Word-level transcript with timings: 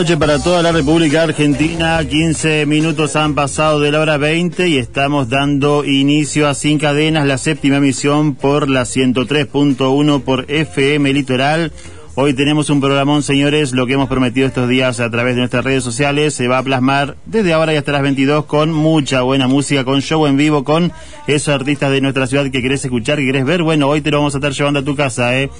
noches 0.00 0.16
para 0.16 0.42
toda 0.42 0.62
la 0.62 0.72
República 0.72 1.24
Argentina. 1.24 2.02
15 2.02 2.64
minutos 2.64 3.16
han 3.16 3.34
pasado 3.34 3.80
de 3.80 3.92
la 3.92 4.00
hora 4.00 4.16
20 4.16 4.66
y 4.66 4.78
estamos 4.78 5.28
dando 5.28 5.84
inicio 5.84 6.48
a 6.48 6.54
Sin 6.54 6.78
Cadenas, 6.78 7.26
la 7.26 7.36
séptima 7.36 7.76
emisión 7.76 8.34
por 8.34 8.70
la 8.70 8.84
103.1 8.84 10.22
por 10.22 10.50
FM 10.50 11.12
Litoral. 11.12 11.70
Hoy 12.14 12.32
tenemos 12.32 12.70
un 12.70 12.80
programón, 12.80 13.22
señores, 13.22 13.72
lo 13.72 13.86
que 13.86 13.92
hemos 13.92 14.08
prometido 14.08 14.46
estos 14.46 14.70
días 14.70 15.00
a 15.00 15.10
través 15.10 15.34
de 15.34 15.40
nuestras 15.40 15.64
redes 15.64 15.84
sociales 15.84 16.32
se 16.32 16.48
va 16.48 16.56
a 16.56 16.62
plasmar 16.62 17.16
desde 17.26 17.52
ahora 17.52 17.74
y 17.74 17.76
hasta 17.76 17.92
las 17.92 18.00
22 18.00 18.46
con 18.46 18.72
mucha 18.72 19.20
buena 19.20 19.48
música, 19.48 19.84
con 19.84 20.00
show 20.00 20.26
en 20.26 20.38
vivo, 20.38 20.64
con 20.64 20.92
esos 21.26 21.54
artistas 21.54 21.90
de 21.90 22.00
nuestra 22.00 22.26
ciudad 22.26 22.50
que 22.50 22.62
querés 22.62 22.82
escuchar, 22.82 23.18
que 23.18 23.26
querés 23.26 23.44
ver. 23.44 23.62
Bueno, 23.62 23.86
hoy 23.86 24.00
te 24.00 24.10
lo 24.10 24.16
vamos 24.16 24.34
a 24.34 24.38
estar 24.38 24.52
llevando 24.52 24.80
a 24.80 24.84
tu 24.84 24.96
casa, 24.96 25.38
¿eh? 25.38 25.50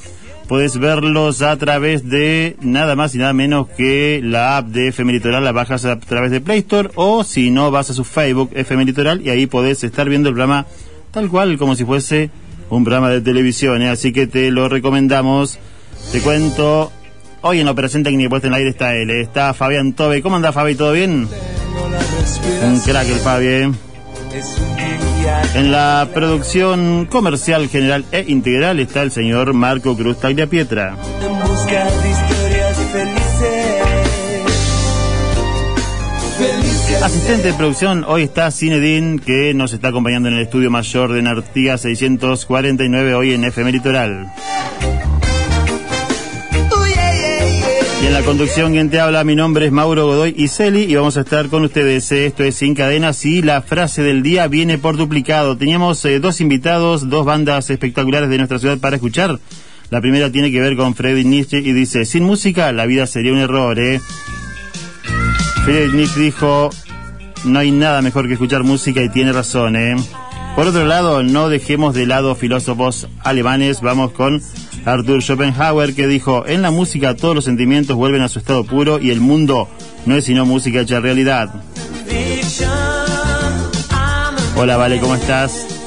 Puedes 0.50 0.78
verlos 0.78 1.42
a 1.42 1.56
través 1.58 2.10
de 2.10 2.56
nada 2.60 2.96
más 2.96 3.14
y 3.14 3.18
nada 3.18 3.32
menos 3.32 3.68
que 3.68 4.20
la 4.20 4.56
app 4.56 4.66
de 4.66 4.88
FM 4.88 5.12
Litoral, 5.12 5.44
la 5.44 5.52
bajas 5.52 5.84
a 5.84 6.00
través 6.00 6.32
de 6.32 6.40
Play 6.40 6.58
Store 6.58 6.90
o 6.96 7.22
si 7.22 7.52
no 7.52 7.70
vas 7.70 7.88
a 7.90 7.94
su 7.94 8.02
Facebook 8.02 8.50
FM 8.54 8.84
Litoral 8.84 9.24
y 9.24 9.30
ahí 9.30 9.46
podés 9.46 9.84
estar 9.84 10.08
viendo 10.08 10.28
el 10.28 10.34
programa 10.34 10.66
tal 11.12 11.28
cual 11.28 11.56
como 11.56 11.76
si 11.76 11.84
fuese 11.84 12.30
un 12.68 12.82
programa 12.82 13.10
de 13.10 13.20
televisión, 13.20 13.80
¿eh? 13.80 13.90
así 13.90 14.12
que 14.12 14.26
te 14.26 14.50
lo 14.50 14.68
recomendamos. 14.68 15.60
Te 16.10 16.20
cuento, 16.20 16.90
hoy 17.42 17.60
en 17.60 17.66
la 17.66 17.70
operación 17.70 18.02
técnica 18.02 18.30
puesta 18.30 18.48
en 18.48 18.54
el 18.54 18.58
aire 18.58 18.70
está 18.70 18.96
él, 18.96 19.08
¿eh? 19.08 19.20
está 19.20 19.54
Fabián 19.54 19.92
Tobe. 19.92 20.20
¿Cómo 20.20 20.34
anda 20.34 20.50
Fabi? 20.50 20.74
¿Todo 20.74 20.94
bien? 20.94 21.28
Un 22.64 22.80
crack 22.80 23.08
el 23.08 23.18
Fabi, 23.20 23.46
¿eh? 23.46 23.70
En 25.54 25.72
la 25.72 26.08
producción 26.14 27.06
comercial 27.06 27.68
general 27.68 28.04
e 28.12 28.24
integral 28.28 28.80
está 28.80 29.02
el 29.02 29.10
señor 29.10 29.52
Marco 29.52 29.96
Cruz 29.96 30.16
Pietra. 30.48 30.96
Asistente 37.02 37.48
de 37.48 37.54
producción, 37.54 38.04
hoy 38.06 38.22
está 38.22 38.50
Cinedin, 38.50 39.18
que 39.18 39.54
nos 39.54 39.72
está 39.72 39.88
acompañando 39.88 40.28
en 40.28 40.34
el 40.34 40.42
estudio 40.42 40.70
mayor 40.70 41.12
de 41.12 41.22
Nartiga 41.22 41.78
649, 41.78 43.14
hoy 43.14 43.32
en 43.32 43.44
FM 43.44 43.72
Litoral. 43.72 44.30
En 48.10 48.14
la 48.14 48.22
conducción, 48.22 48.72
quien 48.72 48.90
te 48.90 48.98
habla, 48.98 49.22
mi 49.22 49.36
nombre 49.36 49.66
es 49.66 49.72
Mauro 49.72 50.06
Godoy 50.06 50.34
y 50.36 50.48
Celi 50.48 50.82
y 50.82 50.96
vamos 50.96 51.16
a 51.16 51.20
estar 51.20 51.48
con 51.48 51.62
ustedes. 51.62 52.10
Esto 52.10 52.42
es 52.42 52.56
Sin 52.56 52.74
Cadenas 52.74 53.24
y 53.24 53.40
la 53.40 53.62
frase 53.62 54.02
del 54.02 54.24
día 54.24 54.48
viene 54.48 54.78
por 54.78 54.96
duplicado. 54.96 55.56
Teníamos 55.56 56.04
eh, 56.04 56.18
dos 56.18 56.40
invitados, 56.40 57.08
dos 57.08 57.24
bandas 57.24 57.70
espectaculares 57.70 58.28
de 58.28 58.38
nuestra 58.38 58.58
ciudad 58.58 58.78
para 58.78 58.96
escuchar. 58.96 59.38
La 59.90 60.00
primera 60.00 60.32
tiene 60.32 60.50
que 60.50 60.60
ver 60.60 60.76
con 60.76 60.96
Freddy 60.96 61.24
Nietzsche 61.24 61.58
y 61.58 61.72
dice, 61.72 62.04
sin 62.04 62.24
música 62.24 62.72
la 62.72 62.84
vida 62.86 63.06
sería 63.06 63.32
un 63.32 63.38
error, 63.38 63.78
¿eh? 63.78 64.00
Freddy 65.64 65.96
Nietzsche 65.96 66.20
dijo, 66.20 66.70
no 67.44 67.60
hay 67.60 67.70
nada 67.70 68.02
mejor 68.02 68.26
que 68.26 68.32
escuchar 68.32 68.64
música 68.64 69.00
y 69.02 69.08
tiene 69.10 69.32
razón, 69.32 69.76
¿eh? 69.76 69.94
Por 70.54 70.66
otro 70.66 70.84
lado, 70.84 71.22
no 71.22 71.48
dejemos 71.48 71.94
de 71.94 72.06
lado 72.06 72.34
filósofos 72.34 73.08
alemanes, 73.24 73.80
vamos 73.80 74.12
con 74.12 74.42
Arthur 74.84 75.22
Schopenhauer 75.22 75.94
que 75.94 76.06
dijo, 76.06 76.46
en 76.46 76.62
la 76.62 76.70
música 76.70 77.16
todos 77.16 77.34
los 77.34 77.44
sentimientos 77.44 77.96
vuelven 77.96 78.22
a 78.22 78.28
su 78.28 78.40
estado 78.40 78.64
puro 78.64 78.98
y 78.98 79.10
el 79.10 79.20
mundo 79.20 79.68
no 80.06 80.16
es 80.16 80.24
sino 80.24 80.44
música 80.44 80.80
hecha 80.80 81.00
realidad. 81.00 81.50
Hola, 84.56 84.76
Vale, 84.76 84.98
¿cómo 85.00 85.14
estás? 85.14 85.79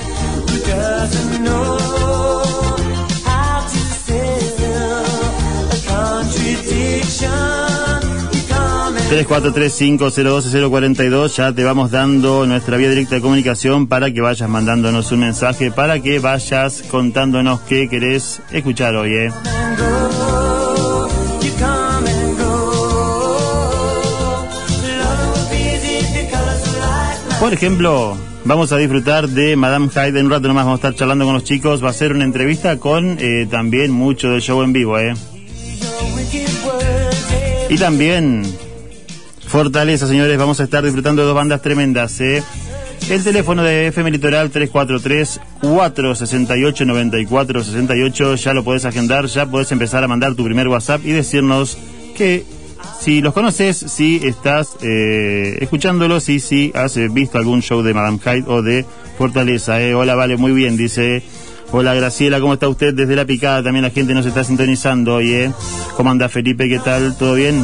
3435026042, 9.13 11.35
ya 11.35 11.53
te 11.53 11.63
vamos 11.63 11.91
dando 11.91 12.47
nuestra 12.47 12.77
vía 12.77 12.89
directa 12.89 13.13
de 13.13 13.21
comunicación 13.21 13.85
para 13.85 14.11
que 14.11 14.21
vayas 14.21 14.49
mandándonos 14.49 15.11
un 15.11 15.19
mensaje, 15.19 15.69
para 15.69 15.99
que 15.99 16.17
vayas 16.17 16.83
contándonos 16.89 17.61
qué 17.61 17.87
querés 17.87 18.41
escuchar 18.51 18.95
hoy, 18.95 19.13
¿eh? 19.13 19.31
Por 27.39 27.53
ejemplo, 27.53 28.17
vamos 28.45 28.71
a 28.71 28.77
disfrutar 28.77 29.29
de 29.29 29.55
Madame 29.55 29.89
Hyde 29.89 30.19
en 30.19 30.25
un 30.25 30.31
rato 30.31 30.47
nomás, 30.47 30.65
vamos 30.65 30.79
a 30.79 30.87
estar 30.87 30.95
charlando 30.95 31.25
con 31.25 31.35
los 31.35 31.43
chicos, 31.43 31.83
va 31.83 31.91
a 31.91 31.93
ser 31.93 32.13
una 32.13 32.23
entrevista 32.23 32.79
con 32.79 33.17
eh, 33.19 33.45
también 33.47 33.91
mucho 33.91 34.31
del 34.31 34.41
show 34.41 34.63
en 34.63 34.73
vivo, 34.73 34.97
¿eh? 34.97 35.13
Y 37.69 37.77
también 37.77 38.43
Fortaleza, 39.53 40.07
señores, 40.07 40.35
vamos 40.35 40.59
a 40.59 40.63
estar 40.63 40.83
disfrutando 40.83 41.21
de 41.21 41.27
dos 41.27 41.35
bandas 41.35 41.61
tremendas. 41.61 42.19
¿eh? 42.21 42.41
El 43.07 43.23
teléfono 43.23 43.61
de 43.61 43.85
FM 43.85 44.09
Litoral 44.09 44.51
343-468-9468, 45.61 48.35
ya 48.37 48.53
lo 48.55 48.63
podés 48.63 48.85
agendar, 48.85 49.27
ya 49.27 49.45
podés 49.45 49.71
empezar 49.71 50.03
a 50.03 50.07
mandar 50.07 50.33
tu 50.33 50.43
primer 50.43 50.67
WhatsApp 50.67 51.05
y 51.05 51.11
decirnos 51.11 51.77
que 52.17 52.43
si 52.99 53.21
los 53.21 53.35
conoces, 53.35 53.77
si 53.77 54.21
estás 54.23 54.75
eh, 54.81 55.59
escuchándolos 55.61 56.29
y 56.29 56.39
si 56.39 56.71
has 56.73 56.97
eh, 56.97 57.07
visto 57.11 57.37
algún 57.37 57.61
show 57.61 57.83
de 57.83 57.93
Madame 57.93 58.17
Hyde 58.17 58.45
o 58.47 58.63
de 58.63 58.87
Fortaleza. 59.19 59.79
¿eh? 59.79 59.93
Hola, 59.93 60.15
vale, 60.15 60.35
muy 60.35 60.53
bien, 60.53 60.77
dice. 60.77 61.21
Hola 61.71 61.93
Graciela, 61.93 62.39
¿cómo 62.39 62.53
está 62.53 62.67
usted? 62.69 62.95
Desde 62.95 63.15
La 63.15 63.25
Picada 63.25 63.61
también 63.61 63.83
la 63.83 63.91
gente 63.91 64.15
nos 64.15 64.25
está 64.25 64.43
sintonizando 64.43 65.13
hoy, 65.13 65.31
¿eh? 65.31 65.51
¿Cómo 65.95 66.09
anda 66.09 66.27
Felipe? 66.27 66.67
¿Qué 66.67 66.79
tal? 66.79 67.15
¿Todo 67.15 67.35
bien? 67.35 67.63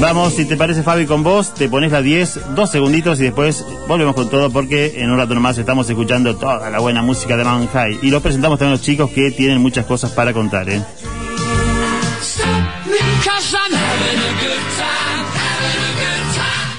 Vamos, 0.00 0.34
si 0.34 0.44
te 0.44 0.56
parece 0.56 0.84
Fabi 0.84 1.06
con 1.06 1.24
vos, 1.24 1.52
te 1.54 1.68
pones 1.68 1.90
la 1.90 2.00
10, 2.00 2.54
dos 2.54 2.70
segunditos 2.70 3.18
y 3.18 3.24
después 3.24 3.64
volvemos 3.88 4.14
con 4.14 4.30
todo 4.30 4.48
porque 4.48 5.02
en 5.02 5.10
un 5.10 5.18
rato 5.18 5.34
nomás 5.34 5.58
estamos 5.58 5.90
escuchando 5.90 6.36
toda 6.36 6.70
la 6.70 6.78
buena 6.78 7.02
música 7.02 7.36
de 7.36 7.42
Man 7.42 7.68
High. 7.68 7.98
Y 8.02 8.10
lo 8.10 8.20
presentamos 8.20 8.60
también 8.60 8.74
a 8.74 8.76
los 8.76 8.86
chicos 8.86 9.10
que 9.10 9.32
tienen 9.32 9.60
muchas 9.60 9.86
cosas 9.86 10.12
para 10.12 10.32
contar, 10.32 10.70
¿eh? 10.70 10.80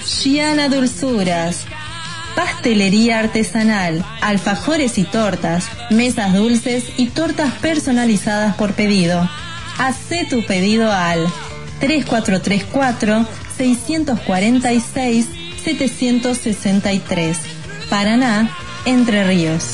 Shiana 0.06 0.70
Dulzuras, 0.70 1.66
pastelería 2.36 3.20
artesanal, 3.20 4.06
alfajores 4.22 4.98
y 4.98 5.04
tortas, 5.04 5.70
mesas 5.90 6.34
dulces 6.34 6.86
y 6.96 7.08
tortas 7.08 7.54
personalizadas 7.56 8.56
por 8.56 8.74
pedido. 8.74 9.30
Hacé 9.78 10.26
tu 10.30 10.46
pedido 10.46 10.92
al 10.92 11.28
3434 11.80 13.26
646 13.58 15.28
763. 15.64 17.38
Paraná, 17.90 18.50
Entre 18.86 19.26
Ríos. 19.26 19.74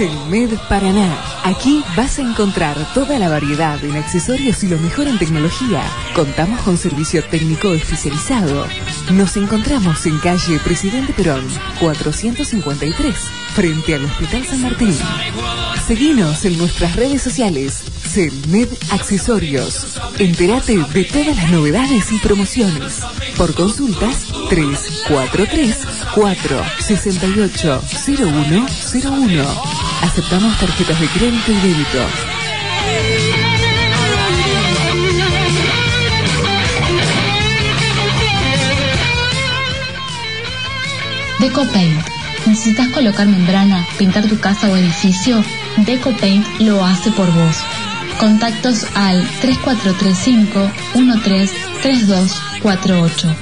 Selmed 0.00 0.56
Paraná 0.66 1.14
Aquí 1.44 1.84
vas 1.94 2.18
a 2.18 2.22
encontrar 2.22 2.74
toda 2.94 3.18
la 3.18 3.28
variedad 3.28 3.84
en 3.84 3.96
accesorios 3.96 4.64
y 4.64 4.68
lo 4.68 4.78
mejor 4.78 5.06
en 5.08 5.18
tecnología. 5.18 5.82
Contamos 6.14 6.58
con 6.62 6.78
servicio 6.78 7.22
técnico 7.24 7.74
especializado. 7.74 8.66
Nos 9.12 9.36
encontramos 9.36 10.06
en 10.06 10.18
calle 10.20 10.58
Presidente 10.60 11.12
Perón, 11.12 11.46
453, 11.80 13.14
frente 13.54 13.94
al 13.94 14.04
Hospital 14.06 14.44
San 14.46 14.62
Martín. 14.62 14.96
Seguinos 15.86 16.44
en 16.46 16.56
nuestras 16.56 16.96
redes 16.96 17.20
sociales, 17.20 17.82
CELMED 18.12 18.68
Accesorios. 18.90 20.00
Entérate 20.18 20.76
de 20.76 21.04
todas 21.04 21.36
las 21.36 21.50
novedades 21.52 22.10
y 22.10 22.18
promociones. 22.18 23.02
Por 23.36 23.54
consultas, 23.54 24.26
343 24.48 25.76
468 26.16 27.82
0101. 28.04 29.44
Aceptamos 30.02 30.58
tarjetas 30.58 31.00
de 31.00 31.06
crédito 31.06 31.52
y 31.52 31.60
débito. 31.60 32.06
DecoPaint. 41.38 42.06
¿Necesitas 42.46 42.88
colocar 42.88 43.28
membrana, 43.28 43.86
pintar 43.98 44.26
tu 44.26 44.40
casa 44.40 44.68
o 44.68 44.76
edificio? 44.76 45.44
DecoPaint 45.76 46.44
lo 46.60 46.84
hace 46.84 47.12
por 47.12 47.30
vos. 47.30 47.58
Contactos 48.20 48.86
al 48.94 49.26
3435 49.40 50.70
133248. 50.94 53.36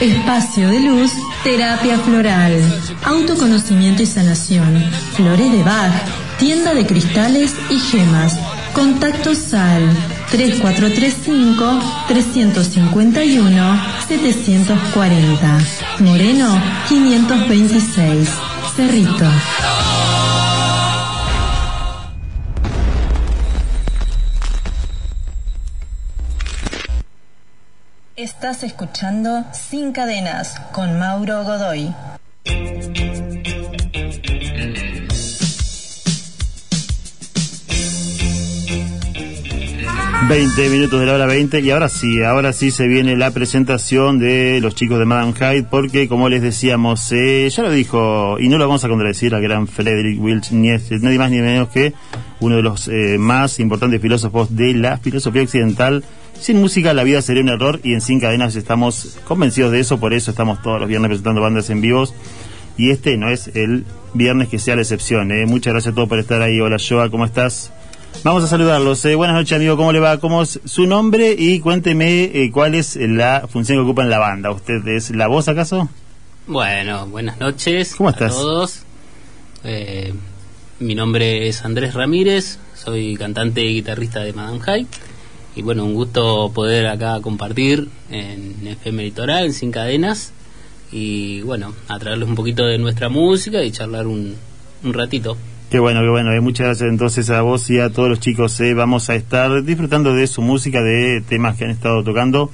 Espacio 0.00 0.70
de 0.70 0.80
luz, 0.80 1.12
terapia 1.44 2.00
floral, 2.00 2.60
autoconocimiento 3.04 4.02
y 4.02 4.06
sanación, 4.06 4.84
flores 5.12 5.52
de 5.52 5.62
Bach, 5.62 5.92
tienda 6.40 6.74
de 6.74 6.84
cristales 6.84 7.54
y 7.70 7.78
gemas. 7.78 8.36
Contacto 8.74 9.36
SAL 9.36 9.88
3435 10.34 11.80
351 12.08 13.80
740. 14.08 15.58
Moreno 16.00 16.60
526. 16.88 18.28
Cerrito. 18.74 19.26
Estás 28.16 28.64
escuchando 28.64 29.44
Sin 29.52 29.92
Cadenas 29.92 30.58
con 30.72 30.98
Mauro 30.98 31.44
Godoy. 31.44 31.94
20 40.28 40.70
minutos 40.70 41.00
de 41.00 41.06
la 41.06 41.14
hora 41.14 41.26
20 41.26 41.60
y 41.60 41.70
ahora 41.70 41.90
sí, 41.90 42.22
ahora 42.22 42.54
sí 42.54 42.70
se 42.70 42.88
viene 42.88 43.14
la 43.14 43.32
presentación 43.32 44.18
de 44.18 44.58
los 44.62 44.74
chicos 44.74 44.98
de 44.98 45.04
Madame 45.04 45.34
Hyde 45.34 45.64
porque 45.64 46.08
como 46.08 46.30
les 46.30 46.40
decíamos, 46.40 47.12
eh, 47.12 47.46
ya 47.50 47.62
lo 47.62 47.70
dijo 47.70 48.38
y 48.38 48.48
no 48.48 48.56
lo 48.56 48.66
vamos 48.66 48.82
a 48.84 48.88
contradecir 48.88 49.34
al 49.34 49.42
gran 49.42 49.66
Frederick 49.66 50.18
Wilch, 50.18 50.50
ni 50.50 50.70
es, 50.70 50.90
nadie 51.02 51.18
más 51.18 51.30
ni 51.30 51.40
menos 51.40 51.68
que 51.68 51.92
uno 52.40 52.56
de 52.56 52.62
los 52.62 52.88
eh, 52.88 53.16
más 53.18 53.60
importantes 53.60 54.00
filósofos 54.00 54.56
de 54.56 54.72
la 54.72 54.96
filosofía 54.96 55.42
occidental. 55.42 56.04
Sin 56.40 56.58
música 56.58 56.94
la 56.94 57.04
vida 57.04 57.20
sería 57.20 57.42
un 57.42 57.50
error 57.50 57.80
y 57.82 57.92
en 57.92 58.00
Sin 58.00 58.18
Cadenas 58.18 58.56
estamos 58.56 59.18
convencidos 59.24 59.72
de 59.72 59.80
eso, 59.80 60.00
por 60.00 60.14
eso 60.14 60.30
estamos 60.30 60.62
todos 60.62 60.80
los 60.80 60.88
viernes 60.88 61.10
presentando 61.10 61.42
bandas 61.42 61.68
en 61.68 61.82
vivos 61.82 62.14
y 62.78 62.90
este 62.90 63.18
no 63.18 63.28
es 63.28 63.50
el 63.54 63.84
viernes 64.14 64.48
que 64.48 64.58
sea 64.58 64.74
la 64.74 64.82
excepción. 64.82 65.32
Eh. 65.32 65.44
Muchas 65.44 65.74
gracias 65.74 65.92
a 65.92 65.94
todos 65.94 66.08
por 66.08 66.18
estar 66.18 66.40
ahí. 66.40 66.60
Hola 66.60 66.78
Joa, 66.78 67.10
¿cómo 67.10 67.26
estás? 67.26 67.72
Vamos 68.24 68.42
a 68.42 68.46
saludarlos. 68.46 69.04
Eh, 69.04 69.14
buenas 69.16 69.36
noches, 69.36 69.52
amigo. 69.52 69.76
¿Cómo 69.76 69.92
le 69.92 70.00
va? 70.00 70.18
¿Cómo 70.18 70.40
es 70.42 70.58
su 70.64 70.86
nombre? 70.86 71.36
Y 71.38 71.60
cuénteme 71.60 72.24
eh, 72.24 72.50
cuál 72.50 72.74
es 72.74 72.96
la 72.96 73.46
función 73.50 73.76
que 73.76 73.82
ocupa 73.82 74.02
en 74.02 74.08
la 74.08 74.18
banda. 74.18 74.50
¿Usted 74.50 74.86
es 74.88 75.10
la 75.10 75.26
voz, 75.26 75.46
acaso? 75.48 75.90
Bueno, 76.46 77.06
buenas 77.06 77.38
noches 77.38 77.94
¿Cómo 77.94 78.08
estás? 78.08 78.32
a 78.32 78.34
todos. 78.34 78.82
Eh, 79.62 80.14
mi 80.80 80.94
nombre 80.94 81.48
es 81.48 81.66
Andrés 81.66 81.92
Ramírez, 81.92 82.58
soy 82.74 83.14
cantante 83.16 83.62
y 83.62 83.74
guitarrista 83.74 84.20
de 84.20 84.32
Madame 84.32 84.60
High. 84.60 84.86
Y 85.56 85.60
bueno, 85.62 85.84
un 85.84 85.92
gusto 85.92 86.50
poder 86.54 86.86
acá 86.86 87.20
compartir 87.20 87.90
en 88.10 88.66
FM 88.66 89.02
Litoral, 89.02 89.44
en 89.44 89.52
Sin 89.52 89.70
Cadenas. 89.70 90.32
Y 90.90 91.42
bueno, 91.42 91.74
a 91.88 91.98
traerles 91.98 92.26
un 92.26 92.36
poquito 92.36 92.64
de 92.64 92.78
nuestra 92.78 93.10
música 93.10 93.62
y 93.62 93.70
charlar 93.70 94.06
un, 94.06 94.34
un 94.82 94.94
ratito. 94.94 95.36
Qué 95.74 95.80
bueno, 95.80 96.02
qué 96.02 96.08
bueno. 96.08 96.32
Eh, 96.32 96.40
muchas 96.40 96.66
gracias 96.66 96.88
entonces 96.88 97.30
a 97.30 97.42
vos 97.42 97.68
y 97.68 97.80
a 97.80 97.90
todos 97.90 98.08
los 98.08 98.20
chicos. 98.20 98.60
eh. 98.60 98.74
Vamos 98.74 99.10
a 99.10 99.16
estar 99.16 99.64
disfrutando 99.64 100.14
de 100.14 100.28
su 100.28 100.40
música, 100.40 100.80
de 100.84 101.20
temas 101.20 101.56
que 101.56 101.64
han 101.64 101.70
estado 101.70 102.04
tocando. 102.04 102.48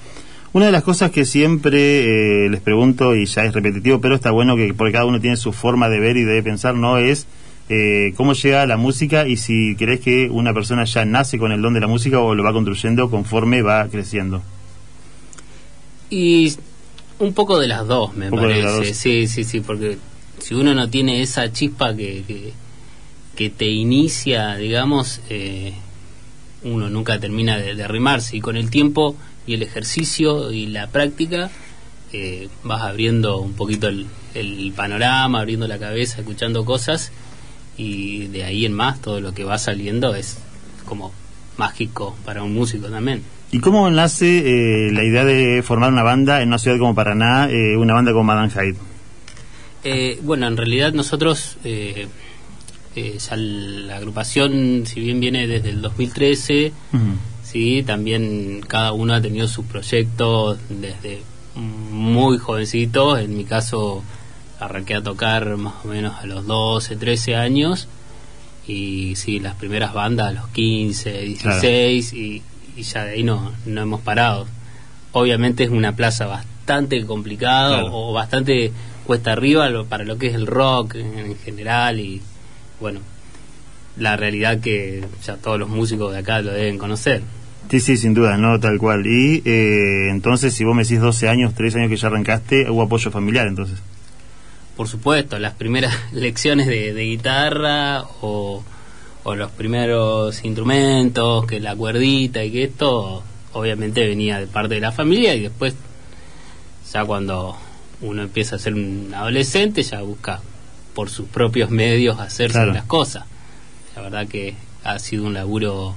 Una 0.55 0.65
de 0.65 0.73
las 0.73 0.83
cosas 0.83 1.11
que 1.11 1.27
siempre 1.27 2.47
eh, 2.47 2.49
les 2.49 2.63
pregunto, 2.63 3.15
y 3.15 3.27
ya 3.27 3.45
es 3.45 3.53
repetitivo, 3.53 4.01
pero 4.01 4.15
está 4.15 4.31
bueno 4.31 4.57
que 4.57 4.73
porque 4.73 4.95
cada 4.95 5.05
uno 5.05 5.21
tiene 5.21 5.37
su 5.37 5.53
forma 5.53 5.91
de 5.91 6.01
ver 6.01 6.17
y 6.17 6.25
de 6.25 6.43
pensar, 6.43 6.75
¿no? 6.75 6.97
Es 6.97 7.27
eh, 7.69 8.15
cómo 8.17 8.33
llega 8.33 8.65
la 8.65 8.79
música 8.79 9.29
y 9.29 9.37
si 9.37 9.77
crees 9.77 10.01
que 10.01 10.31
una 10.31 10.55
persona 10.55 10.85
ya 10.85 11.05
nace 11.05 11.37
con 11.39 11.53
el 11.53 11.61
don 11.61 11.75
de 11.75 11.81
la 11.81 11.89
música 11.89 12.21
o 12.21 12.35
lo 12.35 12.43
va 12.43 12.55
construyendo 12.55 13.11
conforme 13.11 13.61
va 13.61 13.87
creciendo. 13.89 14.41
Y 16.09 16.55
un 17.19 17.35
poco 17.35 17.59
de 17.59 17.69
las 17.69 17.87
dos, 17.87 18.17
me 18.17 18.31
parece. 18.31 18.63
dos. 18.63 18.87
Sí, 18.97 19.27
sí, 19.27 19.45
sí, 19.45 19.61
porque 19.61 19.99
si 20.39 20.55
uno 20.55 20.75
no 20.75 20.89
tiene 20.89 21.21
esa 21.21 21.53
chispa 21.53 21.95
que, 21.95 22.25
que, 22.27 22.55
que 23.41 23.49
te 23.49 23.71
inicia, 23.71 24.55
digamos, 24.57 25.23
eh, 25.31 25.73
uno 26.63 26.91
nunca 26.91 27.19
termina 27.19 27.57
de, 27.57 27.75
de 27.75 27.83
arrimarse. 27.83 28.37
Y 28.37 28.43
con 28.43 28.59
el 28.59 28.69
tiempo 28.69 29.17
y 29.47 29.55
el 29.55 29.63
ejercicio 29.63 30.53
y 30.53 30.67
la 30.67 30.89
práctica, 30.89 31.51
eh, 32.13 32.51
vas 32.65 32.83
abriendo 32.83 33.39
un 33.41 33.55
poquito 33.55 33.89
el, 33.89 34.09
el 34.35 34.75
panorama, 34.77 35.41
abriendo 35.41 35.67
la 35.67 35.79
cabeza, 35.79 36.19
escuchando 36.19 36.67
cosas. 36.67 37.13
Y 37.79 38.27
de 38.27 38.45
ahí 38.45 38.67
en 38.67 38.75
más, 38.75 39.01
todo 39.01 39.23
lo 39.23 39.33
que 39.33 39.45
va 39.45 39.57
saliendo 39.57 40.15
es 40.15 40.37
como 40.85 41.11
mágico 41.57 42.15
para 42.27 42.43
un 42.43 42.53
músico 42.53 42.89
también. 42.89 43.23
¿Y 43.53 43.61
cómo 43.61 43.89
nace 43.89 44.41
eh, 44.89 44.93
la 44.93 45.03
idea 45.03 45.25
de 45.25 45.63
formar 45.63 45.91
una 45.91 46.03
banda 46.03 46.43
en 46.43 46.49
una 46.49 46.59
ciudad 46.59 46.77
como 46.77 46.95
Paraná, 46.95 47.49
eh, 47.51 47.75
una 47.75 47.95
banda 47.95 48.13
como 48.13 48.25
Madame 48.25 48.51
Hyde? 48.51 48.77
Eh, 49.83 50.19
bueno, 50.23 50.47
en 50.47 50.59
realidad 50.59 50.93
nosotros, 50.93 51.57
eh, 52.97 53.19
ya 53.19 53.37
la 53.37 53.97
agrupación, 53.97 54.85
si 54.87 55.01
bien 55.01 55.21
viene 55.21 55.47
desde 55.47 55.71
el 55.71 55.81
2013, 55.83 56.73
sí, 57.43 57.83
también 57.87 58.61
cada 58.67 58.93
uno 58.93 59.15
ha 59.15 59.21
tenido 59.21 59.47
sus 59.49 59.65
proyectos 59.67 60.59
desde 60.69 61.23
muy 61.55 62.39
jovencito. 62.39 63.17
En 63.19 63.37
mi 63.37 63.45
caso, 63.45 64.03
arranqué 64.59 64.95
a 64.97 65.03
tocar 65.03 65.57
más 65.57 65.75
o 65.85 65.89
menos 65.89 66.15
a 66.21 66.27
los 66.27 66.47
12, 66.47 66.97
13 66.97 67.37
años. 67.37 67.89
Y 68.67 69.17
sí, 69.17 69.41
las 69.41 69.55
primeras 69.57 69.93
bandas 69.95 70.29
a 70.29 70.33
los 70.33 70.49
15, 70.49 71.21
16, 71.23 72.13
y, 72.13 72.43
y 72.77 72.83
ya 72.83 73.05
de 73.05 73.13
ahí 73.13 73.23
no, 73.25 73.53
no 73.67 73.81
hemos 73.81 74.01
parado. 74.01 74.47
Obviamente 75.13 75.65
es 75.65 75.71
una 75.71 75.97
plaza 75.97 76.27
bastante 76.27 77.05
complicada 77.05 77.81
Claro. 77.81 77.91
o 77.93 78.13
bastante 78.13 78.71
cuesta 79.07 79.33
arriba 79.33 79.69
lo- 79.71 79.87
para 79.87 80.05
lo 80.05 80.19
que 80.19 80.29
es 80.29 80.35
el 80.35 80.47
rock 80.47 80.95
en, 80.97 81.19
en 81.19 81.37
general 81.39 81.99
y 81.99 82.21
bueno, 82.81 83.01
la 83.97 84.17
realidad 84.17 84.61
que 84.61 85.05
ya 85.25 85.37
todos 85.37 85.59
los 85.59 85.69
músicos 85.69 86.13
de 86.13 86.19
acá 86.19 86.41
lo 86.41 86.53
deben 86.53 86.79
conocer. 86.79 87.23
Sí, 87.71 87.79
sí, 87.79 87.97
sin 87.97 88.15
duda, 88.15 88.37
no, 88.37 88.59
tal 88.59 88.79
cual. 88.79 89.07
Y 89.07 89.43
eh, 89.45 90.09
entonces, 90.11 90.55
si 90.55 90.65
vos 90.65 90.75
me 90.75 90.83
decís 90.83 91.01
12 91.01 91.29
años, 91.29 91.55
13 91.55 91.79
años 91.79 91.91
que 91.91 91.97
ya 91.97 92.09
arrancaste, 92.09 92.71
hubo 92.71 92.83
apoyo 92.83 93.11
familiar, 93.11 93.47
entonces. 93.47 93.79
Por 94.77 94.89
supuesto, 94.89 95.39
las 95.39 95.55
primeras 95.55 95.95
lecciones 96.13 96.67
de, 96.67 96.93
de 96.93 97.05
guitarra 97.05 98.03
o, 98.23 98.65
o 99.23 99.35
los 99.35 99.51
primeros 99.53 100.43
instrumentos, 100.45 101.47
que 101.47 101.61
la 101.61 101.77
cuerdita 101.77 102.43
y 102.43 102.51
que 102.51 102.65
esto, 102.65 103.23
obviamente 103.53 104.07
venía 104.07 104.41
de 104.41 104.47
parte 104.47 104.75
de 104.77 104.81
la 104.81 104.91
familia 104.91 105.35
y 105.35 105.43
después, 105.43 105.75
ya 106.93 107.05
cuando 107.05 107.57
uno 108.01 108.23
empieza 108.23 108.57
a 108.57 108.59
ser 108.59 108.75
un 108.75 109.13
adolescente, 109.15 109.83
ya 109.83 110.01
busca 110.01 110.41
por 111.01 111.09
sus 111.09 111.29
propios 111.29 111.71
medios 111.71 112.21
hacerse 112.21 112.59
Claro. 112.59 112.75
las 112.75 112.85
cosas. 112.85 113.25
La 113.97 114.03
verdad 114.03 114.29
que 114.29 114.55
ha 114.85 114.99
sido 114.99 115.25
un 115.25 115.33
laburo 115.33 115.95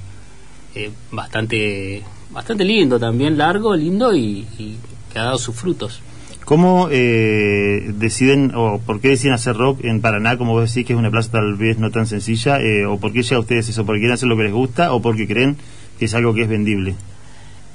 eh, 0.75 0.91
bastante 1.11 2.01
bastante 2.31 2.63
lindo 2.63 2.97
también, 2.97 3.37
largo, 3.37 3.75
lindo 3.75 4.15
y, 4.15 4.47
y 4.57 4.77
que 5.11 5.19
ha 5.19 5.23
dado 5.23 5.37
sus 5.37 5.55
frutos. 5.57 5.99
¿Cómo 6.45 6.87
eh, 6.89 7.91
deciden 7.97 8.53
o 8.55 8.79
por 8.79 9.01
qué 9.01 9.09
deciden 9.09 9.33
hacer 9.33 9.57
rock 9.57 9.83
en 9.83 9.99
Paraná, 9.99 10.37
como 10.37 10.53
vos 10.53 10.73
decís, 10.73 10.87
que 10.87 10.93
es 10.93 10.99
una 10.99 11.11
plaza 11.11 11.31
tal 11.31 11.55
vez 11.55 11.77
no 11.79 11.91
tan 11.91 12.07
sencilla? 12.07 12.61
eh, 12.61 12.85
¿O 12.85 12.97
por 12.97 13.11
qué 13.11 13.23
llega 13.23 13.35
a 13.35 13.39
ustedes 13.41 13.67
eso? 13.67 13.85
¿Porque 13.85 13.99
quieren 13.99 14.13
hacer 14.13 14.29
lo 14.29 14.37
que 14.37 14.43
les 14.43 14.53
gusta 14.53 14.93
o 14.93 15.01
porque 15.01 15.27
creen 15.27 15.57
que 15.99 16.05
es 16.05 16.13
algo 16.13 16.33
que 16.33 16.43
es 16.43 16.47
vendible? 16.47 16.95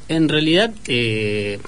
En 0.08 0.30
realidad, 0.30 0.72
eh, 0.86 1.58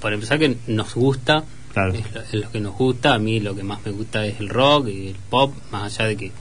por 0.00 0.12
empezar 0.12 0.40
que 0.40 0.56
nos 0.66 0.92
gusta, 0.96 1.44
es, 1.84 2.34
lo, 2.34 2.50
que 2.50 2.60
nos 2.60 2.74
gusta, 2.74 3.14
a 3.14 3.18
mí 3.18 3.40
lo 3.40 3.54
que 3.54 3.62
más 3.62 3.84
me 3.84 3.92
gusta 3.92 4.24
es 4.24 4.40
el 4.40 4.48
rock 4.48 4.88
y 4.88 5.08
el 5.08 5.16
pop, 5.28 5.52
más 5.70 5.94
allá 5.98 6.08
de 6.08 6.16
que 6.16 6.32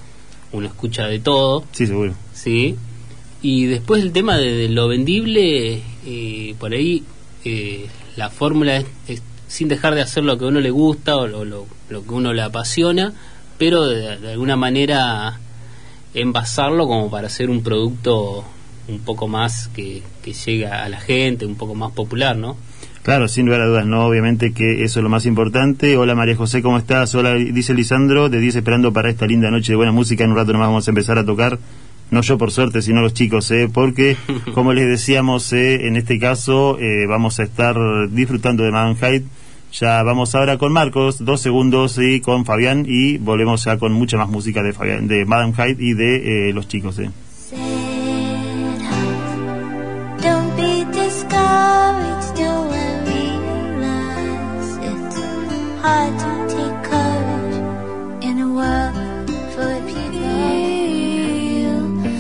uno 0.51 0.68
escucha 0.68 1.08
de 1.08 1.20
todo. 1.20 1.63
Sí, 1.72 1.88
seguro. 1.88 2.13
Sí. 2.34 2.75
Y 3.42 3.65
después 3.65 4.01
el 4.01 4.12
tema 4.12 4.38
de, 4.38 4.70
lo 4.70 4.88
vendible, 4.88 5.82
eh, 6.06 6.56
por 6.58 6.72
ahí 6.72 7.04
eh, 7.44 7.88
la 8.15 8.30
fórmula 8.30 8.84
es, 9.08 9.22
sin 9.48 9.68
dejar 9.68 9.94
de 9.96 10.01
hacer 10.01 10.24
lo 10.24 10.38
que 10.38 10.46
a 10.46 10.48
uno 10.48 10.62
le 10.62 10.72
gusta 10.72 11.18
o 11.18 11.27
lo, 11.27 11.68
que 11.89 12.13
uno 12.13 12.34
le 12.34 12.42
apasiona, 12.42 13.13
pero 13.58 13.86
de, 13.88 14.32
alguna 14.32 14.56
manera 14.56 15.39
envasarlo 16.13 16.88
como 16.88 17.12
para 17.12 17.27
hacer 17.27 17.50
un 17.50 17.62
producto 17.62 18.46
un 18.88 19.00
poco 19.00 19.27
más 19.27 19.68
que, 19.70 20.01
que 20.24 20.34
llega 20.34 20.84
a 20.84 20.89
la 20.89 21.00
gente, 21.00 21.46
un 21.46 21.56
poco 21.56 21.75
más 21.75 21.92
popular, 21.92 22.38
¿no? 22.38 22.56
Claro, 23.06 23.28
sin 23.28 23.46
lugar 23.46 23.62
a 23.62 23.68
dudas, 23.68 23.86
no, 23.86 24.04
obviamente 24.08 24.52
que 24.52 24.84
eso 24.84 25.00
es 25.00 25.04
lo 25.04 25.10
más 25.10 25.28
importante. 25.28 25.96
Hola 25.96 26.16
María 26.16 26.36
José, 26.36 26.64
¿cómo 26.64 26.80
estás? 26.80 27.14
Hola, 27.14 27.36
dice 27.36 27.76
Lisandro, 27.76 28.30
de 28.30 28.40
10 28.40 28.56
esperando 28.56 28.94
para 28.94 29.12
esta 29.12 29.28
linda 29.28 29.52
noche 29.52 29.74
de 29.74 29.76
buena 29.76 29.92
música. 29.92 30.24
En 30.24 30.32
un 30.32 30.38
rato 30.38 30.54
nomás 30.54 30.70
vamos 30.70 30.88
a 30.88 30.90
empezar 30.90 31.20
a 31.20 31.24
tocar, 31.24 31.60
no 32.10 32.22
yo 32.22 32.40
por 32.40 32.50
suerte, 32.50 32.82
sino 32.82 33.02
los 33.02 33.14
chicos, 33.14 33.52
¿eh? 33.52 33.70
porque, 33.72 34.18
como 34.56 34.74
les 34.74 34.88
decíamos, 34.88 35.54
¿eh? 35.54 35.86
en 35.86 35.98
este 35.98 36.18
caso 36.18 36.80
eh, 36.80 37.06
vamos 37.06 37.40
a 37.40 37.44
estar 37.44 37.78
disfrutando 38.10 38.64
de 38.64 38.72
Hyde. 38.72 39.26
Ya 39.72 40.02
vamos 40.02 40.34
ahora 40.34 40.58
con 40.58 40.74
Marcos, 40.74 41.24
dos 41.24 41.42
segundos, 41.42 42.00
y 42.00 42.22
con 42.22 42.44
Fabián, 42.44 42.88
y 42.88 43.20
volvemos 43.20 43.66
ya 43.66 43.78
con 43.78 43.94
mucha 43.94 44.18
más 44.18 44.30
música 44.30 44.64
de, 44.64 44.74
Fabián, 44.74 45.08
de 45.08 45.26
Madame 45.26 45.54
Hyde 45.54 45.78
y 45.78 45.94
de 45.94 46.50
eh, 46.50 46.54
los 46.54 46.68
chicos. 46.68 46.98
¿eh? 46.98 47.12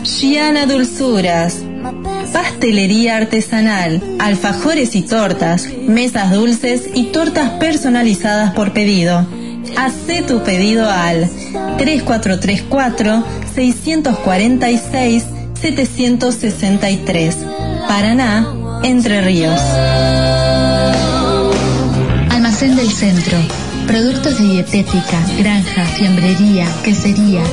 Giana 0.03 0.65
Dulzuras, 0.65 1.63
pastelería 2.31 3.17
artesanal, 3.17 4.01
alfajores 4.19 4.95
y 4.95 5.01
tortas, 5.01 5.67
mesas 5.87 6.31
dulces 6.31 6.89
y 6.93 7.05
tortas 7.05 7.51
personalizadas 7.59 8.53
por 8.53 8.71
pedido. 8.73 9.25
Hacé 9.77 10.21
tu 10.21 10.43
pedido 10.43 10.89
al 10.89 11.29
3434 11.77 13.23
646 13.55 15.23
763, 15.59 17.37
Paraná, 17.87 18.81
Entre 18.83 19.21
Ríos. 19.21 19.61
Del 22.73 22.91
Centro. 22.91 23.37
Productos 23.85 24.39
de 24.39 24.45
dietética, 24.45 25.23
granja, 25.37 25.85
fiambrería, 25.85 26.65
quesería. 26.83 27.43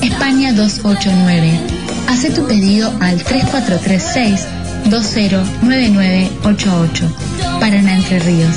España 0.00 0.54
289. 0.54 1.60
Haz 2.08 2.26
tu 2.34 2.46
pedido 2.46 2.90
al 3.00 3.22
3436 3.22 4.46
209988. 4.86 7.04
Paraná 7.60 7.96
Entre 7.96 8.18
Ríos. 8.20 8.56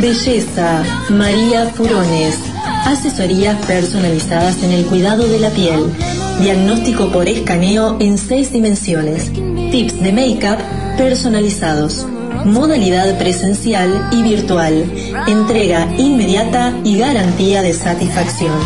Belleza, 0.00 0.82
María 1.10 1.66
Furones. 1.66 2.40
Asesorías 2.86 3.64
personalizadas 3.66 4.64
en 4.64 4.72
el 4.72 4.84
cuidado 4.86 5.28
de 5.28 5.38
la 5.38 5.50
piel. 5.50 5.92
Diagnóstico 6.40 7.12
por 7.12 7.28
escaneo 7.28 7.98
en 8.00 8.18
seis 8.18 8.52
dimensiones. 8.52 9.30
Tips 9.76 10.02
de 10.02 10.10
make-up 10.10 10.56
personalizados. 10.96 12.06
Modalidad 12.46 13.18
presencial 13.18 14.08
y 14.10 14.22
virtual. 14.22 14.90
Entrega 15.26 15.86
inmediata 15.98 16.72
y 16.82 16.96
garantía 16.96 17.60
de 17.60 17.74
satisfacción. 17.74 18.58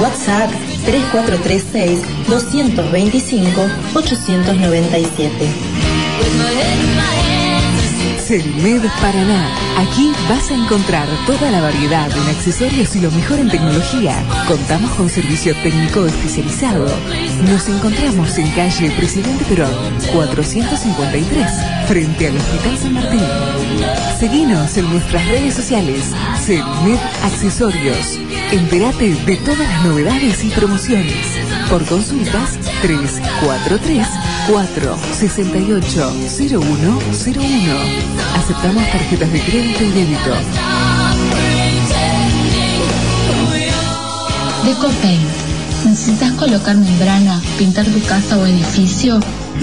WhatsApp 0.00 0.50
3436 0.86 2.00
225 2.28 3.60
897. 3.94 6.93
Selmed 8.24 8.82
Paraná. 9.02 9.54
Aquí 9.76 10.10
vas 10.30 10.50
a 10.50 10.54
encontrar 10.54 11.06
toda 11.26 11.50
la 11.50 11.60
variedad 11.60 12.10
en 12.10 12.34
accesorios 12.34 12.96
y 12.96 13.00
lo 13.00 13.10
mejor 13.10 13.38
en 13.38 13.50
tecnología. 13.50 14.16
Contamos 14.48 14.90
con 14.92 15.10
servicio 15.10 15.54
técnico 15.62 16.06
especializado. 16.06 16.86
Nos 17.50 17.68
encontramos 17.68 18.38
en 18.38 18.50
calle 18.52 18.90
Presidente 18.92 19.44
Perón, 19.44 19.74
453, 20.14 21.46
frente 21.86 22.28
al 22.28 22.36
Hospital 22.38 22.78
San 22.78 22.94
Martín. 22.94 23.20
Seguinos 24.18 24.74
en 24.78 24.90
nuestras 24.90 25.28
redes 25.28 25.52
sociales. 25.52 26.12
Selmed 26.42 26.98
Accesorios. 27.24 28.18
Entérate 28.52 29.14
de 29.26 29.36
todas 29.36 29.58
las 29.58 29.84
novedades 29.84 30.42
y 30.44 30.48
promociones. 30.48 31.43
Por 31.68 31.84
consultas 31.86 32.58
343 32.82 34.06
468 34.48 36.12
0101. 36.28 37.76
Aceptamos 38.36 38.84
tarjetas 38.90 39.32
de 39.32 39.40
crédito 39.40 39.84
y 39.84 39.90
débito. 39.90 40.30
DecoPaint. 44.64 45.22
¿Necesitas 45.84 46.32
colocar 46.32 46.76
membrana, 46.76 47.40
pintar 47.58 47.86
tu 47.86 48.00
casa 48.02 48.36
o 48.38 48.46
edificio? 48.46 49.20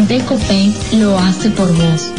DecoPaint 0.08 0.75
lo 0.93 1.17
hace 1.17 1.50
por 1.50 1.74
vos. 1.74 2.12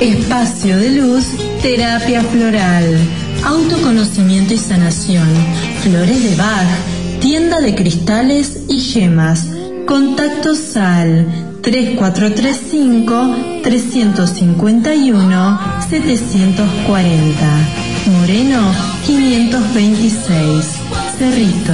Espacio 0.00 0.76
de 0.76 0.90
luz, 0.90 1.24
terapia 1.62 2.22
floral, 2.22 2.98
autoconocimiento 3.44 4.52
y 4.52 4.58
sanación, 4.58 5.26
flores 5.82 6.22
de 6.22 6.36
Bach, 6.36 6.68
tienda 7.20 7.60
de 7.60 7.74
cristales 7.74 8.60
y 8.68 8.78
gemas. 8.78 9.46
Contacto 9.86 10.54
SAL 10.54 11.26
3435 11.62 13.36
351 13.62 15.60
740. 15.88 17.58
Moreno 18.06 18.60
526. 19.06 20.66
Cerrito. 21.18 21.72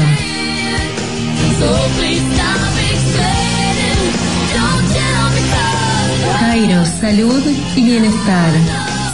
Cairo, 6.63 6.87
salud 6.87 7.43
y 7.75 7.83
bienestar. 7.83 8.53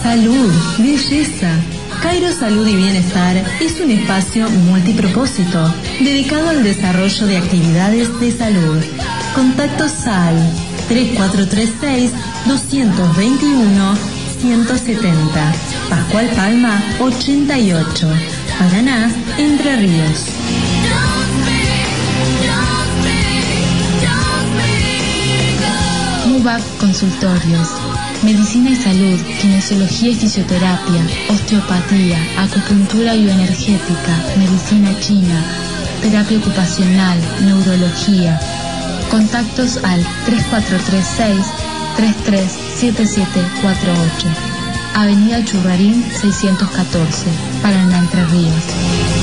Salud, 0.03 0.53
belleza. 0.77 1.49
Cairo 2.03 2.31
Salud 2.31 2.67
y 2.67 2.77
Bienestar 2.77 3.43
es 3.59 3.81
un 3.81 3.91
espacio 3.91 4.51
multipropósito 4.51 5.75
dedicado 5.99 6.51
al 6.51 6.63
desarrollo 6.63 7.27
de 7.27 7.39
actividades 7.39 8.21
de 8.21 8.33
salud. 8.33 8.85
Contacto 9.35 9.89
SAL 9.89 10.37
3436 10.89 12.13
221 12.45 13.97
170. 14.43 15.55
Pascual 15.89 16.29
Palma 16.37 16.83
88. 17.01 18.09
Paraná, 18.59 19.11
Entre 19.39 19.77
Ríos. 19.77 20.48
Consultorios. 26.81 27.69
Medicina 28.23 28.71
y 28.71 28.77
salud, 28.77 29.21
kinesiología 29.39 30.13
y 30.13 30.15
fisioterapia, 30.15 31.07
osteopatía, 31.29 32.17
acupuntura 32.39 33.13
bioenergética, 33.13 34.17
medicina 34.39 34.99
china, 34.99 35.45
terapia 36.01 36.39
ocupacional, 36.39 37.21
neurología. 37.45 38.41
Contactos 39.11 39.77
al 39.85 40.03
3436 40.25 41.45
337748. 41.99 44.27
Avenida 44.95 45.45
Churrarín 45.45 46.03
614, 46.03 47.27
Paraná 47.61 47.99
Entre 47.99 48.25
Ríos. 48.25 49.18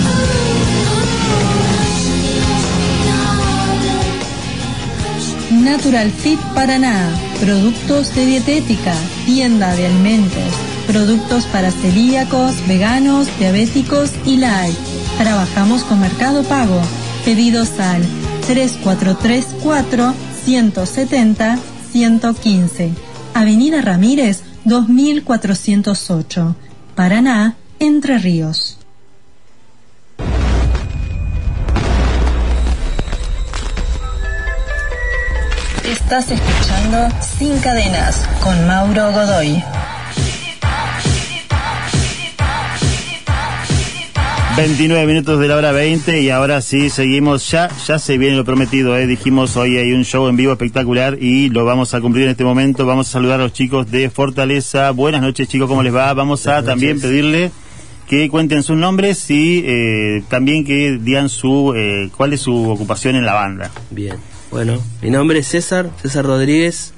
Natural 5.65 6.11
Fit 6.11 6.39
Paraná, 6.53 7.09
productos 7.39 8.13
de 8.13 8.23
dietética, 8.27 8.93
tienda 9.25 9.75
de 9.75 9.87
alimentos, 9.87 10.53
productos 10.85 11.45
para 11.47 11.71
celíacos, 11.71 12.55
veganos, 12.67 13.27
diabéticos 13.39 14.11
y 14.27 14.37
light. 14.37 14.77
Trabajamos 15.17 15.83
con 15.83 16.01
Mercado 16.01 16.43
Pago. 16.43 16.79
Pedidos 17.25 17.79
al 17.79 18.03
3434 18.45 20.13
170 20.45 21.57
115. 21.91 22.91
Avenida 23.33 23.81
Ramírez 23.81 24.43
2408, 24.65 26.55
Paraná, 26.95 27.55
Entre 27.79 28.19
Ríos. 28.19 28.74
Estás 36.05 36.29
escuchando 36.29 37.09
Sin 37.19 37.57
Cadenas 37.61 38.29
con 38.43 38.67
Mauro 38.67 39.11
Godoy. 39.11 39.63
29 44.55 45.07
minutos 45.07 45.39
de 45.39 45.47
la 45.47 45.55
hora 45.55 45.71
20 45.71 46.21
y 46.21 46.29
ahora 46.29 46.61
sí 46.61 46.91
seguimos, 46.91 47.49
ya 47.49 47.71
ya 47.87 47.97
se 47.97 48.19
viene 48.19 48.35
lo 48.35 48.45
prometido, 48.45 48.95
¿eh? 48.95 49.07
dijimos 49.07 49.57
hoy 49.57 49.79
hay 49.79 49.93
un 49.93 50.05
show 50.05 50.27
en 50.27 50.35
vivo 50.35 50.51
espectacular 50.51 51.17
y 51.19 51.49
lo 51.49 51.65
vamos 51.65 51.95
a 51.95 52.01
cumplir 52.01 52.25
en 52.25 52.29
este 52.29 52.43
momento, 52.43 52.85
vamos 52.85 53.09
a 53.09 53.11
saludar 53.11 53.39
a 53.39 53.43
los 53.45 53.53
chicos 53.53 53.89
de 53.89 54.11
Fortaleza, 54.11 54.91
buenas 54.91 55.23
noches 55.23 55.47
chicos, 55.47 55.67
¿cómo 55.67 55.81
les 55.81 55.95
va? 55.95 56.13
Vamos 56.13 56.45
a 56.45 56.61
también 56.61 57.01
pedirle 57.01 57.49
que 58.07 58.29
cuenten 58.29 58.61
sus 58.61 58.77
nombres 58.77 59.27
y 59.31 59.63
eh, 59.65 60.23
también 60.29 60.65
que 60.65 60.99
digan 61.01 61.29
su 61.29 61.73
eh, 61.75 62.11
cuál 62.15 62.33
es 62.33 62.41
su 62.41 62.69
ocupación 62.69 63.15
en 63.15 63.25
la 63.25 63.33
banda. 63.33 63.71
Bien, 63.89 64.17
bueno, 64.55 64.81
mi 65.01 65.09
nombre 65.09 65.39
es 65.39 65.49
César, 65.49 65.89
César 66.01 66.23
Rodríguez, 66.23 66.93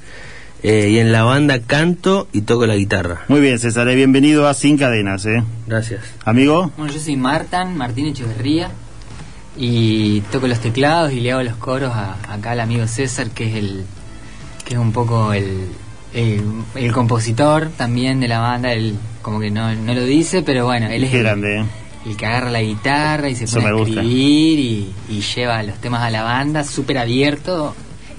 eh, 0.61 0.89
y 0.91 0.99
en 0.99 1.11
la 1.11 1.23
banda 1.23 1.57
canto 1.59 2.27
y 2.31 2.41
toco 2.41 2.67
la 2.67 2.75
guitarra. 2.75 3.21
Muy 3.29 3.41
bien, 3.41 3.57
César, 3.57 3.89
eh, 3.89 3.95
bienvenido 3.95 4.47
a 4.47 4.53
Sin 4.53 4.77
Cadenas. 4.77 5.25
¿eh? 5.25 5.43
Gracias. 5.65 6.01
Amigo. 6.23 6.71
Bueno, 6.77 6.93
yo 6.93 6.99
soy 6.99 7.15
Martan, 7.17 7.75
Martín 7.75 8.05
Echeverría, 8.05 8.69
y 9.57 10.21
toco 10.31 10.47
los 10.47 10.59
teclados 10.59 11.11
y 11.13 11.19
le 11.19 11.31
hago 11.31 11.41
los 11.41 11.55
coros 11.55 11.93
a, 11.95 12.17
acá 12.31 12.51
al 12.51 12.59
amigo 12.59 12.85
César, 12.85 13.31
que 13.31 13.49
es 13.49 13.55
el 13.55 13.85
que 14.63 14.75
es 14.75 14.79
un 14.79 14.91
poco 14.91 15.33
el, 15.33 15.69
el, 16.13 16.43
el 16.75 16.91
compositor 16.91 17.69
también 17.75 18.19
de 18.19 18.27
la 18.27 18.37
banda, 18.37 18.71
él 18.71 18.99
como 19.23 19.39
que 19.39 19.49
no, 19.49 19.73
no 19.73 19.95
lo 19.95 20.03
dice, 20.03 20.43
pero 20.43 20.65
bueno, 20.65 20.89
él 20.91 21.05
es 21.05 21.09
Qué 21.09 21.17
el, 21.17 21.23
grande. 21.23 21.61
¿eh? 21.61 21.65
El 22.09 22.17
que 22.17 22.25
agarra 22.25 22.49
la 22.49 22.61
guitarra 22.61 23.29
y 23.29 23.35
se 23.35 23.47
pone 23.47 23.67
a 23.67 23.81
escribir 23.81 24.59
y, 24.59 24.91
y 25.09 25.21
lleva 25.21 25.61
los 25.63 25.77
temas 25.77 26.01
a 26.03 26.09
la 26.09 26.23
banda, 26.23 26.63
súper 26.63 26.97
abierto, 26.97 27.75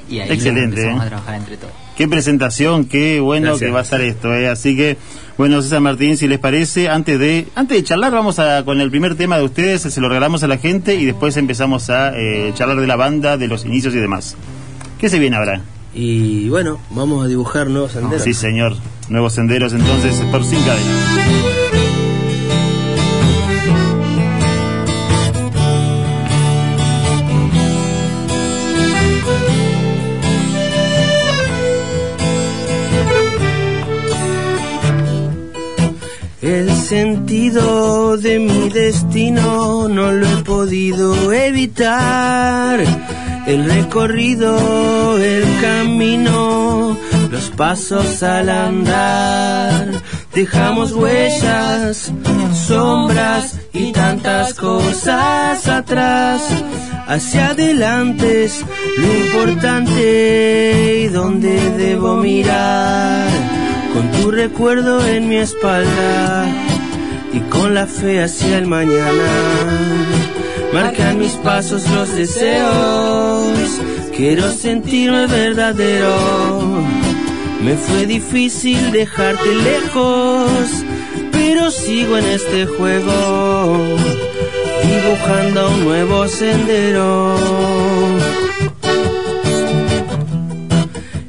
y 0.08 0.20
ahí 0.20 0.30
Excelente, 0.30 0.80
empezamos 0.80 1.02
¿eh? 1.02 1.06
a 1.06 1.08
trabajar 1.08 1.34
entre 1.36 1.56
todos. 1.56 1.72
Qué 1.96 2.06
presentación, 2.06 2.84
qué 2.84 3.18
bueno 3.20 3.48
Gracias. 3.48 3.66
que 3.68 3.72
va 3.72 3.80
a 3.80 3.82
estar 3.82 4.00
esto, 4.00 4.32
¿eh? 4.32 4.48
Así 4.48 4.76
que, 4.76 4.96
bueno, 5.36 5.60
César 5.62 5.80
Martín, 5.80 6.16
si 6.16 6.28
les 6.28 6.38
parece, 6.38 6.88
antes 6.88 7.18
de 7.18 7.48
antes 7.56 7.76
de 7.76 7.82
charlar, 7.82 8.12
vamos 8.12 8.38
a 8.38 8.64
con 8.64 8.80
el 8.80 8.90
primer 8.90 9.16
tema 9.16 9.36
de 9.36 9.44
ustedes, 9.44 9.82
se 9.82 10.00
lo 10.00 10.08
regalamos 10.08 10.44
a 10.44 10.46
la 10.46 10.58
gente 10.58 10.94
y 10.94 11.04
después 11.04 11.36
empezamos 11.36 11.90
a 11.90 12.16
eh, 12.16 12.52
charlar 12.54 12.80
de 12.80 12.86
la 12.86 12.94
banda, 12.94 13.36
de 13.36 13.48
los 13.48 13.64
inicios 13.64 13.94
y 13.94 13.98
demás. 13.98 14.36
¿Qué 15.00 15.08
se 15.08 15.18
viene 15.18 15.36
ahora? 15.36 15.60
Y 15.92 16.48
bueno, 16.48 16.78
vamos 16.90 17.24
a 17.24 17.28
dibujar 17.28 17.68
nuevos 17.68 17.92
senderos. 17.92 18.22
Sí, 18.22 18.32
señor. 18.32 18.76
Nuevos 19.08 19.32
senderos, 19.32 19.72
entonces, 19.72 20.14
por 20.30 20.44
sin 20.44 20.60
cadenas. 20.60 21.67
Sentido 36.88 38.16
de 38.16 38.38
mi 38.38 38.70
destino 38.70 39.88
no 39.88 40.10
lo 40.10 40.26
he 40.26 40.42
podido 40.42 41.30
evitar. 41.34 42.80
El 43.46 43.66
recorrido, 43.66 45.18
el 45.18 45.44
camino, 45.60 46.96
los 47.30 47.50
pasos 47.50 48.22
al 48.22 48.48
andar. 48.48 49.90
Dejamos 50.34 50.92
huellas, 50.92 52.10
sombras 52.66 53.58
y 53.74 53.92
tantas 53.92 54.54
cosas 54.54 55.68
atrás. 55.68 56.40
Hacia 57.06 57.50
adelante 57.50 58.44
es 58.44 58.64
lo 58.96 59.14
importante 59.26 61.02
y 61.04 61.08
donde 61.08 61.70
debo 61.72 62.16
mirar 62.16 63.28
con 63.92 64.10
tu 64.12 64.30
recuerdo 64.30 65.06
en 65.06 65.28
mi 65.28 65.36
espalda 65.36 66.67
y 67.32 67.40
con 67.50 67.74
la 67.74 67.86
fe 67.86 68.22
hacia 68.22 68.58
el 68.58 68.66
mañana. 68.66 69.28
Marcan 70.72 71.18
mis 71.18 71.32
pasos 71.32 71.88
los 71.90 72.14
deseos, 72.14 73.80
quiero 74.16 74.50
sentirme 74.52 75.26
verdadero. 75.26 76.14
Me 77.62 77.74
fue 77.76 78.06
difícil 78.06 78.92
dejarte 78.92 79.54
lejos, 79.54 80.84
pero 81.32 81.70
sigo 81.70 82.18
en 82.18 82.26
este 82.26 82.66
juego, 82.66 83.96
dibujando 84.82 85.70
un 85.70 85.84
nuevo 85.84 86.28
sendero. 86.28 87.36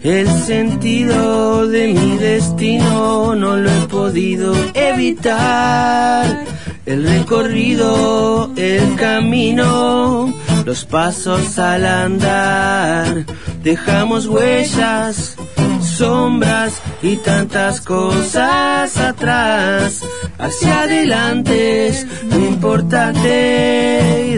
El 0.03 0.29
sentido 0.29 1.67
de 1.67 1.89
mi 1.89 2.17
destino 2.17 3.35
no 3.35 3.57
lo 3.57 3.69
he 3.69 3.87
podido 3.87 4.53
evitar. 4.73 6.45
El 6.85 7.03
recorrido, 7.03 8.51
el 8.55 8.95
camino, 8.95 10.33
los 10.65 10.85
pasos 10.85 11.59
al 11.59 11.85
andar. 11.85 13.25
Dejamos 13.61 14.27
huellas, 14.27 15.35
sombras 15.81 16.81
y 17.01 17.17
tantas 17.17 17.81
cosas 17.81 18.95
atrás. 18.97 20.01
Hacia 20.37 20.83
adelante 20.83 21.89
es 21.89 22.07
lo 22.29 22.39
importante 22.39 24.29
y 24.33 24.37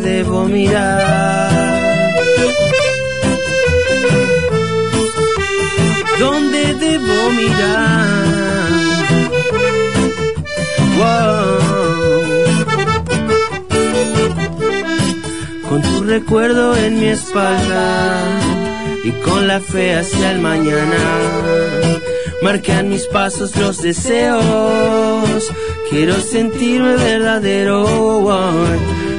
debo 0.00 0.46
mirar. 0.46 1.75
¿Dónde 6.18 6.74
debo 6.74 7.30
mirar? 7.32 8.26
Con 15.68 15.82
tu 15.82 16.04
recuerdo 16.04 16.74
en 16.76 17.00
mi 17.00 17.06
espalda 17.08 18.40
y 19.04 19.10
con 19.10 19.46
la 19.46 19.60
fe 19.60 19.94
hacia 19.94 20.32
el 20.32 20.40
mañana. 20.40 20.96
Marcan 22.42 22.88
mis 22.88 23.06
pasos 23.08 23.54
los 23.56 23.82
deseos. 23.82 25.52
Quiero 25.90 26.14
sentirme 26.20 26.96
verdadero. 26.96 28.28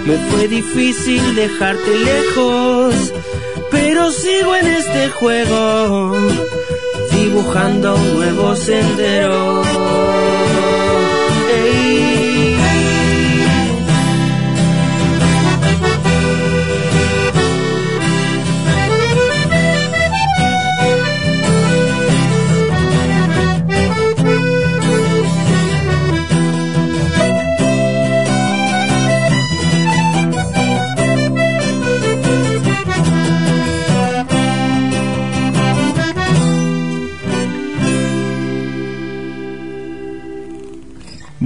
Me 0.05 0.17
fue 0.29 0.47
difícil 0.47 1.35
dejarte 1.35 1.99
lejos, 1.99 3.13
pero 3.69 4.11
sigo 4.11 4.55
en 4.55 4.67
este 4.67 5.09
juego 5.09 6.15
dibujando 7.17 7.95
un 7.95 8.13
nuevo 8.13 8.55
sendero. 8.55 10.36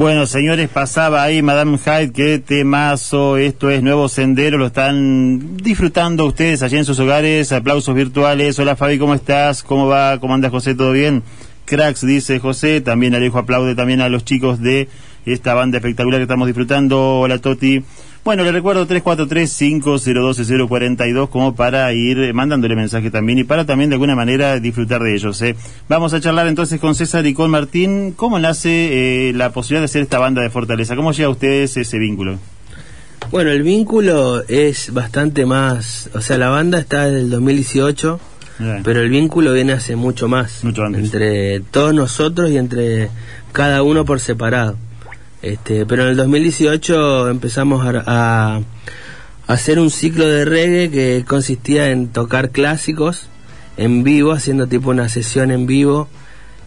Bueno, 0.02 0.26
señores, 0.26 0.68
pasaba 0.68 1.22
ahí 1.22 1.44
Madame 1.44 1.78
Hyde, 1.78 2.12
qué 2.12 2.40
temazo, 2.40 3.38
esto 3.38 3.70
es 3.70 3.84
Nuevo 3.84 4.10
Sendero, 4.10 4.58
lo 4.58 4.66
están 4.66 5.58
disfrutando 5.58 6.26
ustedes 6.26 6.64
allá 6.64 6.80
en 6.80 6.86
sus 6.86 7.00
hogares, 7.00 7.52
aplausos 7.52 7.94
virtuales, 7.94 8.58
hola 8.58 8.76
Fabi, 8.76 8.98
¿cómo 8.98 9.14
estás? 9.14 9.62
¿Cómo 9.62 9.86
va? 9.86 10.20
¿Cómo 10.20 10.34
anda 10.34 10.50
José? 10.50 10.74
¿Todo 10.74 10.92
bien? 10.92 11.22
Cracks, 11.66 12.04
dice 12.04 12.40
José, 12.40 12.82
también 12.82 13.14
Alejo 13.14 13.38
aplaude 13.38 13.76
también 13.76 14.02
a 14.02 14.10
los 14.10 14.26
chicos 14.26 14.60
de 14.60 14.90
esta 15.28 15.54
banda 15.54 15.78
espectacular 15.78 16.18
que 16.18 16.24
estamos 16.24 16.48
disfrutando, 16.48 17.20
hola 17.20 17.38
Toti. 17.38 17.84
Bueno, 18.24 18.44
le 18.44 18.52
recuerdo 18.52 18.88
343-502-042 18.88 21.30
como 21.30 21.56
para 21.56 21.92
ir 21.92 22.20
eh, 22.20 22.34
mandándole 22.34 22.76
mensaje 22.76 23.10
también 23.10 23.40
y 23.40 23.44
para 23.44 23.66
también 23.66 23.90
de 23.90 23.96
alguna 23.96 24.16
manera 24.16 24.60
disfrutar 24.60 25.02
de 25.02 25.16
ellos. 25.16 25.42
¿eh? 25.42 25.56
Vamos 25.90 26.14
a 26.14 26.22
charlar 26.22 26.46
entonces 26.46 26.80
con 26.80 26.94
César 26.94 27.26
y 27.26 27.34
con 27.34 27.50
Martín. 27.50 28.14
¿Cómo 28.16 28.38
nace 28.38 29.30
eh, 29.30 29.34
la 29.34 29.50
posibilidad 29.50 29.82
de 29.82 29.86
hacer 29.86 30.04
esta 30.04 30.20
banda 30.20 30.44
de 30.44 30.52
Fortaleza? 30.52 30.96
¿Cómo 30.96 31.14
llega 31.14 31.30
a 31.30 31.32
ustedes 31.32 31.76
ese 31.78 31.98
vínculo? 31.98 32.38
Bueno, 33.32 33.50
el 33.50 33.64
vínculo 33.64 34.44
es 34.48 34.94
bastante 34.94 35.48
más, 35.48 36.12
o 36.14 36.22
sea, 36.22 36.38
la 36.38 36.50
banda 36.50 36.78
está 36.80 37.06
desde 37.06 37.22
el 37.22 37.32
2018 37.32 38.20
pero 38.84 39.02
el 39.02 39.10
vínculo 39.10 39.54
viene 39.54 39.74
hace 39.74 39.96
mucho 39.96 40.28
más. 40.28 40.64
Mucho 40.64 40.84
antes. 40.84 41.04
Entre 41.04 41.60
todos 41.60 41.94
nosotros 41.94 42.50
y 42.52 42.58
entre 42.58 43.10
cada 43.52 43.84
uno 43.84 44.06
por 44.06 44.20
separado. 44.20 44.78
Este, 45.42 45.86
pero 45.86 46.04
en 46.04 46.10
el 46.10 46.18
2018 46.18 47.30
empezamos 47.30 47.86
a, 47.86 48.04
a 48.06 48.62
hacer 49.48 49.80
un 49.80 49.90
ciclo 49.90 50.28
de 50.28 50.46
reggae 50.46 50.92
que 50.92 51.26
consistía 51.28 51.90
en 51.90 52.10
tocar 52.10 52.52
clásicos 52.52 53.28
en 53.78 54.04
vivo, 54.04 54.32
haciendo 54.32 54.68
tipo 54.68 54.92
una 54.92 55.10
sesión 55.10 55.52
en 55.52 55.66
vivo 55.66 56.08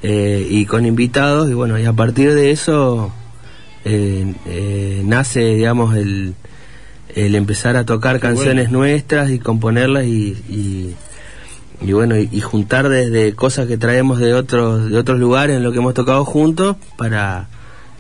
eh, 0.03 0.47
y 0.51 0.67
con 0.67 0.87
invitados. 0.87 1.49
Y 1.51 1.55
bueno, 1.55 1.79
y 1.79 1.85
a 1.85 1.93
partir 1.93 2.35
de 2.35 2.51
eso 2.51 3.13
eh, 3.85 4.35
eh, 4.47 5.03
nace, 5.05 5.41
digamos, 5.41 5.97
el, 5.97 6.35
el 7.15 7.35
empezar 7.35 7.77
a 7.77 7.85
tocar 7.85 8.21
canciones 8.21 8.71
nuestras 8.71 9.31
y 9.31 9.39
componerlas 9.39 10.05
y, 10.05 10.37
y, 10.49 10.95
y 11.81 11.93
bueno, 11.93 12.19
y, 12.19 12.29
y 12.33 12.41
juntar 12.41 12.89
desde 12.89 13.35
cosas 13.35 13.69
que 13.69 13.79
traemos 13.79 14.19
de 14.19 14.35
otros, 14.35 14.91
de 14.91 14.99
otros 14.99 15.19
lugares 15.19 15.57
en 15.57 15.63
lo 15.63 15.73
que 15.73 15.79
hemos 15.79 15.95
tocado 15.95 16.25
juntos 16.25 16.77
para 16.97 17.49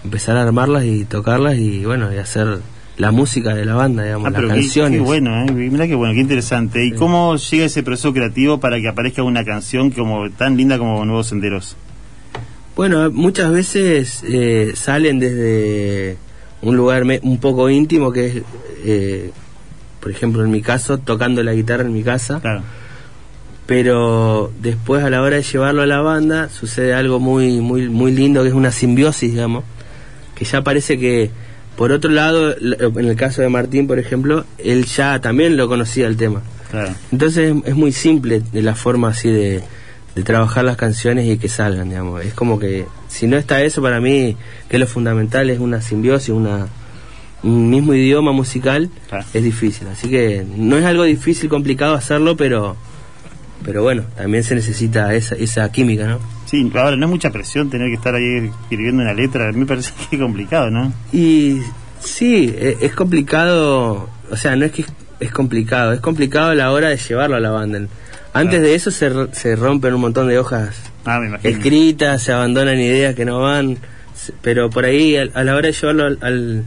empezar 0.04 0.36
a 0.36 0.42
armarlas 0.42 0.84
y 0.84 1.04
tocarlas 1.04 1.56
y 1.56 1.84
bueno, 1.84 2.12
y 2.12 2.18
hacer 2.18 2.58
la 2.96 3.10
música 3.10 3.54
de 3.54 3.64
la 3.64 3.74
banda, 3.74 4.04
digamos, 4.04 4.28
Ah, 4.28 4.30
las 4.30 4.40
qué- 4.42 4.48
canciones. 4.48 5.00
Qué, 5.00 5.04
bueno, 5.04 5.44
¿eh? 5.44 5.50
Mira 5.52 5.86
qué 5.88 5.94
bueno, 5.96 6.14
qué 6.14 6.20
interesante. 6.20 6.84
¿Y 6.86 6.90
Sí. 6.90 6.96
cómo 6.96 7.36
llega 7.36 7.64
ese 7.64 7.82
proceso 7.82 8.12
creativo 8.12 8.60
para 8.60 8.80
que 8.80 8.88
aparezca 8.88 9.22
una 9.22 9.44
canción 9.44 9.90
como 9.90 10.30
tan 10.30 10.56
linda 10.56 10.78
como 10.78 11.04
Nuevos 11.04 11.26
Senderos? 11.28 11.76
Bueno, 12.76 13.10
muchas 13.10 13.50
veces 13.52 14.22
eh, 14.28 14.72
salen 14.76 15.18
desde 15.18 16.16
un 16.62 16.76
lugar 16.76 17.04
me- 17.04 17.20
un 17.22 17.38
poco 17.38 17.68
íntimo 17.70 18.12
que 18.12 18.26
es, 18.26 18.42
eh, 18.84 19.30
por 20.00 20.10
ejemplo, 20.10 20.44
en 20.44 20.50
mi 20.50 20.60
caso, 20.60 20.98
tocando 20.98 21.42
la 21.42 21.52
guitarra 21.54 21.84
en 21.84 21.92
mi 21.92 22.02
casa. 22.02 22.40
Claro. 22.40 22.62
Pero 23.66 24.52
después 24.60 25.02
a 25.02 25.10
la 25.10 25.22
hora 25.22 25.36
de 25.36 25.42
llevarlo 25.42 25.82
a 25.82 25.86
la 25.86 26.00
banda 26.02 26.50
sucede 26.50 26.92
algo 26.92 27.18
muy 27.18 27.60
muy 27.60 27.88
muy 27.88 28.12
lindo 28.12 28.42
que 28.42 28.48
es 28.48 28.54
una 28.54 28.70
simbiosis, 28.70 29.32
digamos, 29.32 29.64
que 30.34 30.44
ya 30.44 30.62
parece 30.62 30.98
que 30.98 31.30
por 31.76 31.90
otro 31.90 32.10
lado, 32.10 32.54
en 32.56 33.04
el 33.08 33.16
caso 33.16 33.42
de 33.42 33.48
Martín, 33.48 33.86
por 33.88 33.98
ejemplo, 33.98 34.44
él 34.58 34.84
ya 34.84 35.20
también 35.20 35.56
lo 35.56 35.68
conocía 35.68 36.06
el 36.06 36.16
tema. 36.16 36.40
Claro. 36.70 36.94
Entonces 37.10 37.52
es 37.64 37.74
muy 37.74 37.90
simple 37.92 38.42
de 38.52 38.62
la 38.62 38.76
forma 38.76 39.08
así 39.08 39.28
de, 39.28 39.60
de 40.14 40.22
trabajar 40.22 40.64
las 40.64 40.76
canciones 40.76 41.26
y 41.28 41.36
que 41.36 41.48
salgan, 41.48 41.88
digamos. 41.88 42.24
Es 42.24 42.32
como 42.32 42.60
que 42.60 42.86
si 43.08 43.26
no 43.26 43.36
está 43.36 43.62
eso 43.62 43.82
para 43.82 44.00
mí, 44.00 44.36
que 44.68 44.78
lo 44.78 44.86
fundamental, 44.86 45.50
es 45.50 45.58
una 45.58 45.80
simbiosis, 45.80 46.28
una 46.30 46.68
un 47.42 47.68
mismo 47.68 47.92
idioma 47.92 48.32
musical, 48.32 48.88
Claro. 49.08 49.24
es 49.34 49.42
difícil. 49.44 49.86
Así 49.88 50.08
que 50.08 50.46
no 50.56 50.76
es 50.78 50.84
algo 50.84 51.02
difícil, 51.02 51.48
complicado 51.50 51.94
hacerlo, 51.94 52.36
pero 52.36 52.76
pero 53.64 53.82
bueno, 53.82 54.04
también 54.16 54.44
se 54.44 54.54
necesita 54.54 55.12
esa, 55.14 55.34
esa 55.36 55.70
química, 55.72 56.06
¿no? 56.06 56.18
Sí, 56.46 56.70
ahora 56.74 56.96
no 56.96 57.06
es 57.06 57.10
mucha 57.10 57.30
presión 57.30 57.70
tener 57.70 57.88
que 57.88 57.94
estar 57.94 58.14
ahí 58.14 58.50
escribiendo 58.62 59.02
una 59.02 59.14
letra, 59.14 59.48
a 59.48 59.52
mí 59.52 59.58
me 59.60 59.66
parece 59.66 59.92
que 60.10 60.16
es 60.16 60.22
complicado, 60.22 60.70
¿no? 60.70 60.92
Y 61.12 61.58
sí, 62.00 62.54
e- 62.56 62.76
es 62.80 62.92
complicado, 62.94 64.08
o 64.30 64.36
sea, 64.36 64.54
no 64.56 64.64
es 64.66 64.72
que 64.72 64.84
es- 65.20 65.32
complicado, 65.32 65.92
es 65.94 66.00
complicado 66.00 66.50
a 66.50 66.54
la 66.54 66.70
hora 66.70 66.88
de 66.90 66.96
llevarlo 66.98 67.36
a 67.36 67.40
la 67.40 67.50
banda. 67.50 67.78
Antes 68.34 68.50
Claro. 68.58 68.64
de 68.66 68.74
eso 68.74 68.90
se, 68.90 69.10
se 69.32 69.56
rompen 69.56 69.94
un 69.94 70.00
montón 70.02 70.28
de 70.28 70.38
hojas 70.38 70.76
Ah, 71.06 71.18
me 71.20 71.38
escritas, 71.48 72.22
se 72.22 72.32
abandonan 72.32 72.78
ideas 72.78 73.14
que 73.14 73.24
no 73.24 73.40
van, 73.40 73.78
pero 74.42 74.70
por 74.70 74.84
ahí 74.84 75.16
al- 75.16 75.30
a, 75.34 75.44
la 75.44 75.54
hora 75.56 75.68
de 75.68 75.72
llevarlo 75.72 76.04
al, 76.04 76.18
al, 76.20 76.64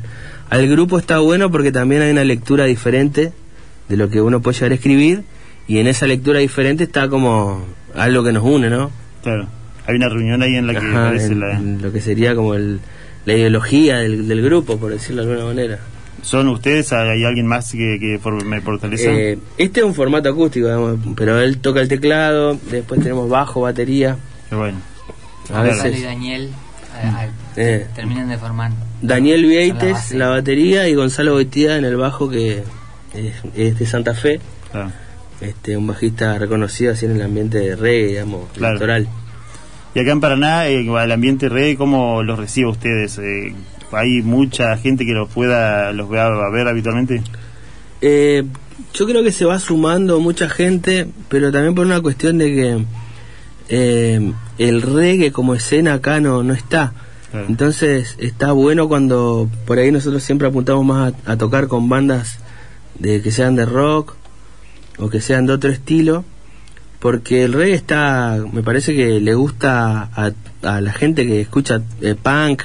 al 0.50 0.68
grupo 0.68 0.98
está 0.98 1.20
bueno 1.20 1.52
porque 1.52 1.72
también 1.72 2.02
hay 2.02 2.12
una 2.12 2.24
lectura 2.24 2.66
diferente 2.66 3.32
de 3.90 3.98
lo 3.98 4.10
que 4.10 4.22
uno 4.22 4.42
puede 4.42 4.56
llegar 4.56 4.72
a 4.72 4.76
escribir 4.76 5.24
y 5.68 5.80
en 5.80 5.88
esa 5.88 6.08
lectura 6.08 6.40
diferente 6.40 6.84
está 6.86 7.10
como 7.10 7.66
algo 7.96 8.24
que 8.24 8.32
nos 8.32 8.44
une, 8.44 8.70
¿no? 8.70 8.90
Claro. 9.24 9.48
Hay 9.88 9.96
una 9.96 10.10
reunión 10.10 10.42
ahí 10.44 10.56
en 10.56 10.68
la 10.68 10.74
que 10.74 10.80
Ajá, 10.86 11.06
aparece 11.08 11.28
en- 11.34 11.40
la... 11.40 11.52
en 11.58 11.82
lo 11.82 11.92
que 11.92 12.02
sería 12.02 12.36
como 12.36 12.54
el, 12.56 12.80
la 13.26 13.34
ideología 13.34 13.98
del, 13.98 14.28
del 14.28 14.42
grupo, 14.44 14.78
por 14.78 14.92
decirlo 14.92 15.26
de 15.26 15.32
alguna 15.32 15.48
manera. 15.48 15.80
¿Son 16.22 16.48
ustedes? 16.50 16.92
¿Hay 16.94 17.24
alguien 17.24 17.48
más 17.48 17.72
que, 17.72 17.98
que 18.00 18.20
for- 18.22 18.44
me 18.44 18.60
fortalece? 18.62 19.34
Eh, 19.34 19.38
este 19.58 19.80
es 19.82 19.86
un 19.86 19.94
formato 19.94 20.30
acústico, 20.30 20.66
digamos, 20.68 21.00
pero 21.16 21.40
él 21.40 21.60
toca 21.60 21.80
el 21.80 21.88
teclado, 21.88 22.60
después 22.70 23.00
tenemos 23.02 23.30
bajo, 23.30 23.62
batería. 23.62 24.18
Qué 24.50 24.56
bueno. 24.56 24.78
A 25.54 25.62
y 25.62 25.70
veces 25.70 26.04
Daniel 26.04 26.50
a- 27.02 27.20
a- 27.22 27.28
Eh. 27.56 27.88
terminan 27.96 28.28
de 28.30 28.38
formar. 28.38 28.72
Daniel 29.02 29.44
la 29.44 29.48
Vieites, 29.48 29.94
base. 29.94 30.18
la 30.18 30.30
batería, 30.30 30.90
y 30.90 30.96
Gonzalo 30.96 31.34
Boitía 31.34 31.78
en 31.78 31.86
el 31.86 31.96
bajo, 31.96 32.30
que 32.30 32.64
es, 33.14 33.34
es 33.56 33.80
de 33.80 33.86
Santa 33.86 34.14
Fe, 34.16 34.40
Claro. 34.72 34.92
este 35.40 35.78
un 35.78 35.86
bajista 35.88 36.38
reconocido 36.40 36.92
así 36.94 37.06
en 37.06 37.12
el 37.12 37.22
ambiente 37.22 37.60
de 37.60 37.76
reggae, 37.76 38.08
digamos, 38.08 38.50
Claro. 38.54 38.72
electoral. 38.74 39.08
Y 39.96 40.00
acá 40.00 40.12
en 40.12 40.20
Paraná, 40.20 40.68
eh, 40.68 40.86
el 40.86 41.12
ambiente 41.12 41.50
reggae, 41.50 41.76
¿cómo 41.76 42.24
los 42.24 42.38
recibe 42.38 42.70
ustedes? 42.70 43.18
Eh, 43.18 43.56
¿Hay 43.92 44.22
mucha 44.22 44.78
gente 44.78 45.06
que 45.06 45.14
los 45.14 45.30
pueda, 45.30 45.92
los 45.94 46.10
vea 46.10 46.28
a 46.28 46.52
ver 46.52 46.68
habitualmente? 46.68 47.24
Eh, 48.02 48.44
yo 48.94 49.06
creo 49.06 49.24
que 49.24 49.32
se 49.32 49.46
va 49.46 49.60
sumando 49.60 50.20
mucha 50.20 50.50
gente, 50.50 51.08
pero 51.30 51.52
también 51.52 51.76
por 51.76 51.86
una 51.86 52.02
cuestión 52.02 52.38
de 52.38 52.54
que 52.54 52.86
eh, 53.70 54.34
el 54.58 54.82
reggae 54.82 55.32
como 55.32 55.56
escena 55.56 55.96
acá 55.96 56.20
no, 56.20 56.44
no 56.44 56.54
está. 56.54 56.94
Claro. 57.32 57.48
Entonces 57.50 58.16
está 58.20 58.52
bueno 58.52 58.88
cuando 58.88 59.50
por 59.66 59.80
ahí 59.80 59.92
nosotros 59.92 60.24
siempre 60.24 60.48
apuntamos 60.48 60.86
más 60.86 61.14
a, 61.26 61.32
a 61.34 61.38
tocar 61.38 61.68
con 61.68 61.90
bandas 61.90 62.40
de 63.00 63.22
que 63.22 63.32
sean 63.32 63.56
de 63.56 63.66
rock 63.66 64.16
o 64.98 65.10
que 65.10 65.22
sean 65.22 65.46
de 65.46 65.54
otro 65.54 65.72
estilo, 65.72 66.24
porque 67.00 67.44
el 67.44 67.54
reggae 67.54 67.74
está, 67.76 68.38
me 68.52 68.64
parece 68.64 68.96
que 68.96 69.20
le 69.20 69.34
gusta 69.36 70.10
a, 70.16 70.32
a 70.64 70.82
la 70.82 70.94
gente 70.94 71.26
que 71.28 71.42
escucha 71.42 71.82
eh, 72.02 72.16
punk, 72.22 72.64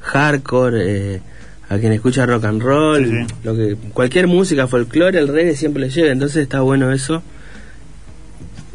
hardcore, 0.00 1.14
eh, 1.16 1.20
a 1.68 1.78
quien 1.78 1.92
escucha 1.92 2.26
rock 2.26 2.44
and 2.44 2.62
roll, 2.62 3.04
Sí, 3.04 3.10
sí. 3.28 3.34
lo 3.42 3.56
que 3.56 3.76
cualquier 3.92 4.28
música, 4.28 4.66
folclore, 4.68 5.18
el 5.18 5.28
reggae 5.28 5.56
siempre 5.56 5.82
le 5.82 5.90
llega, 5.90 6.12
entonces 6.12 6.42
está 6.42 6.60
bueno 6.60 6.92
eso. 6.92 7.22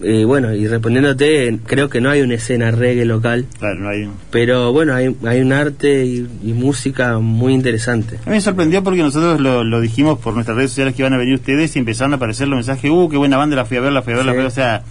Y 0.04 0.24
bueno, 0.24 0.54
y 0.54 0.68
respondiéndote, 0.68 1.60
creo 1.66 1.90
que 1.90 2.02
no 2.02 2.10
hay 2.10 2.22
una 2.22 2.36
escena 2.36 2.72
reggae 2.72 3.06
local, 3.06 3.46
Claro, 3.60 3.80
no 3.80 3.90
hay... 3.90 4.10
pero 4.32 4.74
bueno, 4.74 4.96
hay, 4.96 5.16
hay 5.26 5.42
un 5.42 5.54
arte 5.54 6.06
y, 6.06 6.28
y 6.44 6.54
música 6.54 7.20
muy 7.20 7.54
interesante. 7.54 8.18
A 8.26 8.30
mí 8.30 8.36
me 8.36 8.42
sorprendió 8.42 8.84
porque 8.84 9.02
nosotros 9.02 9.40
lo, 9.40 9.64
lo 9.64 9.80
dijimos 9.82 10.20
por 10.20 10.34
nuestras 10.34 10.58
redes 10.58 10.72
sociales 10.72 10.96
que 10.96 11.04
iban 11.04 11.14
a 11.14 11.18
venir 11.18 11.36
ustedes 11.36 11.76
y 11.76 11.80
empezaron 11.80 12.14
a 12.14 12.16
aparecer 12.16 12.48
los 12.48 12.58
mensajes, 12.58 12.90
uh, 12.90 13.10
qué 13.10 13.18
buena 13.18 13.38
banda, 13.38 13.56
la 13.56 13.66
fui 13.66 13.78
a 13.78 13.82
ver, 13.82 13.92
la 13.92 14.02
fui 14.02 14.14
a 14.14 14.18
ver, 14.18 14.26
la 14.26 14.32
fui 14.32 14.40
a 14.40 14.44
ver. 14.44 14.52
O 14.52 14.56
sea, 14.56 14.84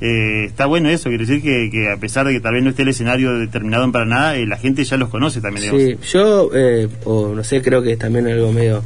eh, 0.00 0.44
está 0.46 0.66
bueno 0.66 0.88
eso, 0.90 1.08
quiere 1.08 1.24
decir 1.26 1.42
que, 1.42 1.70
que 1.72 1.90
a 1.90 1.96
pesar 1.96 2.26
de 2.26 2.32
que 2.32 2.40
tal 2.40 2.54
vez 2.54 2.62
no 2.62 2.70
esté 2.70 2.82
el 2.82 2.88
escenario 2.88 3.38
determinado 3.38 3.84
en 3.84 3.92
Paraná, 3.92 4.36
eh, 4.36 4.46
la 4.46 4.56
gente 4.56 4.84
ya 4.84 4.96
los 4.96 5.08
conoce 5.08 5.40
también, 5.40 5.72
digamos. 5.72 6.00
Sí, 6.02 6.12
yo, 6.12 6.50
eh, 6.54 6.88
o 7.04 7.34
no 7.34 7.42
sé, 7.42 7.62
creo 7.62 7.82
que 7.82 7.92
es 7.92 7.98
también 7.98 8.26
algo 8.28 8.52
medio 8.52 8.82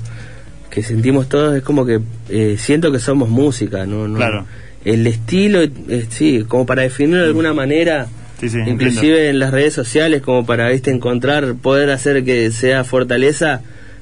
que 0.71 0.83
sentimos 0.83 1.29
todos, 1.29 1.55
es 1.57 1.63
como 1.63 1.85
que 1.85 2.01
eh, 2.31 2.57
siento 2.59 2.91
que 2.91 2.99
somos 2.99 3.29
música, 3.29 3.85
¿no? 3.85 4.09
no 4.09 4.17
Claro. 4.17 4.47
El 4.85 5.07
estilo, 5.07 5.63
eh, 5.63 6.07
sí, 6.11 6.45
como 6.49 6.67
para 6.67 6.83
definirlo 6.83 7.21
de 7.23 7.27
alguna 7.29 7.53
manera, 7.55 8.07
Sí, 8.41 8.49
sí, 8.49 8.59
inclusive 8.67 9.07
entiendo. 9.29 9.31
en 9.31 9.39
las 9.39 9.51
redes 9.53 9.73
sociales, 9.75 10.23
como 10.23 10.45
para 10.45 10.69
¿viste, 10.71 10.91
encontrar, 10.91 11.55
poder 11.55 11.91
hacer 11.91 12.25
que 12.25 12.51
sea 12.51 12.83
fortaleza, 12.83 13.61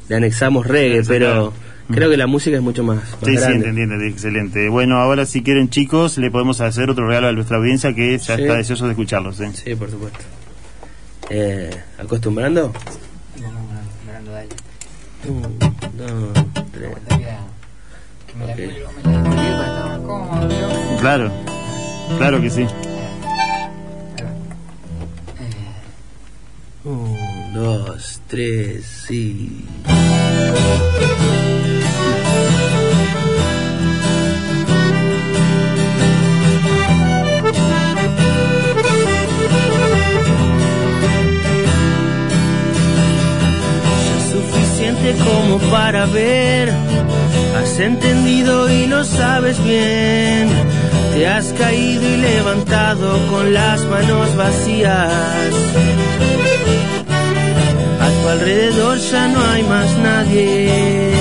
le 0.09 0.17
anexamos 0.17 0.67
reggae, 0.67 1.03
Sí, 1.03 1.09
pero 1.09 1.27
claro. 1.27 1.53
creo 1.93 2.09
que 2.11 2.17
la 2.17 2.27
música 2.27 2.57
es 2.57 2.63
mucho 2.63 2.83
más, 2.83 2.97
más 2.97 3.07
Sí, 3.23 3.37
sí, 3.37 3.53
entiendo, 3.53 4.03
excelente. 4.03 4.69
Bueno, 4.71 4.97
ahora 4.97 5.27
si 5.27 5.43
quieren 5.43 5.69
chicos, 5.69 6.17
le 6.17 6.31
podemos 6.31 6.63
hacer 6.63 6.89
otro 6.89 7.07
regalo 7.07 7.29
a 7.29 7.33
nuestra 7.33 7.59
audiencia 7.59 7.95
que 7.95 8.17
ya 8.17 8.37
Sí. 8.37 8.43
está 8.43 8.55
deseoso 8.57 8.87
de 8.87 8.93
escucharlos. 8.93 9.39
¿eh? 9.41 9.51
Sí, 9.53 9.75
por 9.75 9.91
supuesto. 9.91 10.19
Eh, 11.29 11.71
¿Acostumbrando? 11.99 12.73
Vamos 13.43 13.63
nombrando, 14.07 14.33
dale. 14.33 14.49
Un, 15.29 15.59
dos, 15.59 16.33
tres. 16.73 16.91
Claro, 21.01 21.31
claro 22.19 22.41
que 22.41 22.51
sí. 22.51 22.67
Un, 26.85 27.55
dos, 27.55 28.21
tres, 28.29 28.85
sí. 29.07 29.65
es 44.17 44.33
suficiente 44.33 45.15
como 45.25 45.59
para 45.71 46.07
ver. 46.07 46.73
Has 47.71 47.79
entendido 47.79 48.69
y 48.69 48.89
lo 48.89 49.05
sabes 49.05 49.63
bien. 49.63 50.49
Te 51.15 51.29
has 51.29 51.53
caído 51.53 52.03
y 52.03 52.17
levantado 52.17 53.17
con 53.31 53.55
las 53.55 53.85
manos 53.85 54.35
vacías. 54.35 55.53
A 58.01 58.23
tu 58.23 58.29
alrededor 58.29 58.99
ya 58.99 59.29
no 59.29 59.41
hay 59.53 59.63
más 59.63 59.97
nadie 59.99 61.13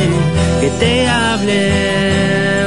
que 0.59 0.69
te 0.79 1.07
hable. 1.07 2.65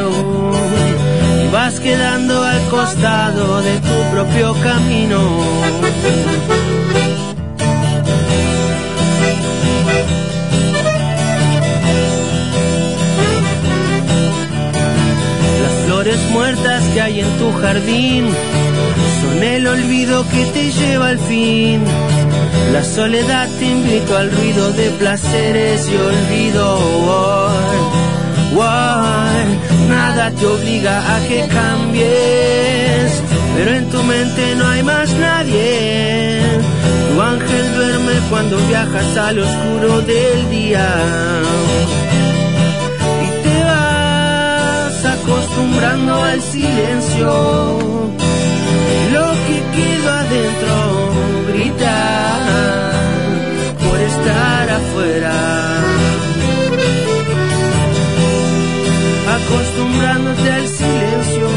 y 1.44 1.52
vas 1.52 1.80
quedando 1.80 2.40
al 2.40 2.62
costado 2.68 3.62
de 3.62 3.80
tu 3.80 4.10
propio 4.12 4.54
camino. 4.62 6.61
Muertas 16.32 16.82
que 16.94 17.00
hay 17.00 17.20
en 17.20 17.38
tu 17.38 17.52
jardín 17.52 18.26
son 19.20 19.42
el 19.42 19.66
olvido 19.66 20.26
que 20.28 20.44
te 20.46 20.70
lleva 20.70 21.08
al 21.08 21.18
fin. 21.18 21.82
La 22.72 22.82
soledad 22.82 23.48
te 23.58 23.66
invito 23.66 24.16
al 24.16 24.30
ruido 24.30 24.72
de 24.72 24.90
placeres 24.90 25.88
y 25.88 25.96
olvido. 25.96 26.78
Why, 28.52 29.88
nada 29.88 30.30
te 30.30 30.46
obliga 30.46 31.16
a 31.16 31.20
que 31.28 31.46
cambies, 31.48 33.22
pero 33.54 33.70
en 33.74 33.90
tu 33.90 34.02
mente 34.02 34.54
no 34.56 34.68
hay 34.68 34.82
más 34.82 35.10
nadie. 35.14 36.40
Tu 37.08 37.20
ángel 37.20 37.74
duerme 37.74 38.12
cuando 38.30 38.56
viajas 38.68 39.16
al 39.16 39.38
oscuro 39.38 40.00
del 40.02 40.50
día. 40.50 40.88
Acostumbrando 45.52 46.22
al 46.22 46.40
silencio. 46.40 47.28
Lo 49.12 49.30
que 49.46 49.62
queda 49.76 50.20
adentro 50.20 50.74
grita 51.48 51.96
por 53.84 54.00
estar 54.00 54.70
afuera. 54.70 55.34
Acostumbrándote 59.36 60.52
al 60.52 60.68
silencio. 60.68 61.51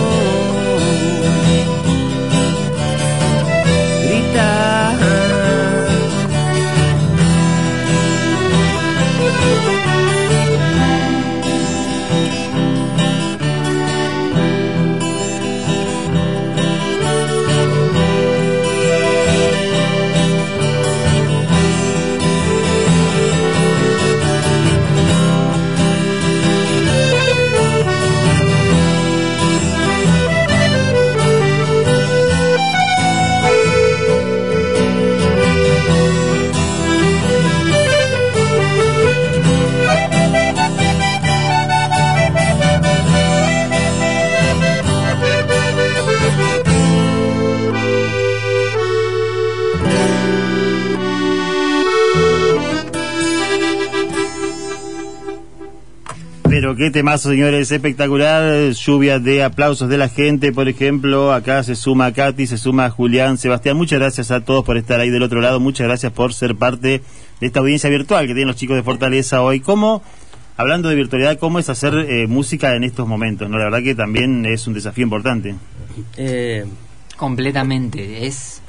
Pero 56.65 56.78
qué 56.78 56.89
temazo, 56.89 57.30
señores, 57.30 57.71
espectacular. 57.71 58.71
Lluvia 58.71 59.19
de 59.19 59.43
aplausos 59.43 59.88
de 59.88 59.99
la 59.99 60.10
gente, 60.10 60.51
por 60.51 60.67
ejemplo. 60.67 61.32
Acá 61.32 61.62
se 61.62 61.75
suma 61.75 62.12
Katy, 62.12 62.47
se 62.47 62.58
suma 62.58 62.89
Julián, 62.89 63.38
Sebastián. 63.38 63.78
Muchas 63.78 63.99
gracias 63.99 64.32
a 64.32 64.43
todos 64.43 64.65
por 64.65 64.75
estar 64.75 64.99
ahí 64.99 65.12
del 65.12 65.21
otro 65.21 65.41
lado. 65.41 65.60
Muchas 65.60 65.86
gracias 65.86 66.12
por 66.12 66.34
ser 66.34 66.56
parte 66.56 67.04
de 67.39 67.45
esta 67.45 67.60
audiencia 67.60 67.88
virtual 67.91 68.25
que 68.25 68.34
tienen 68.34 68.47
los 68.47 68.56
chicos 68.56 68.75
de 68.78 68.82
Fortaleza 68.82 69.43
hoy. 69.43 69.60
¿Cómo, 69.60 70.01
hablando 70.58 70.89
de 70.89 70.95
virtualidad, 70.95 71.38
cómo 71.38 71.60
es 71.60 71.69
hacer 71.69 71.93
eh, 71.93 72.25
música 72.25 72.75
en 72.75 72.84
estos 72.84 73.08
momentos? 73.08 73.47
no 73.47 73.60
La 73.60 73.65
verdad 73.65 73.84
que 73.84 73.93
también 73.93 74.43
es 74.47 74.65
un 74.65 74.73
desafío 74.73 75.04
importante. 75.04 75.54
Eh, 76.17 76.65
Completamente. 77.15 78.25
Es, 78.25 78.63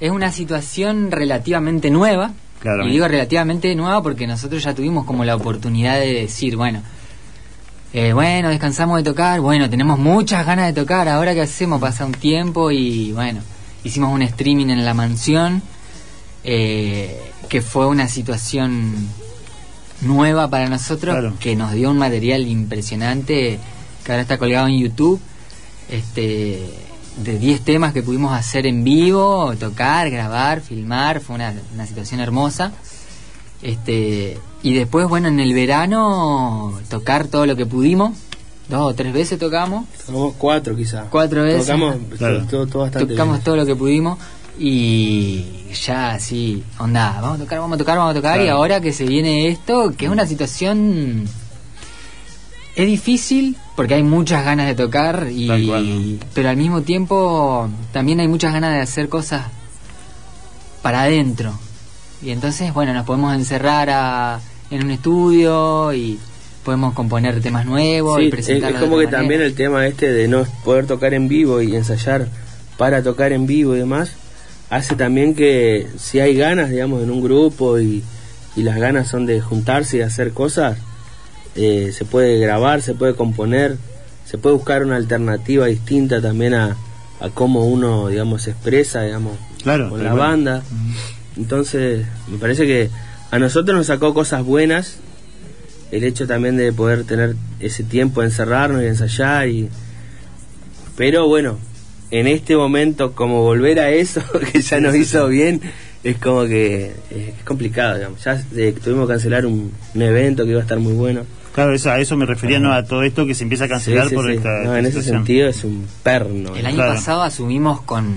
es 0.00 0.10
una 0.10 0.32
situación 0.32 1.10
relativamente 1.10 1.90
nueva. 1.90 2.32
Claro. 2.60 2.86
Y 2.86 2.92
digo 2.92 3.06
relativamente 3.06 3.74
nueva 3.74 4.02
porque 4.02 4.26
nosotros 4.26 4.62
ya 4.62 4.72
tuvimos 4.72 5.04
como 5.04 5.26
la 5.26 5.36
oportunidad 5.36 6.00
de 6.00 6.14
decir, 6.14 6.56
bueno, 6.56 6.80
eh, 7.92 8.12
bueno, 8.12 8.48
descansamos 8.50 8.98
de 8.98 9.04
tocar, 9.04 9.40
bueno, 9.40 9.70
tenemos 9.70 9.98
muchas 9.98 10.44
ganas 10.44 10.66
de 10.66 10.80
tocar, 10.80 11.08
ahora 11.08 11.34
qué 11.34 11.42
hacemos, 11.42 11.80
pasa 11.80 12.04
un 12.04 12.12
tiempo 12.12 12.70
y 12.70 13.12
bueno, 13.12 13.40
hicimos 13.84 14.12
un 14.12 14.22
streaming 14.22 14.66
en 14.68 14.84
la 14.84 14.94
mansión, 14.94 15.62
eh, 16.44 17.20
que 17.48 17.62
fue 17.62 17.86
una 17.86 18.08
situación 18.08 19.08
nueva 20.02 20.50
para 20.50 20.68
nosotros, 20.68 21.14
Claro. 21.14 21.34
que 21.40 21.56
nos 21.56 21.72
dio 21.72 21.90
un 21.90 21.98
material 21.98 22.46
impresionante, 22.46 23.58
que 24.04 24.12
ahora 24.12 24.22
está 24.22 24.38
colgado 24.38 24.66
en 24.68 24.78
YouTube, 24.78 25.20
este 25.88 26.68
de 27.16 27.38
10 27.38 27.62
temas 27.62 27.94
que 27.94 28.02
pudimos 28.02 28.34
hacer 28.34 28.66
en 28.66 28.84
vivo, 28.84 29.54
tocar, 29.58 30.10
grabar, 30.10 30.60
filmar, 30.60 31.20
fue 31.20 31.36
una, 31.36 31.54
una 31.72 31.86
situación 31.86 32.20
hermosa. 32.20 32.72
Este, 33.62 34.38
y 34.68 34.74
después, 34.74 35.06
bueno, 35.08 35.28
en 35.28 35.38
el 35.40 35.54
verano 35.54 36.72
tocar 36.88 37.26
todo 37.28 37.46
lo 37.46 37.54
que 37.56 37.66
pudimos. 37.66 38.16
Dos 38.68 38.80
o 38.80 38.94
tres 38.94 39.12
veces 39.12 39.38
tocamos. 39.38 39.86
Tocamos 40.06 40.34
cuatro 40.38 40.74
quizás. 40.74 41.06
Cuatro 41.10 41.44
veces. 41.44 41.66
Tocamos 41.66 41.96
Claro. 42.18 42.44
todo, 42.50 42.66
todo 42.66 42.82
bastante 42.82 43.12
Tocamos 43.12 43.36
bien. 43.36 43.44
todo 43.44 43.56
lo 43.56 43.64
que 43.66 43.76
pudimos. 43.76 44.18
Y 44.58 45.44
ya 45.84 46.12
así, 46.12 46.64
onda, 46.78 47.18
vamos 47.20 47.36
a 47.38 47.42
tocar, 47.44 47.60
vamos 47.60 47.76
a 47.76 47.78
tocar, 47.78 47.96
vamos 47.98 48.10
a 48.10 48.14
tocar. 48.14 48.40
Y 48.40 48.48
ahora 48.48 48.80
que 48.80 48.92
se 48.92 49.04
viene 49.04 49.48
esto, 49.48 49.92
que 49.96 50.06
es 50.06 50.10
una 50.10 50.26
situación. 50.26 51.26
Es 52.74 52.86
difícil 52.86 53.56
porque 53.76 53.94
hay 53.94 54.02
muchas 54.02 54.44
ganas 54.44 54.66
de 54.66 54.74
tocar, 54.74 55.28
y, 55.30 55.46
Tal 55.46 55.66
cual, 55.66 56.18
pero 56.34 56.48
al 56.48 56.56
mismo 56.56 56.82
tiempo 56.82 57.68
también 57.92 58.18
hay 58.20 58.28
muchas 58.28 58.52
ganas 58.52 58.72
de 58.74 58.80
hacer 58.80 59.08
cosas 59.08 59.46
para 60.82 61.02
adentro. 61.02 61.52
Y 62.22 62.30
entonces, 62.30 62.72
bueno, 62.74 62.92
nos 62.94 63.06
podemos 63.06 63.34
encerrar 63.34 63.88
a- 63.90 64.40
en 64.70 64.84
un 64.84 64.90
estudio 64.90 65.92
y 65.92 66.18
podemos 66.64 66.94
componer 66.94 67.40
temas 67.40 67.64
nuevos 67.64 68.16
Sí, 68.16 68.24
y 68.24 68.26
es, 68.26 68.30
presentarlos 68.30 68.74
es 68.76 68.80
de 68.80 68.86
como 68.86 69.00
que 69.00 69.06
también 69.06 69.40
el 69.40 69.54
tema 69.54 69.86
este 69.86 70.12
de 70.12 70.28
no 70.28 70.44
poder 70.64 70.86
tocar 70.86 71.14
en 71.14 71.28
vivo 71.28 71.62
y 71.62 71.76
ensayar 71.76 72.28
para 72.76 73.02
tocar 73.02 73.32
en 73.32 73.46
vivo 73.46 73.74
y 73.74 73.78
demás, 73.78 74.12
hace 74.68 74.96
también 74.96 75.34
que 75.34 75.86
si 75.98 76.20
hay 76.20 76.36
ganas, 76.36 76.70
digamos, 76.70 77.02
en 77.02 77.10
un 77.10 77.22
grupo 77.22 77.78
y, 77.78 78.02
y 78.54 78.62
las 78.62 78.76
ganas 78.76 79.08
son 79.08 79.26
de 79.26 79.40
juntarse 79.40 79.98
y 79.98 80.00
hacer 80.00 80.32
cosas, 80.32 80.78
eh, 81.54 81.92
se 81.92 82.04
puede 82.04 82.38
grabar, 82.38 82.82
se 82.82 82.94
puede 82.94 83.14
componer, 83.14 83.76
se 84.26 84.36
puede 84.36 84.56
buscar 84.56 84.84
una 84.84 84.96
alternativa 84.96 85.66
distinta 85.66 86.20
también 86.20 86.54
a, 86.54 86.76
a 87.20 87.30
cómo 87.30 87.64
uno, 87.66 88.08
digamos, 88.08 88.42
se 88.42 88.50
expresa, 88.50 89.02
digamos, 89.02 89.38
Claro, 89.62 89.90
con 89.90 90.04
la 90.04 90.14
banda. 90.14 90.62
Entonces, 91.36 92.06
me 92.28 92.38
parece 92.38 92.66
que 92.66 92.90
a 93.30 93.38
nosotros 93.38 93.76
nos 93.76 93.86
sacó 93.86 94.14
cosas 94.14 94.44
buenas 94.44 94.98
el 95.92 96.02
hecho 96.04 96.26
también 96.26 96.56
de 96.56 96.72
poder 96.72 97.04
tener 97.04 97.36
ese 97.60 97.84
tiempo 97.84 98.20
de 98.20 98.26
encerrarnos 98.28 98.82
y 98.82 98.86
ensayar 98.86 99.48
y 99.48 99.68
pero 100.96 101.26
bueno 101.28 101.58
en 102.10 102.26
este 102.26 102.56
momento 102.56 103.12
como 103.12 103.42
volver 103.42 103.80
a 103.80 103.90
eso 103.90 104.22
que 104.52 104.60
ya 104.60 104.80
nos 104.80 104.94
hizo 104.94 105.26
bien 105.28 105.60
es 106.04 106.18
como 106.18 106.44
que 106.44 106.92
eh, 107.10 107.34
es 107.38 107.44
complicado 107.44 107.96
digamos 107.96 108.22
ya 108.24 108.42
eh, 108.56 108.74
tuvimos 108.82 109.06
que 109.06 109.14
cancelar 109.14 109.46
un, 109.46 109.72
un 109.94 110.02
evento 110.02 110.44
que 110.44 110.50
iba 110.50 110.60
a 110.60 110.62
estar 110.62 110.78
muy 110.78 110.92
bueno 110.92 111.22
Claro, 111.54 111.72
eso, 111.74 111.90
a 111.90 111.98
eso 111.98 112.18
me 112.18 112.26
refería, 112.26 112.58
no 112.60 112.74
a 112.74 112.84
todo 112.84 113.02
esto 113.02 113.24
que 113.24 113.34
se 113.34 113.42
empieza 113.42 113.64
a 113.64 113.68
cancelar 113.68 114.04
Sí, 114.04 114.08
sí, 114.10 114.14
por 114.14 114.26
sí. 114.26 114.36
esta. 114.36 114.50
No, 114.50 114.62
esta 114.64 114.78
en 114.78 114.84
ese 114.84 114.98
situación. 114.98 115.16
sentido 115.24 115.48
es 115.48 115.64
un 115.64 115.86
perno 116.02 116.54
El 116.54 116.66
año 116.66 116.74
Claro. 116.76 116.92
pasado 116.96 117.22
asumimos 117.22 117.80
con, 117.80 118.14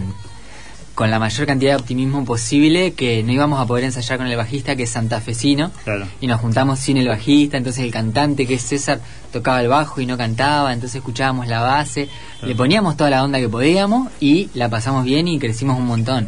con 1.00 1.10
la 1.10 1.18
mayor 1.18 1.48
cantidad 1.48 1.72
de 1.72 1.76
optimismo 1.78 2.26
posible 2.26 2.92
que 2.92 3.24
no 3.24 3.32
íbamos 3.32 3.58
a 3.62 3.66
poder 3.66 3.86
ensayar 3.86 4.18
con 4.18 4.28
el 4.28 4.36
bajista 4.36 4.76
que 4.76 4.84
es 4.84 4.90
santafesino 4.90 5.72
Claro. 5.86 6.06
y 6.20 6.28
nos 6.28 6.42
juntamos 6.42 6.78
sin 6.78 6.98
el 6.98 7.08
bajista, 7.08 7.56
entonces 7.56 7.86
el 7.86 7.92
cantante 7.92 8.46
que 8.46 8.56
es 8.56 8.62
César 8.64 9.00
tocaba 9.32 9.62
el 9.62 9.70
bajo 9.70 10.02
y 10.02 10.06
no 10.06 10.18
cantaba, 10.18 10.74
entonces 10.74 10.98
escuchábamos 10.98 11.48
la 11.48 11.62
base, 11.62 12.10
le 12.42 12.54
poníamos 12.54 12.98
toda 12.98 13.10
la 13.12 13.24
onda 13.24 13.40
que 13.40 13.48
podíamos 13.48 14.10
y 14.20 14.50
la 14.56 14.68
pasamos 14.68 15.06
bien 15.06 15.30
y 15.30 15.40
crecimos 15.40 15.78
un 15.80 15.86
montón. 15.86 16.28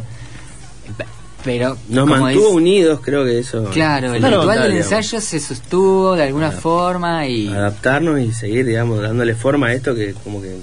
Pe- 0.98 1.06
Pero 1.44 1.76
nos 1.90 2.08
como 2.08 2.22
mantuvo 2.24 2.48
es- 2.52 2.56
unidos 2.56 3.02
creo 3.04 3.26
que 3.26 3.40
eso 3.40 3.66
Claro, 3.72 4.14
el 4.14 4.24
ritual 4.24 4.62
del 4.62 4.72
digamos. 4.72 4.92
ensayo 4.94 5.20
se 5.20 5.42
sostuvo 5.42 6.16
de 6.16 6.24
alguna 6.24 6.52
forma 6.52 7.28
y 7.28 7.50
adaptarnos 7.50 8.22
y 8.22 8.32
seguir 8.32 8.66
digamos 8.66 9.02
dándole 9.02 9.36
forma 9.36 9.68
a 9.68 9.74
esto 9.74 9.94
que 9.94 10.14
como 10.24 10.42
que 10.42 10.56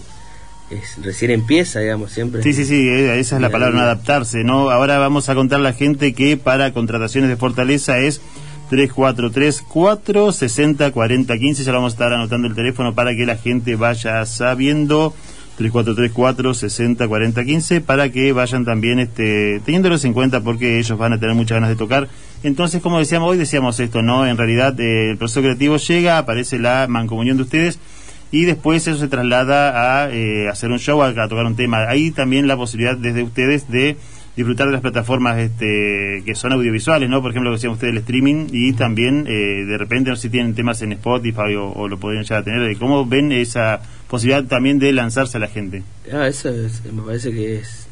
es, 0.70 1.02
recién 1.02 1.31
empieza 1.31 1.81
digamos 1.81 2.12
siempre 2.12 2.42
Sí, 2.42 2.52
sí, 2.52 2.64
sí, 2.64 2.88
eh, 2.88 3.18
esa 3.18 3.37
es 3.37 3.42
la 3.42 3.50
palabra, 3.50 3.76
no 3.76 3.83
adaptarse, 3.83 4.44
¿no? 4.44 4.70
Ahora 4.70 4.98
vamos 4.98 5.28
a 5.28 5.35
contar 5.35 5.61
a 5.61 5.62
la 5.62 5.72
gente 5.72 6.12
que 6.12 6.37
para 6.37 6.72
contrataciones 6.72 7.31
de 7.31 7.37
Fortaleza 7.37 7.98
es 7.98 8.20
3434 8.68 10.33
60 10.33 10.90
40 10.90 11.38
15. 11.38 11.64
Ya 11.64 11.72
lo 11.72 11.78
vamos 11.78 11.92
a 11.92 11.94
estar 11.94 12.12
anotando 12.12 12.48
el 12.48 12.54
teléfono 12.54 12.94
para 12.94 13.14
que 13.14 13.26
la 13.26 13.37
gente 13.37 13.76
vaya 13.76 14.24
sabiendo. 14.26 15.14
3434 15.57 16.54
60 16.54 17.09
40 17.09 17.44
15 17.44 17.81
para 17.81 18.12
que 18.12 18.33
vayan 18.33 18.64
también 18.64 19.00
este, 19.00 19.61
teniéndolos 19.64 20.04
en 20.04 20.12
cuenta 20.12 20.40
porque 20.40 20.78
ellos 20.78 20.96
van 20.96 21.14
a 21.14 21.18
tener 21.18 21.35
muchas 21.35 21.57
ganas 21.57 21.70
de 21.70 21.76
tocar. 21.76 22.09
Entonces, 22.44 22.81
como 22.81 23.00
decíamos 23.00 23.31
hoy, 23.31 23.38
decíamos 23.38 23.81
esto, 23.81 24.00
¿no? 24.00 24.24
En 24.24 24.37
realidad, 24.37 24.78
eh, 24.78 25.11
el 25.11 25.16
proceso 25.16 25.40
creativo 25.40 25.76
llega, 25.78 26.18
aparece 26.18 26.61
la 26.61 26.87
mancomunión 26.88 27.38
de 27.38 27.42
ustedes 27.42 27.81
y 28.30 28.44
después 28.44 28.86
eso 28.86 28.98
se 28.98 29.08
traslada 29.08 30.02
a 30.04 30.10
eh, 30.10 30.48
hacer 30.48 30.70
un 30.70 30.78
show, 30.78 31.02
a, 31.02 31.08
a 31.08 31.28
tocar 31.28 31.46
un 31.46 31.56
tema. 31.56 31.88
Hay 31.88 32.10
también 32.10 32.46
la 32.46 32.56
posibilidad 32.56 32.96
desde 32.96 33.22
ustedes 33.22 33.70
de 33.70 33.96
disfrutar 34.36 34.66
de 34.66 34.72
las 34.72 34.82
plataformas 34.82 35.38
este, 35.38 36.22
que 36.24 36.34
son 36.36 36.52
audiovisuales, 36.52 37.08
¿no? 37.10 37.20
Por 37.20 37.32
ejemplo, 37.32 37.50
lo 37.50 37.54
que 37.56 37.58
decían 37.58 37.72
ustedes, 37.72 37.92
el 37.92 37.98
streaming, 37.98 38.46
y 38.52 38.72
también 38.74 39.26
eh, 39.26 39.64
de 39.66 39.76
repente 39.78 40.10
no 40.10 40.16
sé 40.16 40.22
si 40.22 40.30
tienen 40.30 40.54
temas 40.54 40.80
en 40.82 40.92
Spotify 40.92 41.56
o, 41.56 41.72
o 41.72 41.88
lo 41.88 41.98
podrían 41.98 42.22
llegar 42.22 42.42
a 42.42 42.44
tener. 42.44 42.76
¿Cómo 42.78 43.04
ven 43.04 43.32
esa 43.32 43.80
posibilidad 44.08 44.44
también 44.44 44.78
de 44.78 44.92
lanzarse 44.92 45.38
a 45.38 45.40
la 45.40 45.48
gente? 45.48 45.82
Ah, 46.12 46.28
eso 46.28 46.50
es- 46.50 46.84
me 46.92 47.02
parece 47.02 47.32
que 47.32 47.56
es 47.56 47.88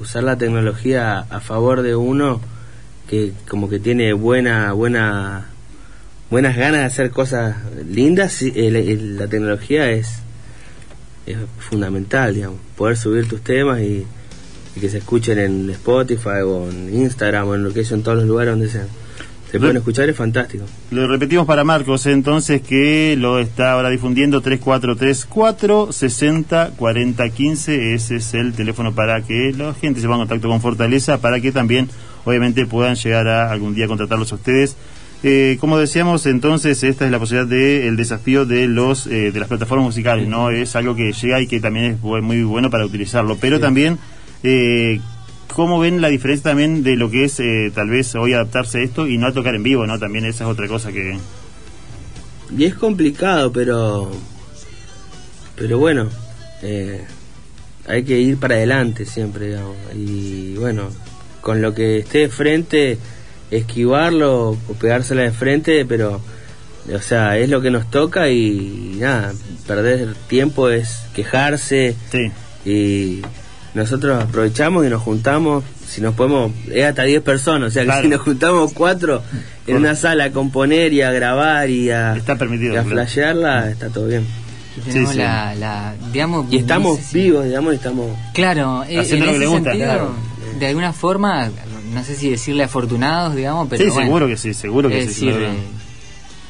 usar 0.00 0.24
la 0.24 0.36
tecnología 0.36 1.20
a 1.30 1.38
favor 1.40 1.82
de 1.82 1.94
uno 1.94 2.40
que 3.08 3.32
como 3.48 3.68
que 3.70 3.78
tiene 3.78 4.12
buena 4.14 4.72
buena 4.72 5.46
buenas 6.30 6.56
ganas 6.56 6.80
de 6.80 6.84
hacer 6.86 7.10
cosas 7.10 7.56
lindas 7.88 8.42
el- 8.42 9.16
la 9.16 9.26
tecnología 9.28 9.90
es 9.90 10.20
es 11.26 11.36
fundamental 11.58 12.34
digamos 12.34 12.58
poder 12.76 12.96
subir 12.96 13.28
tus 13.28 13.42
temas 13.42 13.80
y, 13.80 14.04
y 14.76 14.80
que 14.80 14.88
se 14.88 14.98
escuchen 14.98 15.38
en 15.38 15.70
Spotify 15.70 16.40
o 16.44 16.68
en 16.70 16.94
Instagram 16.94 17.48
o 17.48 17.54
en 17.54 17.64
lo 17.64 17.72
que 17.72 17.80
es 17.80 17.92
en 17.92 18.02
todos 18.02 18.18
los 18.18 18.26
lugares 18.26 18.52
donde 18.52 18.68
se, 18.68 18.82
se 19.50 19.58
pueden 19.58 19.76
escuchar 19.78 20.08
es 20.08 20.16
fantástico 20.16 20.64
Lo 20.90 21.06
repetimos 21.08 21.46
para 21.46 21.64
Marcos, 21.64 22.04
entonces, 22.06 22.60
que 22.62 23.16
lo 23.18 23.38
está 23.38 23.72
ahora 23.72 23.88
difundiendo 23.90 24.40
3434 24.42 25.92
60 25.92 26.70
40 26.76 27.28
15. 27.30 27.94
Ese 27.94 28.16
es 28.16 28.34
el 28.34 28.52
teléfono 28.52 28.94
para 28.94 29.22
que 29.22 29.52
la 29.56 29.72
gente 29.74 30.00
se 30.00 30.06
ponga 30.06 30.22
en 30.22 30.28
contacto 30.28 30.48
con 30.48 30.60
Fortaleza, 30.60 31.18
para 31.18 31.40
que 31.40 31.50
también, 31.52 31.88
obviamente, 32.26 32.66
puedan 32.66 32.94
llegar 32.96 33.26
a 33.28 33.50
algún 33.50 33.74
día 33.74 33.86
contratarlos 33.86 34.30
a 34.32 34.34
ustedes. 34.36 34.76
Eh, 35.24 35.56
como 35.60 35.78
decíamos, 35.78 36.26
entonces, 36.26 36.82
esta 36.84 37.04
es 37.04 37.10
la 37.10 37.18
posibilidad 37.18 37.48
del 37.48 37.96
desafío 37.96 38.46
de 38.46 38.68
los 38.68 39.06
eh, 39.08 39.32
de 39.32 39.40
las 39.40 39.48
plataformas 39.48 39.86
musicales, 39.86 40.28
¿no? 40.28 40.50
Es 40.50 40.76
algo 40.76 40.94
que 40.94 41.12
llega 41.12 41.40
y 41.40 41.48
que 41.48 41.60
también 41.60 41.86
es 41.86 42.00
muy 42.00 42.42
bueno 42.44 42.70
para 42.70 42.86
utilizarlo, 42.86 43.36
pero 43.40 43.58
también. 43.58 43.98
Eh, 44.42 45.00
¿Cómo 45.54 45.80
ven 45.80 46.00
la 46.00 46.08
diferencia 46.08 46.50
también 46.50 46.84
de 46.84 46.94
lo 46.94 47.10
que 47.10 47.24
es 47.24 47.40
eh, 47.40 47.72
tal 47.74 47.88
vez 47.88 48.14
hoy 48.14 48.34
adaptarse 48.34 48.78
a 48.78 48.82
esto 48.82 49.08
y 49.08 49.18
no 49.18 49.26
a 49.26 49.32
tocar 49.32 49.56
en 49.56 49.62
vivo, 49.64 49.86
no? 49.86 49.98
También 49.98 50.24
esa 50.26 50.44
es 50.44 50.50
otra 50.50 50.68
cosa 50.68 50.92
que... 50.92 51.18
Y 52.56 52.64
es 52.64 52.74
complicado, 52.74 53.50
pero. 53.50 54.10
Pero 55.56 55.78
bueno, 55.78 56.08
hay 57.88 58.04
que 58.04 58.20
ir 58.20 58.36
para 58.38 58.54
adelante 58.54 59.04
siempre, 59.04 59.48
digamos. 59.48 59.76
Y 59.94 60.54
bueno, 60.54 60.90
con 61.40 61.60
lo 61.60 61.74
que 61.74 61.98
esté 61.98 62.18
de 62.18 62.28
frente, 62.28 62.98
esquivarlo 63.50 64.50
o 64.50 64.74
pegársela 64.80 65.22
de 65.22 65.32
frente, 65.32 65.84
pero. 65.84 66.20
O 66.94 67.00
sea, 67.00 67.36
es 67.36 67.50
lo 67.50 67.60
que 67.60 67.70
nos 67.70 67.90
toca 67.90 68.30
y, 68.30 68.96
nada, 68.98 69.34
perder 69.66 70.14
tiempo 70.26 70.70
es 70.70 71.00
quejarse. 71.14 71.94
Y 72.64 73.20
nosotros 73.74 74.22
aprovechamos 74.22 74.86
y 74.86 74.88
nos 74.88 75.02
juntamos. 75.02 75.64
Si 75.86 76.00
nos 76.00 76.14
podemos, 76.14 76.52
es 76.70 76.84
hasta 76.84 77.02
10 77.02 77.22
personas, 77.22 77.68
o 77.68 77.70
sea 77.70 77.84
que 77.84 78.02
si 78.02 78.08
nos 78.08 78.20
juntamos 78.20 78.72
cuatro 78.74 79.22
en 79.66 79.76
una 79.76 79.94
sala 79.94 80.24
a 80.24 80.30
componer 80.30 80.92
y 80.92 81.00
a 81.00 81.10
grabar 81.12 81.70
y 81.70 81.90
a, 81.90 82.14
Está 82.14 82.36
permitido, 82.36 82.74
y 82.74 82.76
a 82.76 82.84
flashearla, 82.84 83.70
está 83.70 83.88
todo 83.88 84.06
bien. 84.06 84.26
Y 84.76 84.80
tenemos 84.80 85.14
La, 85.16 85.54
la, 85.54 85.94
digamos, 86.12 86.46
Y 86.50 86.58
estamos 86.58 87.00
vivos, 87.12 87.46
digamos, 87.46 87.72
y 87.72 87.76
estamos... 87.76 88.06
Claro, 88.34 88.84
eh, 88.84 88.98
Haciendo 88.98 89.26
en 89.26 89.32
lo 89.32 89.32
que 89.32 89.36
ese 89.36 89.38
le 89.38 89.46
gusta, 89.46 89.70
sentido, 89.70 89.86
claro. 89.86 90.10
de 90.58 90.66
alguna 90.66 90.92
forma, 90.92 91.50
no 91.92 92.02
sé 92.04 92.14
si 92.14 92.30
decirle 92.30 92.64
afortunados, 92.64 93.34
digamos, 93.34 93.68
pero 93.68 93.82
sí, 93.84 93.90
bueno, 93.90 94.06
seguro 94.06 94.26
que 94.28 94.36
sí, 94.36 94.54
seguro 94.54 94.88
que 94.88 94.98
es 95.02 95.14
sí. 95.14 95.26
decir, 95.26 95.42
eh, 95.42 95.56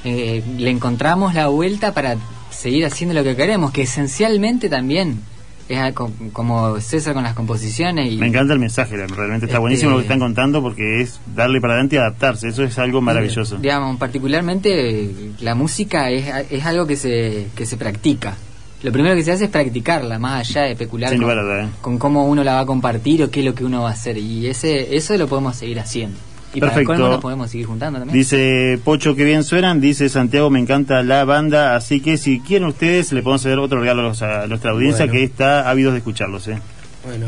eh, 0.05 0.44
le 0.59 0.70
encontramos 0.70 1.35
la 1.35 1.48
vuelta 1.48 1.92
para 1.94 2.16
seguir 2.51 2.85
haciendo 2.87 3.14
lo 3.14 3.24
que 3.24 3.37
queremos, 3.37 3.70
que 3.72 3.83
esencialmente 3.83 4.68
también 4.68 5.20
es 5.68 5.92
como 6.33 6.81
César 6.81 7.12
con 7.12 7.24
las 7.24 7.35
composiciones 7.35 8.11
y 8.11 8.16
Me 8.16 8.29
encanta 8.29 8.55
el 8.55 8.59
mensaje, 8.59 8.96
realmente 8.96 9.44
está 9.44 9.57
Este- 9.57 9.59
buenísimo 9.59 9.90
lo 9.90 9.96
que 9.98 10.03
están 10.05 10.18
contando 10.18 10.62
porque 10.62 11.03
es 11.03 11.20
darle 11.35 11.61
para 11.61 11.74
adelante 11.74 11.96
y 11.96 11.98
adaptarse, 11.98 12.48
eso 12.48 12.64
es 12.64 12.79
algo 12.79 13.03
maravilloso. 13.03 13.57
digamos, 13.59 13.98
particularmente 13.98 15.01
eh, 15.03 15.33
la 15.40 15.55
música 15.55 16.11
es, 16.11 16.27
es 16.51 16.64
algo 16.64 16.87
que 16.87 16.96
se, 16.96 17.48
que 17.55 17.66
se 17.66 17.77
practica. 17.77 18.37
Lo 18.83 18.93
primero 18.93 19.17
que 19.17 19.25
se 19.25 19.33
hace 19.33 19.45
es 19.47 19.51
practicarla, 19.51 20.18
más 20.20 20.49
allá 20.49 20.62
de 20.62 20.72
especular 20.72 21.16
con, 21.16 21.31
¿eh? 21.61 21.68
con 21.81 21.99
cómo 21.99 22.26
uno 22.29 22.45
la 22.45 22.55
va 22.55 22.61
a 22.61 22.66
compartir 22.66 23.24
o 23.24 23.31
qué 23.31 23.41
es 23.41 23.47
lo 23.47 23.55
que 23.55 23.64
uno 23.64 23.83
va 23.83 23.91
a 23.91 23.93
hacer. 23.93 24.16
Y 24.18 24.47
ese 24.47 24.97
eso 24.97 25.16
lo 25.16 25.26
podemos 25.26 25.57
seguir 25.57 25.81
haciendo. 25.81 26.16
Y 26.55 26.61
para 26.61 26.72
Perfecto. 26.72 26.93
el 26.93 26.99
colmo 27.01 27.12
nos 27.12 27.20
podemos 27.20 27.51
seguir 27.51 27.66
juntando 27.66 27.99
también. 27.99 28.16
Dice 28.16 28.81
Pocho 28.83 29.14
que 29.14 29.24
bien 29.24 29.45
suenan, 29.45 29.81
dice 29.81 30.09
Santiago 30.09 30.49
me 30.49 30.59
encanta 30.61 31.03
la 31.03 31.24
banda, 31.24 31.74
así 31.76 32.01
que 32.01 32.16
si 32.16 32.41
quieren 32.41 32.68
ustedes 32.68 33.12
le 33.12 33.22
podemos 33.22 33.45
hacer 33.45 33.59
otro 33.59 33.81
regalo 33.81 34.01
a 34.03 34.05
los- 34.05 34.22
a 34.22 34.47
nuestra 34.47 34.70
audiencia 34.70 35.05
Bueno. 35.07 35.12
que 35.18 35.24
está 35.24 35.68
ávidos 35.68 35.93
de 35.93 35.99
escucharlos. 35.99 36.47
¿eh? 36.49 36.59
Bueno, 37.05 37.26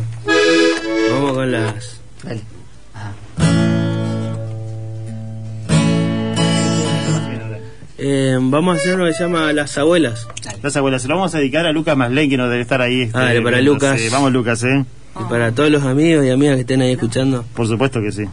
vamos 1.12 1.32
con 1.32 1.52
las... 1.52 2.00
Dale. 2.22 2.40
Eh, 8.02 8.38
vamos 8.40 8.76
a 8.76 8.80
hacer 8.80 8.94
uno 8.94 9.04
que 9.04 9.12
se 9.12 9.24
llama 9.24 9.52
Las 9.52 9.76
Abuelas. 9.76 10.26
Las 10.62 10.76
abuelas, 10.76 11.02
se 11.02 11.08
lo 11.08 11.16
vamos 11.16 11.34
a 11.34 11.38
dedicar 11.38 11.66
a 11.66 11.72
Lucas 11.72 11.96
Maslén 11.96 12.30
que 12.30 12.36
nos 12.36 12.48
debe 12.50 12.62
estar 12.62 12.80
ahí. 12.80 13.02
este, 13.02 13.18
Dale, 13.18 13.42
para. 13.42 13.60
Lucas. 13.60 14.00
Vamos 14.10 14.32
Lucas, 14.32 14.62
¿eh? 14.64 14.84
Y 15.20 15.24
para 15.24 15.52
todos 15.52 15.70
los 15.70 15.82
amigos 15.82 16.24
y 16.24 16.30
amigas 16.30 16.54
que 16.54 16.60
estén 16.62 16.80
ahí 16.80 16.92
escuchando. 16.92 17.44
Por 17.54 17.66
supuesto 17.66 18.00
que 18.00 18.12
sí. 18.12 18.24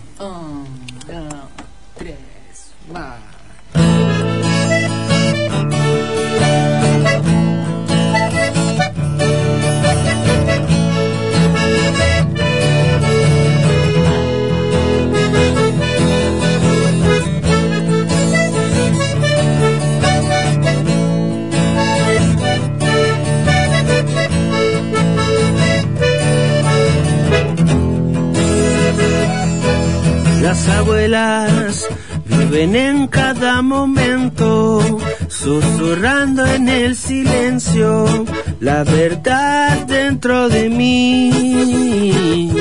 Viven 32.26 32.76
en 32.76 33.08
cada 33.08 33.62
momento, 33.62 35.00
susurrando 35.28 36.46
en 36.46 36.70
el 36.70 36.96
silencio 36.96 38.26
la 38.60 38.84
verdad 38.84 39.86
dentro 39.88 40.48
de 40.50 40.70
mí. 40.70 42.54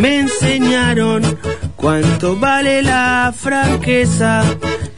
Me 0.00 0.20
enseñaron 0.20 1.22
cuánto 1.76 2.36
vale 2.36 2.82
la 2.82 3.32
franqueza, 3.36 4.42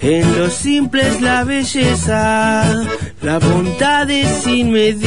en 0.01 0.39
lo 0.39 0.51
simple 0.51 1.07
es 1.07 1.21
la 1.21 1.45
belleza, 1.45 2.65
la 3.23 3.39
bondad 3.39 4.11
es 4.11 4.29
sin 4.43 4.73
medir. 4.73 5.07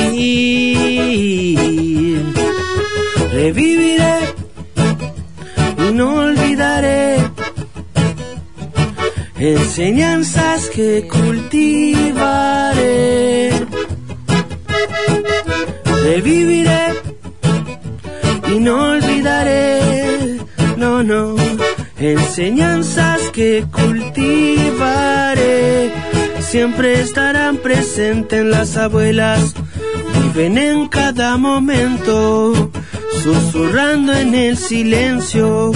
Reviviré 3.32 4.20
y 5.78 5.92
no 5.92 6.16
olvidaré 6.16 7.23
enseñanzas 9.44 10.70
que 10.70 11.06
cultivaré. 11.08 11.52
Reviviré 16.04 16.94
y 18.50 18.60
no 18.60 18.92
olvidaré, 18.92 20.40
no, 20.78 21.04
no, 21.04 21.36
enseñanzas 21.98 23.20
que 23.34 23.66
cultivaré. 23.70 25.12
Siempre 26.40 27.02
estarán 27.02 27.58
presentes 27.58 28.40
en 28.40 28.50
las 28.50 28.78
abuelas, 28.78 29.54
viven 30.22 30.58
en 30.58 30.88
cada 30.88 31.36
momento, 31.36 32.72
susurrando 33.22 34.14
en 34.14 34.36
el 34.36 34.58
silencio 34.58 35.74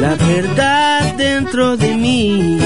la 0.00 0.14
verdad 0.14 1.14
dentro 1.16 1.76
de 1.76 1.94
mí. 1.94 2.58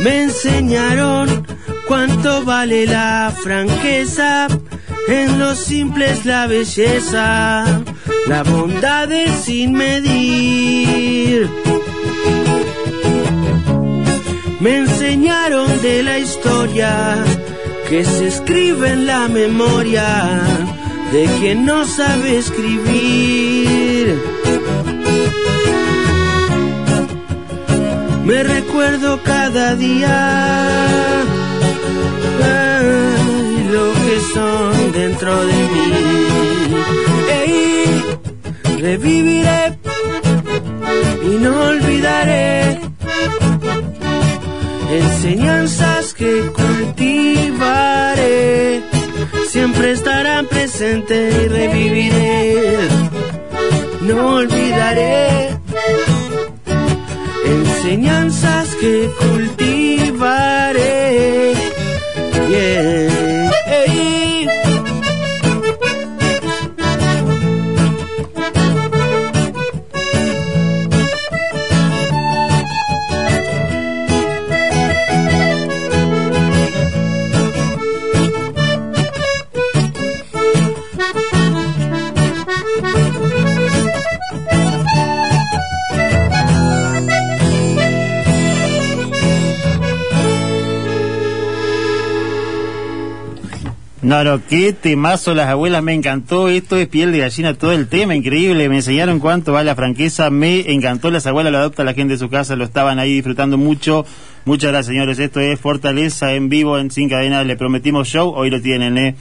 Me 0.00 0.22
enseñaron 0.22 1.44
cuánto 1.88 2.44
vale 2.44 2.86
la 2.86 3.32
franqueza, 3.42 4.46
en 5.08 5.40
lo 5.40 5.56
simple 5.56 6.12
es 6.12 6.24
la 6.24 6.46
belleza, 6.46 7.64
la 8.28 8.42
bondad 8.44 9.10
es 9.10 9.32
sin 9.44 9.72
medir. 9.72 11.50
Me 14.60 14.76
enseñaron 14.76 15.82
de 15.82 16.02
la 16.04 16.18
historia 16.18 17.24
que 17.88 18.04
se 18.04 18.28
escribe 18.28 18.90
en 18.90 19.06
la 19.06 19.26
memoria 19.26 20.42
de 21.12 21.24
quien 21.40 21.64
no 21.64 21.84
sabe 21.84 22.38
escribir. 22.38 24.39
Me 28.30 28.44
recuerdo 28.44 29.20
cada 29.24 29.74
día 29.74 31.24
lo 33.72 33.92
que 34.04 34.20
son 34.32 34.92
dentro 34.92 35.46
de 35.46 35.52
mí. 35.52 35.92
Ey, 37.40 38.04
reviviré 38.78 39.78
y 41.24 41.28
no 41.42 41.60
olvidaré 41.70 42.78
enseñanzas 44.92 46.14
que 46.14 46.52
cultivaré. 46.52 48.00
Siempre 49.48 49.90
estarán 49.90 50.46
presentes 50.46 51.34
y 51.34 51.48
reviviré. 51.48 52.78
No 54.02 54.36
olvidaré 54.36 55.49
enseñanzas 57.80 58.68
que 58.76 59.10
cultivaré. 59.18 60.80
No, 94.24 94.44
qué 94.46 94.74
temazo 94.74 95.34
las 95.34 95.48
abuelas, 95.48 95.82
me 95.82 95.94
encantó. 95.94 96.50
Esto 96.50 96.76
es 96.76 96.88
piel 96.88 97.10
de 97.10 97.20
gallina, 97.20 97.54
todo 97.54 97.72
el 97.72 97.88
tema, 97.88 98.14
increíble. 98.14 98.68
Me 98.68 98.76
enseñaron 98.76 99.18
cuánto 99.18 99.52
va 99.52 99.64
la 99.64 99.74
franqueza, 99.74 100.28
me 100.28 100.72
encantó. 100.72 101.10
Las 101.10 101.26
abuelas 101.26 101.52
lo 101.52 101.58
adopta 101.58 101.84
la 101.84 101.94
gente 101.94 102.14
de 102.14 102.18
su 102.18 102.28
casa, 102.28 102.54
lo 102.54 102.64
estaban 102.64 102.98
ahí 102.98 103.14
disfrutando 103.14 103.56
mucho. 103.56 104.04
Muchas 104.44 104.72
gracias, 104.72 104.88
señores. 104.88 105.18
Esto 105.18 105.40
es 105.40 105.58
Fortaleza 105.58 106.34
en 106.34 106.50
vivo, 106.50 106.78
en 106.78 106.90
Sin 106.90 107.08
Cadenas. 107.08 107.46
Le 107.46 107.56
prometimos 107.56 108.08
show, 108.08 108.30
hoy 108.34 108.50
lo 108.50 108.60
tienen, 108.60 108.98
¿eh? 108.98 109.14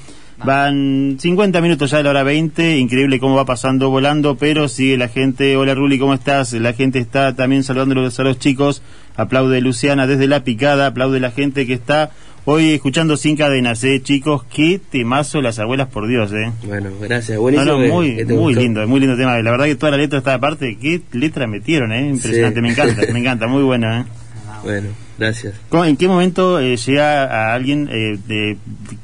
Van 0.43 1.17
50 1.19 1.61
minutos 1.61 1.91
ya 1.91 1.97
de 1.97 2.03
la 2.03 2.09
hora 2.11 2.23
20, 2.23 2.77
increíble 2.77 3.19
cómo 3.19 3.35
va 3.35 3.45
pasando 3.45 3.89
volando, 3.89 4.35
pero 4.35 4.67
sigue 4.67 4.97
la 4.97 5.07
gente. 5.07 5.55
Hola 5.55 5.75
Ruli, 5.75 5.97
¿cómo 5.99 6.13
estás? 6.13 6.53
La 6.53 6.73
gente 6.73 6.99
está 6.99 7.35
también 7.35 7.63
saludándolos 7.63 8.19
a 8.19 8.23
los 8.23 8.39
chicos. 8.39 8.81
Aplaude 9.17 9.59
Luciana 9.59 10.07
desde 10.07 10.27
la 10.27 10.45
picada, 10.45 10.87
aplaude 10.87 11.19
la 11.19 11.31
gente 11.31 11.67
que 11.67 11.73
está 11.73 12.11
hoy 12.51 12.71
escuchando 12.73 13.15
Sin 13.17 13.35
Cadenas, 13.35 13.83
¿eh? 13.83 14.01
Chicos, 14.01 14.43
qué 14.53 14.79
temazo 14.91 15.41
las 15.41 15.59
abuelas, 15.59 15.87
por 15.89 16.07
Dios, 16.07 16.31
¿eh? 16.33 16.51
Bueno, 16.65 16.89
gracias, 17.01 17.37
buenísimo. 17.37 17.71
No, 17.71 17.77
no, 17.77 17.83
que- 17.85 17.91
muy, 17.91 18.15
que 18.15 18.25
te 18.25 18.33
muy 18.33 18.43
gustó. 18.53 18.59
lindo, 18.61 18.87
muy 18.87 18.99
lindo 18.99 19.15
tema. 19.17 19.39
La 19.41 19.51
verdad 19.51 19.65
que 19.65 19.75
toda 19.75 19.91
la 19.91 19.97
letra 19.97 20.17
está 20.19 20.33
aparte, 20.33 20.77
qué 20.81 21.01
letra 21.11 21.47
metieron, 21.47 21.91
¿eh? 21.91 22.07
Impresionante, 22.09 22.55
Sí. 22.59 22.61
me 22.61 22.69
encanta, 22.71 23.01
me 23.13 23.19
encanta, 23.19 23.47
muy 23.47 23.63
buena, 23.63 24.01
¿eh? 24.01 24.05
Bueno, 24.63 24.89
gracias. 25.17 25.53
¿Cómo- 25.69 25.85
¿En 25.85 25.95
qué 25.95 26.07
momento 26.09 26.59
eh, 26.59 26.75
llega 26.75 27.23
a 27.23 27.53
alguien 27.53 27.87
eh, 27.91 28.17
de, 28.27 28.57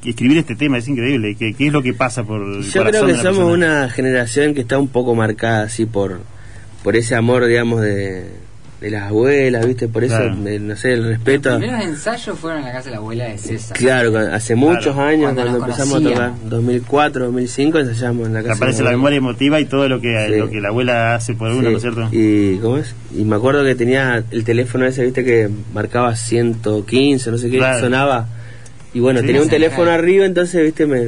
de 0.04 0.10
escribir 0.10 0.38
este 0.38 0.56
tema? 0.56 0.78
Es 0.80 0.88
increíble. 0.90 1.36
¿Qué, 1.40 1.54
qué 1.54 1.68
es 1.68 1.72
lo 1.74 1.82
que 1.82 1.94
pasa 1.94 2.24
por 2.26 2.42
el 2.42 2.62
Yo 2.64 2.82
corazón 2.82 2.84
creo 2.90 3.02
que 3.06 3.12
de 3.12 3.14
la 3.14 3.24
somos 3.24 3.38
persona? 3.38 3.54
una 3.54 3.90
generación 3.90 4.54
que 4.54 4.62
está 4.62 4.78
un 4.78 4.90
poco 4.90 5.16
marcada 5.16 5.64
así 5.64 5.86
por, 5.86 6.20
por 6.84 6.98
ese 6.98 7.16
amor, 7.16 7.46
digamos, 7.46 7.80
de, 7.82 8.32
de 8.82 8.92
las 8.92 9.04
abuelas, 9.04 9.66
¿viste? 9.66 9.88
Por 9.88 10.04
eso, 10.04 10.18
Claro. 10.18 10.36
eh, 10.48 10.60
no 10.60 10.76
sé, 10.76 10.94
el 10.94 11.06
respeto. 11.08 11.50
Los 11.52 11.60
primeros 11.60 11.86
ensayos 11.86 12.38
fueron 12.38 12.60
en 12.60 12.66
la 12.66 12.72
casa 12.74 12.86
de 12.86 12.92
la 12.92 12.98
abuela 12.98 13.24
de 13.26 13.38
César. 13.38 13.78
Claro, 13.78 14.18
hace 14.18 14.56
muchos 14.56 14.96
años, 14.98 15.32
Cuando 15.34 15.42
cuando, 15.44 15.60
empezamos 15.66 15.94
a 15.96 16.00
tocar, 16.02 16.16
conocíamos. 16.30 16.50
2004, 16.50 17.26
2005, 17.26 17.80
ensayamos 17.80 18.28
en 18.28 18.34
la 18.34 18.42
Te 18.42 18.48
casa. 18.50 18.58
aparece 18.58 18.78
de 18.80 18.84
la 18.84 18.90
mi 18.92 18.96
memoria 18.98 19.18
emotiva 19.18 19.60
y 19.62 19.66
todo 19.66 19.88
lo 19.88 20.02
que, 20.02 20.28
Sí. 20.30 20.36
lo 20.38 20.50
que 20.50 20.60
la 20.62 20.68
abuela 20.70 21.16
hace 21.16 21.34
por 21.36 21.50
uno, 21.52 21.62
Sí, 21.62 21.68
¿no 21.72 21.76
es 21.78 21.82
cierto? 21.82 22.10
Y, 22.12 22.58
¿cómo 22.58 22.78
es? 22.78 22.94
Y 23.18 23.24
me 23.24 23.36
acuerdo 23.38 23.64
que 23.64 23.76
tenía 23.76 24.24
el 24.30 24.44
teléfono 24.44 24.86
ese, 24.86 25.04
viste, 25.06 25.24
que 25.24 25.50
marcaba 25.74 26.16
115, 26.16 27.32
no 27.32 27.38
sé 27.38 27.50
qué, 27.50 27.58
Claro. 27.58 27.80
sonaba. 27.80 28.28
Y 28.94 29.00
bueno, 29.00 29.22
Sí, 29.22 29.28
tenía 29.28 29.42
un 29.42 29.50
teléfono 29.50 29.90
arriba, 29.90 30.26
entonces, 30.26 30.62
viste, 30.64 30.86
me, 30.86 31.06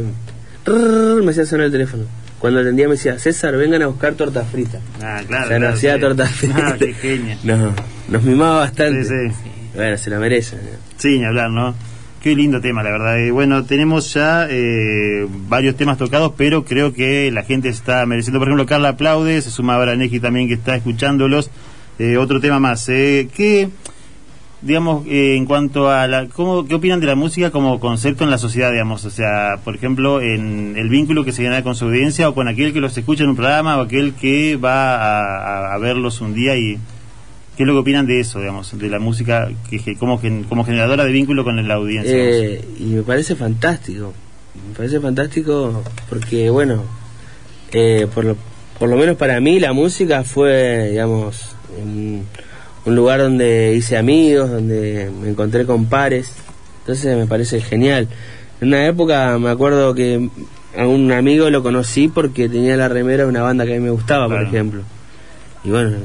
me 1.23 1.31
hacía 1.31 1.45
sonar 1.45 1.65
el 1.67 1.71
teléfono. 1.71 2.03
Cuando 2.39 2.59
atendía 2.59 2.87
me 2.87 2.93
decía, 2.93 3.17
César, 3.17 3.57
vengan 3.57 3.81
a 3.81 3.87
buscar 3.87 4.13
torta 4.13 4.43
frita. 4.43 4.79
Ah, 5.01 5.21
claro. 5.25 5.25
o 5.25 5.27
sea, 5.27 5.45
claro, 5.47 5.65
nos 5.65 5.75
hacía 5.75 5.95
sí. 5.95 6.01
torta 6.01 6.25
frita. 6.27 6.67
Ah, 6.67 6.75
qué 6.77 6.93
genia. 6.93 7.37
No, 7.43 7.73
nos 8.09 8.23
mimaba 8.23 8.59
bastante. 8.59 9.03
Sí, 9.03 9.29
sí. 9.43 9.49
Bueno, 9.75 9.97
se 9.97 10.09
la 10.09 10.19
merecen. 10.19 10.59
Sí, 10.97 11.19
ni 11.19 11.25
hablar, 11.25 11.49
¿no? 11.49 11.75
Qué 12.21 12.35
lindo 12.35 12.59
tema, 12.61 12.83
la 12.83 12.91
verdad. 12.91 13.17
Y 13.17 13.29
bueno, 13.29 13.63
tenemos 13.65 14.13
ya 14.13 14.47
eh, 14.49 15.27
varios 15.47 15.75
temas 15.75 15.97
tocados, 15.97 16.33
pero 16.35 16.65
creo 16.65 16.93
que 16.93 17.31
la 17.31 17.43
gente 17.43 17.69
está 17.69 18.05
mereciendo. 18.05 18.39
Por 18.39 18.47
ejemplo, 18.47 18.65
Carla 18.65 18.89
aplaude, 18.89 19.41
se 19.41 19.51
suma 19.51 19.75
ahora 19.75 19.95
Neji 19.95 20.19
también 20.19 20.47
que 20.47 20.55
está 20.55 20.75
escuchándolos. 20.75 21.49
Eh, 21.99 22.17
otro 22.17 22.39
tema 22.39 22.59
más. 22.59 22.89
Eh, 22.89 23.29
¿Qué, 23.35 23.69
digamos, 24.67 25.05
eh, 25.07 25.35
en 25.35 25.45
cuanto 25.45 25.89
a 25.89 26.05
la. 26.07 26.27
¿cómo, 26.27 26.67
¿Qué 26.67 26.75
opinan 26.75 26.99
de 26.99 27.07
la 27.07 27.15
música 27.15 27.49
como 27.51 27.79
concepto 27.79 28.23
en 28.25 28.29
la 28.29 28.37
sociedad, 28.37 28.71
digamos? 28.71 29.05
O 29.05 29.09
sea, 29.09 29.59
por 29.63 29.73
ejemplo, 29.75 30.21
en 30.21 30.75
el 30.77 30.89
vínculo 30.89 31.23
que 31.25 31.31
se 31.31 31.41
genera 31.41 31.63
con 31.63 31.73
su 31.73 31.85
audiencia 31.85 32.27
o 32.29 32.35
con 32.35 32.47
aquel 32.47 32.73
que 32.73 32.81
los 32.81 32.95
escucha 32.97 33.23
en 33.23 33.29
un 33.29 33.35
programa 33.37 33.77
o 33.77 33.81
aquel 33.81 34.13
que 34.13 34.57
va 34.57 35.73
a, 35.73 35.77
verlos 35.79 36.21
un 36.21 36.33
día 36.35 36.55
y. 36.57 36.77
¿Qué 37.55 37.63
es 37.63 37.67
lo 37.67 37.73
que 37.73 37.79
opinan 37.79 38.05
de 38.05 38.19
eso, 38.19 38.39
digamos, 38.39 38.77
de 38.77 38.87
la 38.87 38.99
música 38.99 39.49
que, 39.67 39.79
que 39.79 39.95
como, 39.95 40.19
gen- 40.19 40.43
como 40.43 40.63
generadora 40.63 41.05
de 41.05 41.11
vínculo 41.11 41.43
con 41.43 41.67
la 41.67 41.73
audiencia? 41.73 42.13
Eh, 42.15 42.63
y 42.79 42.83
me 42.83 43.01
parece 43.01 43.35
fantástico. 43.35 44.13
Me 44.69 44.75
parece 44.75 44.99
fantástico 44.99 45.81
porque, 46.07 46.51
bueno, 46.51 46.83
eh, 47.71 48.05
por, 48.13 48.25
lo, 48.25 48.37
por 48.77 48.89
lo 48.89 48.95
menos 48.95 49.17
para 49.17 49.39
mí 49.39 49.59
la 49.59 49.73
música 49.73 50.23
fue, 50.23 50.89
digamos, 50.91 51.55
un, 51.81 52.25
un 52.87 52.95
lugar 52.95 53.19
donde 53.19 53.73
hice 53.75 53.97
amigos, 53.97 54.49
donde 54.49 55.11
me 55.21 55.29
encontré 55.29 55.65
con 55.65 55.85
pares. 55.85 56.31
Entonces 56.79 57.17
me 57.17 57.27
parece 57.27 57.61
genial. 57.61 58.07
En 58.61 58.69
una 58.69 58.85
época 58.87 59.37
me 59.37 59.49
acuerdo 59.49 59.93
que 59.93 60.29
a 60.77 60.87
un 60.87 61.11
amigo 61.11 61.49
lo 61.49 61.61
conocí 61.63 62.07
porque 62.07 62.47
tenía 62.49 62.77
la 62.77 62.87
remera 62.87 63.23
de 63.23 63.29
una 63.29 63.41
banda 63.41 63.65
que 63.65 63.73
a 63.75 63.77
mí 63.77 63.83
me 63.83 63.89
gustaba, 63.91 64.27
Claro. 64.27 64.45
por 64.45 64.53
ejemplo. 64.55 64.81
Y 65.63 65.69
bueno, 65.69 65.97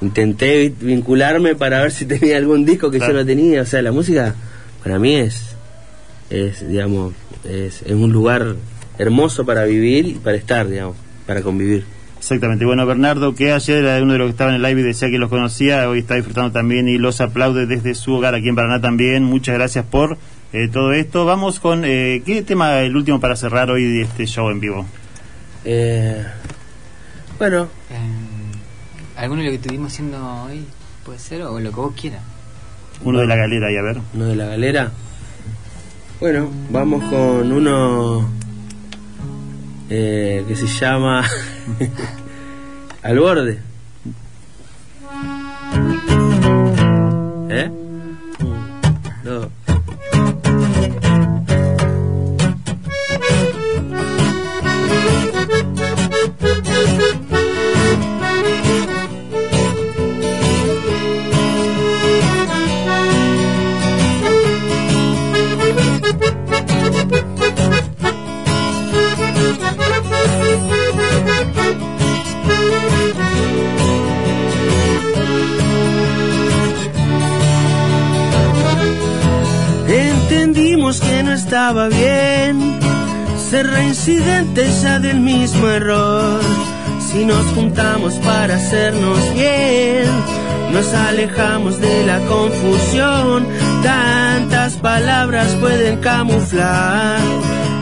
intenté 0.00 0.68
vi- 0.68 0.86
vincularme 0.86 1.54
para 1.56 1.80
ver 1.82 1.90
si 1.92 2.04
tenía 2.06 2.36
algún 2.36 2.64
disco 2.64 2.90
que 2.90 2.98
Claro. 2.98 3.12
yo 3.14 3.18
no 3.20 3.26
tenía. 3.26 3.62
O 3.62 3.66
sea, 3.66 3.82
la 3.82 3.92
música 3.92 4.34
para 4.82 4.98
mí 4.98 5.14
es, 5.16 5.56
es 6.30 6.66
digamos, 6.68 7.14
es, 7.44 7.82
es 7.82 7.92
un 7.92 8.12
lugar 8.12 8.54
hermoso 8.98 9.44
para 9.44 9.64
vivir 9.64 10.06
y 10.06 10.12
para 10.14 10.36
estar, 10.36 10.68
digamos, 10.68 10.96
para 11.26 11.42
convivir. 11.42 11.84
Exactamente. 12.24 12.64
Bueno, 12.64 12.86
Bernardo, 12.86 13.34
que 13.34 13.52
ayer 13.52 13.84
era 13.84 14.02
uno 14.02 14.14
de 14.14 14.18
los 14.18 14.28
que 14.28 14.30
estaba 14.30 14.48
en 14.48 14.56
el 14.56 14.62
live 14.62 14.80
y 14.80 14.84
decía 14.84 15.10
que 15.10 15.18
los 15.18 15.28
conocía, 15.28 15.86
hoy 15.90 15.98
está 15.98 16.14
disfrutando 16.14 16.52
también 16.52 16.88
y 16.88 16.96
los 16.96 17.20
aplaude 17.20 17.66
desde 17.66 17.94
su 17.94 18.14
hogar 18.14 18.34
aquí 18.34 18.48
en 18.48 18.54
Paraná 18.54 18.80
también. 18.80 19.24
Muchas 19.24 19.54
gracias 19.56 19.84
por 19.84 20.16
eh, 20.54 20.68
todo 20.72 20.94
esto. 20.94 21.26
Vamos 21.26 21.60
con, 21.60 21.84
eh, 21.84 22.22
¿qué 22.24 22.40
tema 22.42 22.80
el 22.80 22.96
último 22.96 23.20
para 23.20 23.36
cerrar 23.36 23.70
hoy 23.70 23.84
de 23.84 24.02
este 24.04 24.24
show 24.26 24.48
en 24.48 24.58
vivo? 24.58 24.86
Eh, 25.66 26.24
bueno, 27.38 27.64
Eh, 27.90 29.18
¿Alguno 29.18 29.42
de 29.42 29.44
lo 29.48 29.50
que 29.50 29.56
estuvimos 29.56 29.92
haciendo 29.92 30.44
hoy 30.44 30.64
puede 31.04 31.18
ser? 31.18 31.42
O 31.42 31.60
lo 31.60 31.68
que 31.70 31.76
vos 31.76 31.94
quieras. 31.94 32.22
Uno 33.02 33.18
de 33.20 33.26
la 33.26 33.36
galera 33.36 33.70
y 33.70 33.76
a 33.76 33.82
ver. 33.82 33.98
uno 34.14 34.24
de 34.24 34.36
la 34.36 34.46
galera. 34.46 34.92
Bueno, 36.20 36.50
vamos 36.70 37.04
con 37.10 37.52
uno 37.52 38.26
eh, 39.90 40.42
que 40.48 40.56
se 40.56 40.66
llama 40.66 41.22
Al 43.02 43.18
borde. 43.18 43.58
¿Eh? 47.50 47.70
Estaba 81.44 81.88
bien 81.88 82.80
ser 83.50 83.66
reincidente 83.66 84.66
ya 84.82 84.98
del 84.98 85.20
mismo 85.20 85.68
error. 85.68 86.40
Si 87.06 87.26
nos 87.26 87.44
juntamos 87.54 88.14
para 88.14 88.56
hacernos 88.56 89.18
bien, 89.34 90.06
nos 90.72 90.94
alejamos 90.94 91.78
de 91.80 92.06
la 92.06 92.18
confusión. 92.20 93.46
Tantas 93.82 94.76
palabras 94.76 95.54
pueden 95.60 96.00
camuflar 96.00 97.20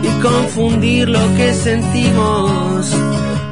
y 0.03 0.09
confundir 0.21 1.09
lo 1.09 1.25
que 1.37 1.55
sentimos. 1.55 2.93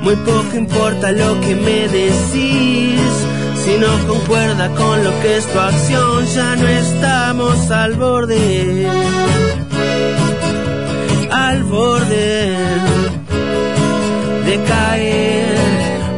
Muy 0.02 0.16
poco 0.16 0.56
importa 0.56 1.12
lo 1.12 1.40
que 1.40 1.54
me 1.54 1.86
decís. 1.86 3.12
Si 3.62 3.78
no 3.78 3.92
concuerda 4.08 4.70
con 4.70 5.04
lo 5.04 5.12
que 5.22 5.36
es 5.36 5.46
tu 5.46 5.58
acción, 5.60 6.26
ya 6.34 6.56
no 6.56 6.66
estamos 6.66 7.70
al 7.70 7.94
borde. 7.94 8.88
Al 11.50 11.64
borde 11.64 12.56
de 14.46 14.56
caer 14.68 15.56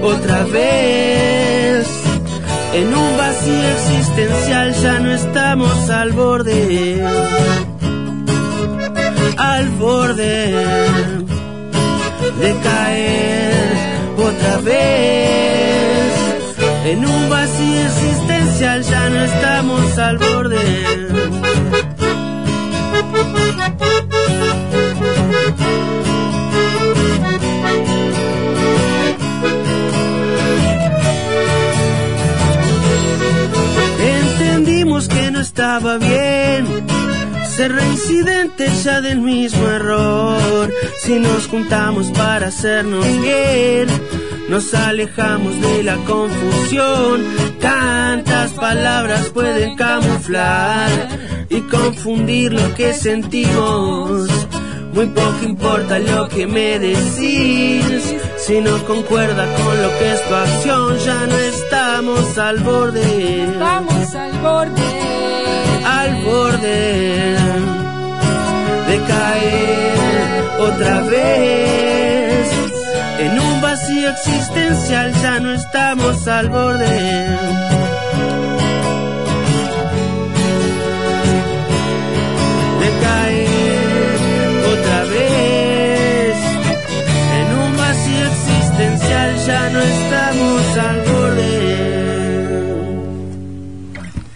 otra 0.03 0.45
vez. 0.45 1.87
En 2.74 2.95
un 2.95 3.16
vacío 3.16 3.68
existencial 3.78 4.74
ya 4.74 4.99
no 4.99 5.11
estamos 5.14 5.89
al 5.89 6.12
borde. 6.12 7.03
Al 9.39 9.70
borde 9.70 10.55
de 12.43 12.51
caer 12.68 13.55
otra 14.18 14.59
vez. 14.59 16.12
En 16.85 17.07
un 17.07 17.30
vacío 17.30 17.80
existencial 17.87 18.83
ya 18.83 19.09
no 19.09 19.24
estamos 19.24 19.99
al 19.99 20.18
borde. 20.18 21.21
Estaba 35.72 35.96
bien 35.96 36.66
ser 37.48 37.72
reincidente 37.72 38.68
ya 38.84 39.00
del 39.00 39.20
mismo 39.20 39.66
error. 39.68 40.70
Si 41.00 41.18
nos 41.18 41.46
juntamos 41.46 42.10
para 42.10 42.48
hacernos 42.48 43.06
bien, 43.22 43.88
nos 44.50 44.74
alejamos 44.74 45.58
de 45.62 45.82
la 45.82 45.96
confusión. 46.04 47.24
Tantas 47.58 48.50
palabras 48.52 49.30
pueden 49.30 49.74
camuflar 49.76 51.08
y 51.48 51.62
confundir 51.62 52.52
lo 52.52 52.74
que 52.74 52.92
sentimos. 52.92 54.28
Muy 54.92 55.06
poco 55.06 55.42
importa 55.42 55.98
lo 55.98 56.28
que 56.28 56.46
me 56.46 56.78
decís, 56.78 58.14
si 58.47 58.61
no 58.61 58.84
concuerda 58.84 59.47
con 59.55 59.82
lo 59.82 59.88
que 59.99 60.12
es 60.12 60.28
tu 60.28 60.34
acción, 60.34 60.99
ya 60.99 61.26
no 61.26 61.38
estamos 61.38 62.38
al 62.38 62.59
borde. 62.61 63.47
Vamos 63.59 64.14
al 64.16 64.32
borde. 64.40 64.82
Al 65.86 66.24
borde 66.24 67.36
de 68.88 69.01
caer 69.07 70.45
otra 70.59 71.01
vez. 71.03 72.51
En 73.20 73.38
un 73.38 73.61
vacío 73.61 74.11
existencial 74.11 75.12
ya 75.22 75.38
no 75.38 75.53
estamos 75.53 76.26
al 76.26 76.49
borde. 76.49 77.71
Ya 89.62 89.70
no 89.70 89.80
estamos 89.80 90.78
al 90.78 90.96
borde. 91.02 91.52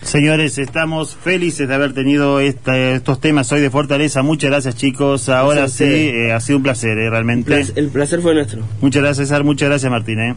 Señores, 0.02 0.58
estamos 0.58 1.16
felices 1.16 1.68
de 1.68 1.74
haber 1.74 1.92
tenido 1.92 2.38
esta- 2.40 2.78
estos 2.78 3.20
temas 3.20 3.50
hoy 3.52 3.60
de 3.60 3.70
Fortaleza. 3.70 4.22
Muchas 4.22 4.50
gracias, 4.50 4.76
chicos. 4.76 5.28
Ahora 5.28 5.62
Gracias 5.62 5.88
sí, 5.90 5.94
eh, 5.94 6.32
ha 6.32 6.40
sido 6.40 6.58
un 6.58 6.62
placer, 6.62 6.96
eh, 6.96 7.10
realmente. 7.10 7.64
El 7.74 7.88
placer 7.88 8.20
fue 8.20 8.34
nuestro. 8.34 8.62
Muchas 8.80 9.02
gracias, 9.02 9.28
César. 9.28 9.42
Muchas 9.44 9.68
gracias, 9.68 9.90
Martín. 9.90 10.20
eh. 10.20 10.34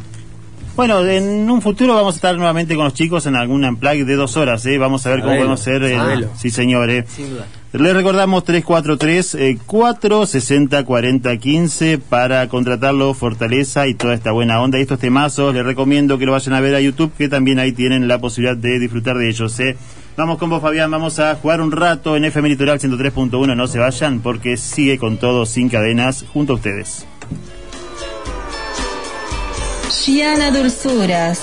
Bueno, 0.80 1.06
en 1.06 1.52
un 1.52 1.62
futuro 1.62 1.94
vamos 1.94 2.16
a 2.16 2.20
estar 2.20 2.38
nuevamente 2.38 2.74
con 2.74 2.86
los 2.86 2.94
chicos 2.94 3.26
en 3.26 3.36
algún 3.36 3.66
unplug 3.66 4.06
de 4.06 4.16
dos 4.16 4.38
horas. 4.38 4.66
¿eh? 4.66 4.78
Vamos 4.78 5.06
a 5.06 5.10
ver 5.10 5.20
cómo 5.20 5.36
podemos 5.36 5.60
hacer. 5.60 5.82
sabelo. 5.94 6.30
sí, 6.38 6.52
señor. 6.52 6.90
eh. 6.90 7.04
Sin 7.06 7.32
duda. 7.32 7.48
Les 7.74 7.94
recordamos 7.94 8.46
343 8.46 9.36
eh, 9.36 9.58
460 9.66 10.86
40 10.86 11.36
15 11.36 11.98
para 11.98 12.48
contratarlo 12.48 13.14
Fortaleza 13.14 13.88
y 13.88 13.94
toda 13.94 14.14
esta 14.14 14.32
buena 14.32 14.62
onda 14.62 14.80
y 14.80 14.84
estos 14.84 15.00
temazos. 15.00 15.54
Les 15.54 15.66
recomiendo 15.66 16.18
que 16.18 16.26
lo 16.26 16.32
vayan 16.32 16.54
a 16.54 16.62
ver 16.62 16.76
a 16.76 16.80
YouTube, 16.80 17.12
que 17.18 17.28
también 17.28 17.60
ahí 17.60 17.74
tienen 17.74 18.08
la 18.08 18.20
posibilidad 18.20 18.56
de 18.56 18.80
disfrutar 18.80 19.18
de 19.18 19.28
ellos. 19.28 19.60
¿eh? 19.60 19.76
Vamos 20.16 20.38
con 20.38 20.50
vos, 20.50 20.62
Fabián. 20.62 20.90
Vamos 20.90 21.20
a 21.20 21.36
jugar 21.36 21.60
un 21.60 21.74
rato 21.74 22.16
en 22.16 22.24
FM 22.24 22.48
Litoral 22.48 22.80
103.1. 22.80 23.54
No 23.54 23.68
se 23.68 23.80
vayan 23.80 24.22
porque 24.22 24.56
sigue 24.56 24.98
con 24.98 25.18
todo 25.18 25.46
sin 25.46 25.68
cadenas 25.68 26.24
junto 26.32 26.54
a 26.54 26.56
ustedes. 26.56 27.06
Giana 30.10 30.50
Dulzuras. 30.50 31.42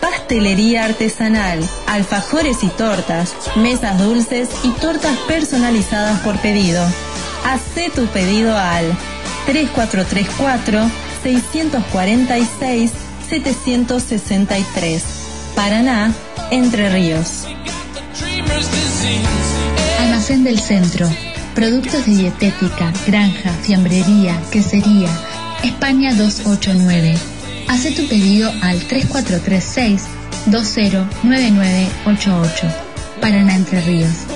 Pastelería 0.00 0.86
artesanal, 0.86 1.60
alfajores 1.86 2.64
y 2.64 2.68
tortas, 2.68 3.34
mesas 3.56 3.98
dulces 3.98 4.48
y 4.64 4.70
tortas 4.80 5.14
personalizadas 5.28 6.18
por 6.20 6.38
pedido. 6.38 6.82
Hacé 7.44 7.90
tu 7.90 8.06
pedido 8.06 8.56
al 8.56 8.96
3434 9.44 10.90
646 11.22 12.92
763. 13.28 15.02
Paraná, 15.54 16.14
Entre 16.50 16.88
Ríos. 16.88 17.46
Almacén 20.00 20.44
del 20.44 20.58
Centro. 20.58 21.10
Productos 21.54 22.06
de 22.06 22.16
dietética, 22.16 22.90
granja, 23.06 23.52
fiambrería, 23.62 24.40
quesería. 24.50 25.10
España 25.62 26.14
289. 26.14 27.41
Haz 27.68 27.82
tu 27.94 28.08
pedido 28.08 28.50
al 28.62 28.80
3436 28.80 30.02
209988. 30.46 32.66
Paraná 33.20 33.56
Entre 33.56 33.80
Ríos. 33.80 34.26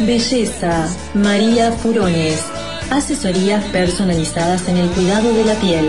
Belleza, 0.00 0.88
María 1.14 1.72
Furones. 1.72 2.42
Asesorías 2.90 3.64
personalizadas 3.66 4.66
en 4.68 4.78
el 4.78 4.88
cuidado 4.90 5.32
de 5.34 5.44
la 5.44 5.54
piel. 5.54 5.88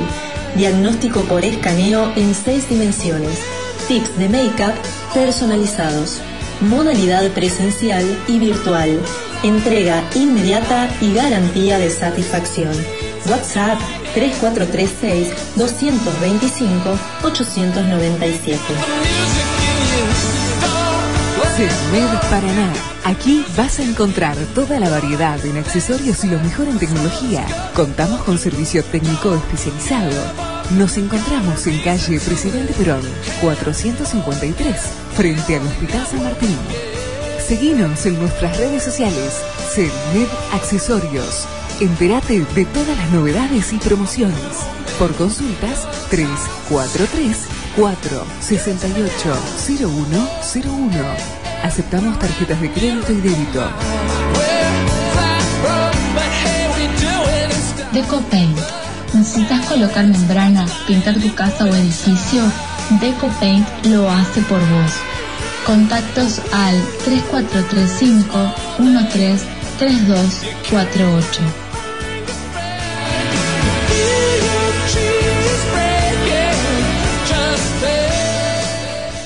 Diagnóstico 0.56 1.22
por 1.22 1.46
escaneo 1.46 2.12
en 2.16 2.36
seis 2.36 2.70
dimensiones. 2.70 3.40
Tips 3.88 4.18
de 4.18 4.30
make-up 4.30 4.74
personalizados. 5.14 6.20
Modalidad 6.60 7.32
presencial 7.32 8.06
y 8.28 8.38
virtual. 8.38 9.00
Entrega 9.44 10.04
inmediata 10.14 10.88
y 11.02 11.14
garantía 11.14 11.80
de 11.80 11.90
satisfacción. 11.90 12.72
WhatsApp 13.26 13.80
3436 14.14 15.30
225 15.56 17.00
897. 17.24 18.60
CESMED 21.58 22.30
Paraná. 22.30 22.74
Aquí 23.04 23.44
vas 23.58 23.80
a 23.80 23.84
encontrar 23.84 24.38
toda 24.54 24.80
la 24.80 24.90
variedad 24.90 25.44
en 25.46 25.58
accesorios 25.58 26.24
y 26.24 26.30
lo 26.30 26.40
mejor 26.40 26.68
en 26.68 26.78
tecnología. 26.78 27.46
Contamos 27.76 28.22
con 28.24 28.38
servicio 28.38 28.84
técnico 28.84 29.34
especializado. 29.34 30.12
Nos 30.78 30.98
encontramos 30.98 31.66
en 31.68 31.82
calle 31.82 32.20
Presidente 32.20 32.74
Perón, 32.74 33.02
453, 33.42 34.76
frente 35.16 35.56
al 35.58 35.68
Hospital 35.68 36.08
San 36.08 36.24
Martín. 36.24 36.58
Seguinos 37.52 38.06
en 38.06 38.18
nuestras 38.18 38.58
redes 38.58 38.82
sociales, 38.82 39.44
CESMED 39.74 40.30
Accesorios. 40.54 41.46
Entérate 41.82 42.46
de 42.56 42.64
todas 42.64 42.98
las 42.98 43.12
novedades 43.12 43.74
y 43.74 43.78
promociones. 43.78 44.38
Por 44.98 45.14
consultas, 45.16 45.86
343 46.10 47.48
468 47.76 49.36
0101. 49.68 50.90
Aceptamos 51.62 52.18
tarjetas 52.20 52.62
de 52.62 52.72
crédito 52.72 53.12
y 53.12 53.20
débito. 53.20 53.70
DecoPaint. 57.92 58.58
¿Necesitas 59.14 59.66
colocar 59.66 60.08
membrana, 60.08 60.66
pintar 60.88 61.16
tu 61.16 61.36
casa 61.36 61.66
o 61.66 61.76
edificio? 61.76 62.44
DecoPaint 63.02 63.68
lo 63.88 64.10
hace 64.10 64.40
por 64.44 64.60
vos. 64.60 64.94
Contactos 65.66 66.42
al 66.52 66.76
3435 67.06 68.54
133248. 68.80 71.42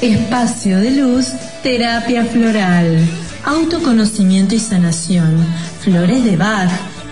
Espacio 0.01 0.79
de 0.79 0.91
Luz 0.91 1.31
Terapia 1.63 2.25
floral, 2.25 2.99
autoconocimiento 3.43 4.53
y 4.53 4.59
sanación, 4.59 5.43
flores 5.81 6.23
de 6.23 6.37
Bach, 6.37 6.69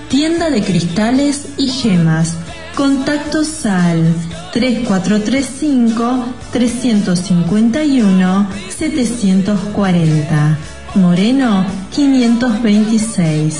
tienda 0.09 0.51
de 0.51 0.61
cristales 0.61 1.47
y 1.57 1.69
gemas. 1.69 2.35
Contacto 2.75 3.43
Sal 3.43 4.13
3435 4.53 6.25
351 6.51 8.47
740. 8.69 10.57
Moreno 10.93 11.65
526. 11.91 13.55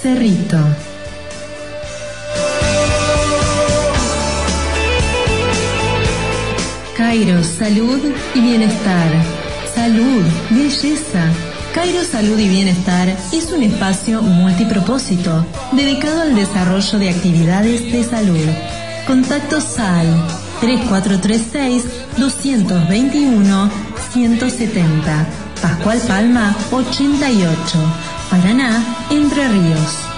Cerrito. 0.00 0.56
Cairo, 6.96 7.44
salud 7.44 8.00
y 8.34 8.40
bienestar. 8.40 9.10
Salud, 9.74 10.22
belleza. 10.48 11.30
Cairo 11.74 12.02
Salud 12.02 12.38
y 12.38 12.48
Bienestar 12.48 13.14
es 13.32 13.52
un 13.52 13.62
espacio 13.62 14.22
multipropósito 14.22 15.46
dedicado 15.72 16.22
al 16.22 16.34
desarrollo 16.34 16.98
de 16.98 17.10
actividades 17.10 17.92
de 17.92 18.02
salud. 18.02 18.48
Contacto 19.06 19.60
SAL 19.60 20.06
3436 20.60 21.84
221 22.16 23.70
170. 24.12 25.26
Pascual 25.60 25.98
Palma 26.06 26.54
88. 26.70 27.78
Paraná, 28.30 28.84
Entre 29.10 29.48
Ríos. 29.48 30.08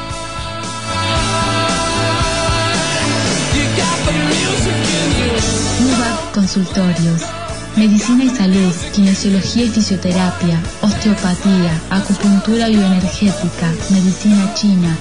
UBAC 5.80 6.34
Consultorios. 6.34 7.22
Medicina 7.76 8.24
y 8.24 8.30
salud, 8.30 8.74
kinesiología 8.92 9.64
y 9.64 9.68
fisioterapia, 9.68 10.60
osteopatía, 10.82 11.80
acupuntura 11.88 12.66
bioenergética, 12.66 13.72
medicina 13.90 14.52
china, 14.54 14.96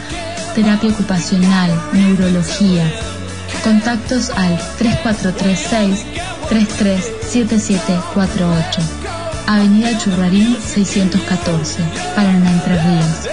terapia 0.53 0.91
ocupacional, 0.91 1.71
neurología. 1.93 2.85
Contactos 3.63 4.29
al 4.31 4.57
3436 4.77 6.05
337748. 6.49 8.81
Avenida 9.47 9.97
Churrarín 9.97 10.57
614, 10.61 11.81
Paraná 12.15 12.51
Entre 12.51 12.77
Ríos. 12.81 13.29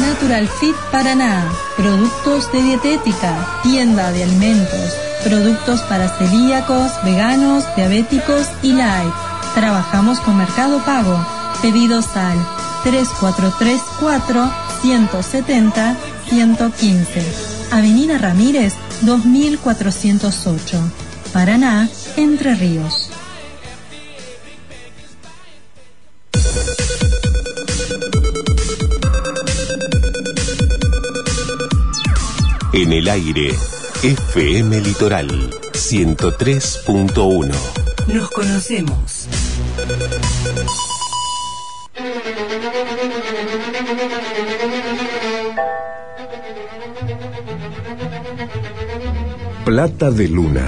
Natural 0.00 0.48
Fit 0.48 0.76
Paraná, 0.90 1.44
productos 1.76 2.50
de 2.52 2.62
dietética, 2.62 3.60
tienda 3.62 4.10
de 4.12 4.24
alimentos, 4.24 4.96
productos 5.24 5.80
para 5.82 6.08
celíacos, 6.18 6.90
veganos, 7.04 7.64
diabéticos 7.76 8.48
y 8.62 8.72
light. 8.72 9.14
Trabajamos 9.54 10.18
con 10.20 10.36
Mercado 10.36 10.80
Pago. 10.84 11.24
Pedidos 11.62 12.16
al 12.16 12.38
3434 12.82 14.50
170 14.82 15.96
115. 16.28 17.22
Avenida 17.72 18.18
Ramírez 18.18 18.74
2408. 19.02 20.78
Paraná, 21.32 21.88
Entre 22.16 22.54
Ríos. 22.54 23.10
En 32.72 32.92
el 32.92 33.08
aire, 33.08 33.54
FM 34.02 34.80
Litoral 34.80 35.50
103.1. 35.72 37.50
Nos 38.06 38.30
conocemos. 38.30 39.19
Plata 49.70 50.10
de 50.10 50.26
luna, 50.26 50.66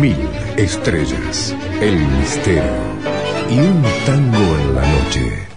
mil 0.00 0.28
estrellas, 0.56 1.54
el 1.80 1.96
misterio 2.18 2.82
y 3.48 3.60
un 3.60 3.80
tango 4.04 4.58
en 4.58 4.74
la 4.74 4.82
noche. 4.94 5.48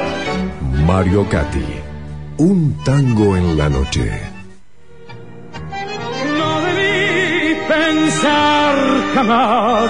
Mario 0.85 1.25
Gatti, 1.27 1.65
un 2.37 2.77
tango 2.85 3.35
en 3.35 3.57
la 3.57 3.67
noche. 3.67 4.11
No 6.37 6.61
debí 6.67 7.55
pensar 7.67 8.75
jamás 9.15 9.89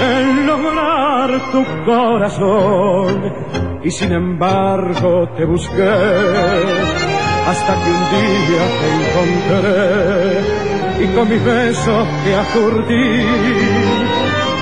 en 0.00 0.46
lograr 0.46 1.50
tu 1.50 1.64
corazón 1.84 3.34
y 3.82 3.90
sin 3.90 4.12
embargo 4.12 5.28
te 5.36 5.44
busqué 5.44 5.90
hasta 7.48 7.74
que 7.82 7.90
un 7.98 8.04
día 8.14 8.64
te 8.78 8.88
encontré 8.94 10.67
y 11.00 11.06
con 11.14 11.28
mis 11.28 11.44
besos 11.44 12.08
te 12.24 12.34
aturdí 12.34 13.22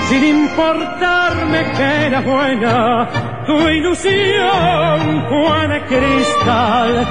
sin 0.08 0.24
importarme 0.24 1.64
que 1.76 2.06
era 2.06 2.20
buena 2.20 3.08
tu 3.46 3.68
ilusión 3.68 5.26
de 5.68 5.80
cristal 5.84 7.06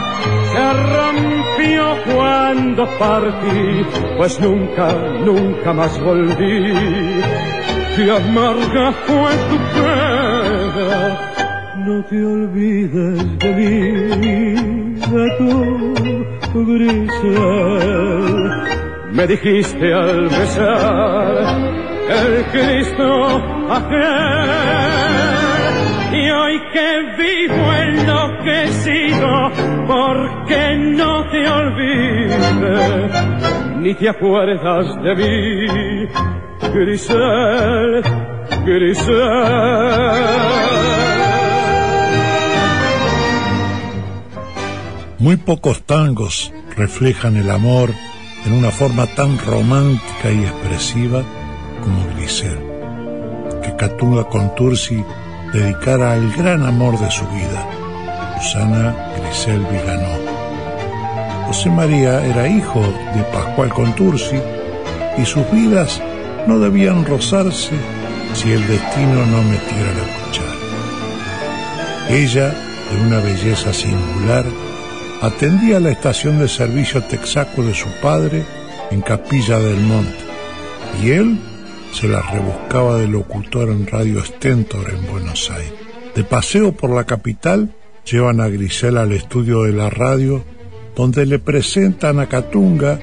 se 0.51 0.73
rompió 0.95 1.83
cuando 2.13 2.87
partí 2.97 3.85
pues 4.17 4.39
nunca 4.39 4.93
nunca 5.25 5.73
más 5.73 5.99
volví. 5.99 6.73
Qué 7.95 8.11
amarga 8.11 8.91
fue 9.05 9.31
tu 9.49 9.57
pena 9.73 11.33
no 11.85 12.03
te 12.05 12.17
olvides 12.25 13.39
de 13.39 13.49
mí 13.53 13.69
de 15.11 15.25
tu 15.37 16.65
grisel 16.65 18.05
me 19.15 19.25
dijiste 19.27 19.93
al 19.93 20.27
besar 20.27 21.57
el 22.09 22.43
Cristo 22.51 23.41
aquel. 23.71 24.95
Y 26.11 26.29
hoy 26.29 26.61
que 26.73 27.01
vivo 27.17 27.73
enloquecido, 27.73 29.51
porque 29.87 30.77
no 30.77 31.29
te 31.29 31.49
olvides, 31.49 33.11
ni 33.77 33.93
te 33.95 34.09
acuerdas 34.09 34.85
de 35.03 35.15
mí, 35.15 36.07
Grisel, 36.73 38.03
Grisel. 38.65 39.15
Muy 45.19 45.37
pocos 45.37 45.83
tangos 45.83 46.53
reflejan 46.75 47.37
el 47.37 47.49
amor 47.49 47.89
en 48.45 48.53
una 48.53 48.71
forma 48.71 49.07
tan 49.07 49.37
romántica 49.39 50.31
y 50.31 50.43
expresiva 50.43 51.23
como 51.81 52.05
Grisel, 52.15 52.59
que 53.63 53.75
Catunga 53.75 54.25
Contursi 54.25 55.03
dedicara 55.51 56.13
al 56.13 56.31
gran 56.33 56.63
amor 56.63 56.99
de 56.99 57.09
su 57.09 57.25
vida, 57.27 57.67
Susana 58.39 58.95
Grisel 59.17 59.65
Viganó. 59.65 60.35
José 61.47 61.69
María 61.69 62.25
era 62.25 62.47
hijo 62.47 62.81
de 63.15 63.23
Pascual 63.33 63.69
Contursi 63.73 64.39
y 65.17 65.25
sus 65.25 65.49
vidas 65.51 66.01
no 66.47 66.59
debían 66.59 67.05
rozarse 67.05 67.75
si 68.33 68.51
el 68.51 68.67
destino 68.67 69.25
no 69.25 69.41
metiera 69.43 69.93
la 69.93 70.25
cuchara. 70.25 70.55
Ella, 72.09 72.49
de 72.91 73.01
una 73.01 73.19
belleza 73.19 73.73
singular, 73.73 74.45
atendía 75.25 75.79
la 75.79 75.89
estación 75.89 76.37
de 76.39 76.47
servicio 76.47 77.03
texaco 77.03 77.63
de 77.63 77.73
su 77.73 77.87
padre 78.01 78.43
en 78.91 79.01
Capilla 79.01 79.59
del 79.59 79.79
Monte 79.79 80.23
y 81.01 81.09
él 81.09 81.39
se 81.91 82.07
la 82.07 82.21
rebuscaba 82.21 82.97
de 82.97 83.07
locutor 83.07 83.69
en 83.69 83.87
Radio 83.87 84.23
Stentor 84.23 84.91
en 84.91 85.11
Buenos 85.11 85.49
Aires. 85.49 85.73
De 86.13 86.23
paseo 86.23 86.73
por 86.73 86.91
la 86.91 87.05
capital, 87.05 87.73
llevan 88.09 88.39
a 88.39 88.47
Grisel 88.47 88.97
al 88.97 89.13
estudio 89.13 89.63
de 89.63 89.73
la 89.73 89.89
radio, 89.89 90.43
donde 90.95 91.25
le 91.25 91.39
presentan 91.39 92.19
a 92.19 92.27
Catunga, 92.27 92.99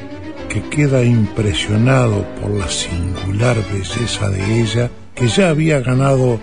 que 0.49 0.63
queda 0.69 1.03
impresionado 1.03 2.25
por 2.41 2.51
la 2.53 2.69
singular 2.69 3.57
belleza 3.73 4.29
de 4.29 4.61
ella, 4.61 4.91
que 5.15 5.29
ya 5.29 5.49
había 5.49 5.81
ganado 5.81 6.39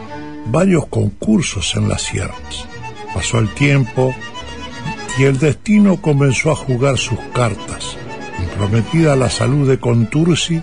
varios 0.48 0.88
concursos 0.88 1.76
en 1.76 1.88
las 1.88 2.02
sierras. 2.02 2.66
Pasó 3.14 3.40
el 3.40 3.50
tiempo, 3.54 4.14
y 5.20 5.26
el 5.26 5.38
destino 5.38 6.02
comenzó 6.02 6.52
a 6.52 6.56
jugar 6.56 6.98
sus 6.98 7.20
cartas. 7.34 7.98
Comprometida 8.38 9.18
la 9.18 9.30
salud 9.30 9.68
de 9.68 9.78
Contursi 9.78 10.62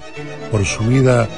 por 0.51 0.65
su 0.65 0.83
vida 0.85 1.29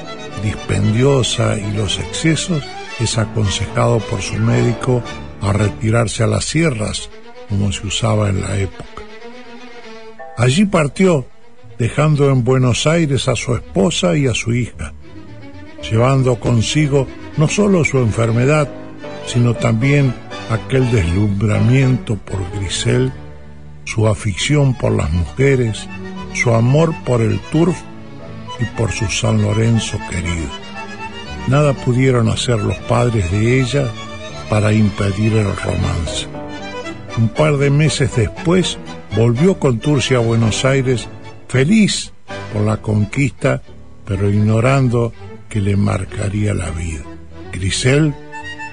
dispendiosa 0.41 1.57
y 1.57 1.75
los 1.75 1.99
excesos, 1.99 2.63
es 2.97 3.17
aconsejado 3.17 3.99
por 3.99 4.21
su 4.21 4.35
médico 4.35 5.03
a 5.41 5.51
retirarse 5.51 6.23
a 6.23 6.27
las 6.27 6.45
sierras, 6.45 7.09
como 7.49 7.73
se 7.73 7.87
usaba 7.87 8.29
en 8.29 8.41
la 8.41 8.57
época. 8.57 9.03
Allí 10.37 10.63
partió, 10.63 11.25
dejando 11.77 12.29
en 12.29 12.45
Buenos 12.45 12.87
Aires 12.87 13.27
a 13.27 13.35
su 13.35 13.53
esposa 13.53 14.15
y 14.15 14.27
a 14.27 14.33
su 14.33 14.53
hija, 14.53 14.93
llevando 15.89 16.39
consigo 16.39 17.05
no 17.35 17.49
solo 17.49 17.83
su 17.83 17.97
enfermedad, 17.97 18.69
sino 19.27 19.55
también 19.55 20.13
aquel 20.49 20.91
deslumbramiento 20.91 22.15
por 22.15 22.39
Grisel, 22.51 23.11
su 23.85 24.07
afición 24.07 24.73
por 24.73 24.91
las 24.91 25.11
mujeres, 25.11 25.87
su 26.33 26.53
amor 26.53 26.93
por 27.05 27.21
el 27.21 27.39
turf 27.51 27.77
y 28.59 28.65
por 28.77 28.91
su 28.91 29.07
San 29.07 29.41
Lorenzo 29.41 29.97
querido. 30.09 30.49
Nada 31.47 31.73
pudieron 31.73 32.29
hacer 32.29 32.59
los 32.59 32.77
padres 32.77 33.31
de 33.31 33.61
ella 33.61 33.87
para 34.49 34.73
impedir 34.73 35.33
el 35.33 35.55
romance. 35.55 36.27
Un 37.17 37.29
par 37.29 37.57
de 37.57 37.69
meses 37.69 38.15
después 38.15 38.77
volvió 39.15 39.59
con 39.59 39.79
Turcia 39.79 40.17
a 40.17 40.21
Buenos 40.21 40.65
Aires 40.65 41.07
feliz 41.47 42.13
por 42.53 42.63
la 42.63 42.77
conquista, 42.77 43.61
pero 44.05 44.29
ignorando 44.29 45.13
que 45.47 45.61
le 45.61 45.75
marcaría 45.75 46.53
la 46.53 46.69
vida. 46.71 47.03
Grisel 47.51 48.13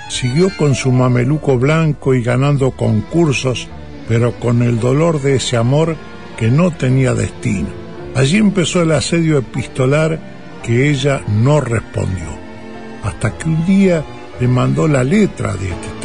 siguió 0.09 0.51
con 0.57 0.75
su 0.75 0.93
mameluco 0.93 1.59
blanco 1.59 2.15
y 2.15 2.23
ganando 2.23 2.71
concursos, 2.73 3.69
pero 4.09 4.33
con 4.39 4.63
el 4.63 4.79
dolor 4.79 5.21
de 5.21 5.37
ese 5.37 5.57
amor 5.57 5.97
que 6.37 6.51
no 6.51 6.71
tenía 6.71 7.15
destino. 7.15 7.69
Allí 8.15 8.39
empezó 8.39 8.83
el 8.83 8.93
asedio 8.93 9.39
epistolar 9.39 10.19
que 10.63 10.91
ella 10.91 11.23
no 11.29 11.61
respondió, 11.61 12.29
hasta 13.05 13.37
que 13.37 13.49
un 13.49 13.67
día 13.67 14.05
le 14.41 14.49
mandó 14.49 14.89
la 14.89 15.05
letra 15.05 15.55
de 15.55 15.69
este. 15.69 15.97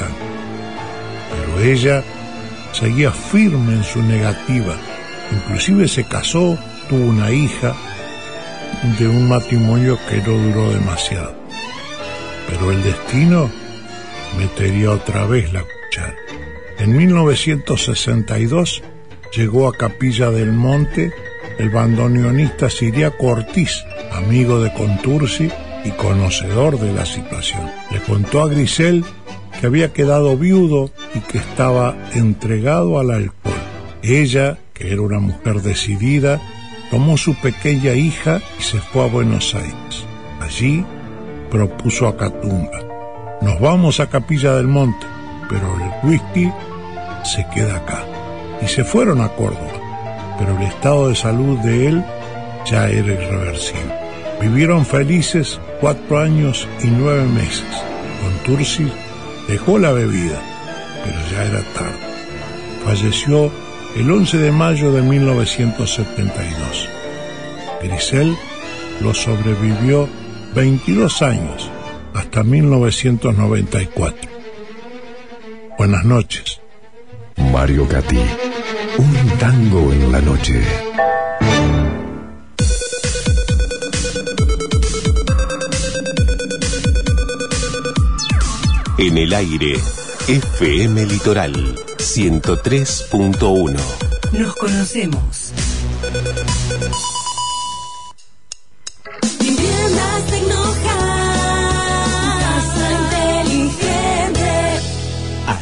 Pero 1.32 1.64
ella 1.64 2.04
seguía 2.74 3.12
firme 3.12 3.74
en 3.74 3.84
su 3.84 4.02
negativa, 4.02 4.76
inclusive 5.32 5.88
se 5.88 6.04
casó, 6.06 6.58
tuvo 6.90 7.06
una 7.06 7.32
hija 7.32 7.74
de 9.00 9.08
un 9.08 9.30
matrimonio 9.30 9.98
que 10.10 10.18
no 10.18 10.38
duró 10.38 10.72
demasiado. 10.72 11.36
Pero 12.50 12.72
el 12.72 12.84
destino 12.84 13.50
metería 14.38 14.92
otra 14.92 15.26
vez 15.26 15.52
la 15.54 15.62
cuchara. 15.64 16.16
En 16.80 16.96
1962 16.98 18.82
llegó 19.36 19.68
a 19.68 19.74
Capilla 19.74 20.32
del 20.32 20.52
Monte 20.52 21.14
el 21.58 21.70
bandoneonista 21.70 22.70
Siriaco 22.70 23.28
Ortiz, 23.28 23.84
amigo 24.12 24.62
de 24.62 24.74
Contursi 24.74 25.50
y 25.86 25.92
conocedor 25.92 26.80
de 26.80 26.92
la 26.94 27.06
situación. 27.06 27.70
Le 27.92 28.02
contó 28.02 28.42
a 28.42 28.48
Grisel 28.48 29.04
que 29.60 29.68
había 29.68 29.94
quedado 29.94 30.36
viudo 30.38 30.90
y 31.14 31.20
que 31.20 31.38
estaba 31.38 31.96
entregado 32.14 33.00
al 33.00 33.12
alcohol. 33.12 33.54
Ella, 34.02 34.58
que 34.74 34.92
era 34.92 35.02
una 35.02 35.20
mujer 35.20 35.62
decidida, 35.62 36.42
tomó 36.90 37.18
su 37.18 37.36
pequeña 37.36 37.94
hija 37.94 38.42
y 38.60 38.64
se 38.64 38.80
fue 38.80 39.04
a 39.04 39.08
Buenos 39.08 39.54
Aires. 39.54 40.06
Allí 40.40 40.84
propuso 41.52 42.08
a 42.08 42.18
Catumba. 42.18 42.91
Nos 43.42 43.60
vamos 43.60 44.00
a 44.00 44.08
Capilla 44.08 44.56
del 44.56 44.68
Monte, 44.68 45.06
pero 45.50 45.76
el 45.76 46.08
whisky 46.08 46.52
se 47.24 47.46
queda 47.54 47.78
acá. 47.78 48.06
Y 48.62 48.68
se 48.68 48.84
fueron 48.84 49.20
a 49.22 49.30
Córdoba, 49.30 50.36
pero 50.38 50.56
el 50.58 50.64
estado 50.68 51.10
de 51.10 51.16
salud 51.16 51.58
de 51.60 51.88
él 51.88 52.06
ya 52.70 52.88
era 52.88 53.14
irreversible. 53.14 53.96
Vivieron 54.40 54.86
felices 54.86 55.60
cuatro 55.80 56.20
años 56.20 56.68
y 56.84 56.88
nueve 56.88 57.26
meses. 57.26 57.66
Con 58.22 58.56
Tursi 58.56 58.92
dejó 59.48 59.80
la 59.80 59.92
bebida, 59.92 60.40
pero 61.04 61.18
ya 61.32 61.44
era 61.44 61.62
tarde. 61.74 62.00
Falleció 62.86 63.52
el 63.96 64.12
11 64.12 64.38
de 64.38 64.52
mayo 64.52 64.92
de 64.92 65.02
1972. 65.02 66.90
Grisel 67.82 68.36
lo 69.02 69.14
sobrevivió 69.16 70.08
22 70.54 71.22
años, 71.24 71.72
hasta 72.14 72.44
1994. 72.44 74.30
Buenas 75.78 76.06
noches. 76.06 76.62
Mario 77.52 77.88
Gatti, 77.88 78.20
un 78.98 79.38
tango 79.40 79.92
en 79.92 80.12
la 80.12 80.22
noche. 80.22 80.62
En 88.98 89.18
el 89.18 89.34
aire, 89.34 89.80
FM 90.28 91.06
Litoral 91.08 91.76
103.1. 91.98 93.80
Nos 94.34 94.56
conocemos. 94.56 95.54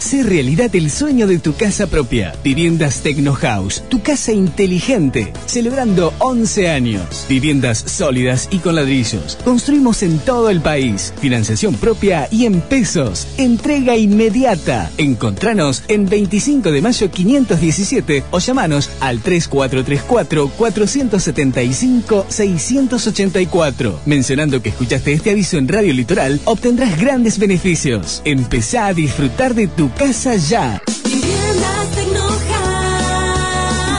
Hacer 0.10 0.26
realidad 0.26 0.76
el 0.76 0.90
sueño 0.90 1.28
de 1.28 1.38
tu 1.38 1.54
casa 1.54 1.86
propia. 1.86 2.34
Viviendas 2.44 3.04
Tecno 3.04 3.36
House, 3.36 3.84
tu 3.90 4.02
casa 4.02 4.32
inteligente, 4.32 5.32
celebrando 5.46 6.16
11 6.18 6.68
años. 6.68 7.28
Viviendas 7.30 7.78
sólidas 7.78 8.48
y 8.50 8.58
con 8.58 8.74
ladrillos. 8.74 9.38
Construimos 9.46 10.02
en 10.02 10.18
todo 10.18 10.50
el 10.50 10.62
país. 10.62 11.14
Financiación 11.22 11.76
propia 11.76 12.28
y 12.32 12.46
en 12.46 12.60
pesos. 12.60 13.28
Entrega 13.38 13.98
inmediata. 13.98 14.90
Encontranos 14.98 15.84
en 15.88 16.10
25 16.10 16.72
de 16.72 16.82
mayo 16.82 17.12
517 17.12 18.24
o 18.32 18.40
llamanos 18.40 18.90
al 19.02 19.20
3434 19.20 20.50
475 20.58 22.26
684. 22.30 24.00
Mencionando 24.08 24.60
que 24.64 24.70
escuchaste 24.70 25.14
este 25.14 25.30
aviso 25.30 25.60
en 25.60 25.68
Radio 25.68 25.94
Litoral, 25.94 26.40
obtendrás 26.46 27.00
grandes 27.00 27.38
beneficios. 27.38 28.24
Empezá 28.26 28.88
a 28.88 28.96
disfrutar 28.96 29.54
de 29.54 29.68
tu 29.68 29.90
casa 30.00 30.36
ya. 30.38 30.82
Viviendas 31.04 31.88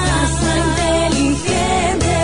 Casa 0.08 0.52
inteligente. 0.96 2.16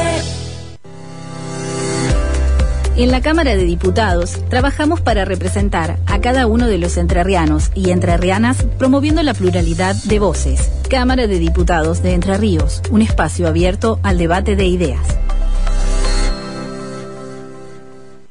En 2.97 3.11
la 3.11 3.21
Cámara 3.21 3.55
de 3.55 3.65
Diputados 3.65 4.39
trabajamos 4.49 5.03
para 5.03 5.27
representar 5.27 5.99
a 6.07 6.21
cada 6.23 6.47
uno 6.47 6.69
de 6.69 6.79
los 6.79 6.97
entrerrianos 6.97 7.71
y 7.75 7.91
entrerrianas 7.91 8.65
promoviendo 8.79 9.23
la 9.23 9.35
pluralidad 9.35 9.95
de 10.05 10.19
voces. 10.21 10.71
Cámara 10.89 11.27
de 11.27 11.39
Diputados 11.39 12.03
de 12.03 12.15
Entre 12.15 12.39
Ríos, 12.39 12.81
un 12.91 13.03
espacio 13.03 13.47
abierto 13.47 14.01
al 14.03 14.17
debate 14.17 14.57
de 14.57 14.65
ideas. 14.65 15.07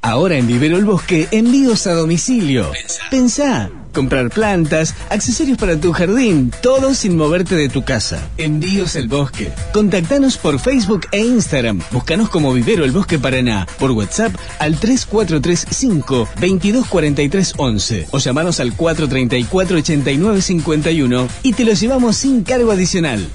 Ahora 0.02 0.38
en 0.38 0.48
Vivero 0.48 0.78
el 0.78 0.86
Bosque, 0.86 1.28
envíos 1.32 1.86
a 1.86 1.93
domicilio. 1.93 2.72
Pensá. 3.12 3.70
Comprar 3.96 4.30
plantas, 4.30 4.93
accesorios 5.10 5.58
para 5.58 5.80
tu 5.80 5.93
jardín, 5.93 6.52
todo 6.62 6.93
sin 6.93 7.16
moverte 7.16 7.56
de 7.56 7.70
tu 7.70 7.86
casa. 7.86 8.28
Envíos 8.38 8.98
el 8.98 9.08
Bosque. 9.08 9.54
Contactanos 9.72 10.38
por 10.38 10.60
Facebook 10.60 11.08
e 11.14 11.20
Instagram. 11.20 11.82
Búscanos 11.91 12.30
como 12.30 12.54
Vivero 12.54 12.84
el 12.84 12.91
Bosque 12.91 13.18
Paraná. 13.18 13.66
Por 13.80 13.91
WhatsApp 13.91 14.36
al 14.60 14.78
3435 14.78 16.28
224311 16.41 18.08
o 18.12 18.18
llamanos 18.18 18.60
al 18.60 18.74
434 18.74 19.78
8951 19.78 21.28
y 21.43 21.54
te 21.54 21.64
lo 21.64 21.72
llevamos 21.72 22.18
sin 22.18 22.43
cargo 22.43 22.72
adicional. 22.72 23.26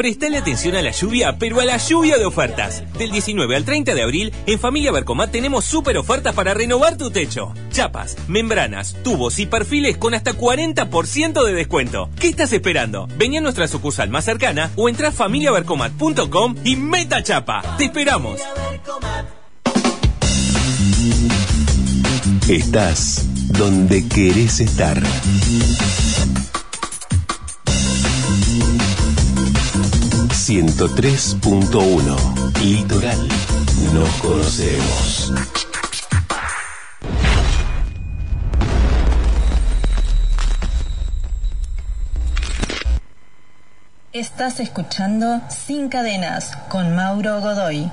Prestale 0.00 0.38
atención 0.38 0.76
a 0.76 0.80
la 0.80 0.92
lluvia, 0.92 1.36
pero 1.38 1.60
a 1.60 1.66
la 1.66 1.76
lluvia 1.76 2.16
de 2.16 2.24
ofertas. 2.24 2.82
Del 2.96 3.10
19 3.10 3.54
al 3.54 3.66
30 3.66 3.94
de 3.94 4.02
abril, 4.02 4.32
en 4.46 4.58
Familia 4.58 4.92
Bercomat 4.92 5.30
tenemos 5.30 5.66
súper 5.66 5.98
ofertas 5.98 6.34
para 6.34 6.54
renovar 6.54 6.96
tu 6.96 7.10
techo. 7.10 7.52
Chapas, 7.70 8.16
membranas, 8.26 8.96
tubos 9.04 9.38
y 9.38 9.44
perfiles 9.44 9.98
con 9.98 10.14
hasta 10.14 10.32
40% 10.32 11.44
de 11.44 11.52
descuento. 11.52 12.08
¿Qué 12.18 12.28
estás 12.28 12.50
esperando? 12.54 13.08
Vení 13.18 13.36
a 13.36 13.40
nuestra 13.42 13.68
sucursal 13.68 14.08
más 14.08 14.24
cercana 14.24 14.70
o 14.74 14.88
entra 14.88 15.08
a 15.08 15.12
familiabercomat.com 15.12 16.54
y 16.64 16.76
meta 16.76 17.22
chapa. 17.22 17.60
¡Te 17.76 17.84
esperamos! 17.84 18.40
Estás 22.48 23.26
donde 23.52 24.08
querés 24.08 24.60
estar. 24.60 24.98
...103.1... 30.40 32.62
Litoral. 32.62 33.28
Nos 33.92 34.08
conocemos. 34.16 35.32
Estás 44.12 44.60
escuchando 44.60 45.40
Sin 45.50 45.88
Cadenas 45.88 46.56
con 46.68 46.96
Mauro 46.96 47.40
Godoy. 47.40 47.90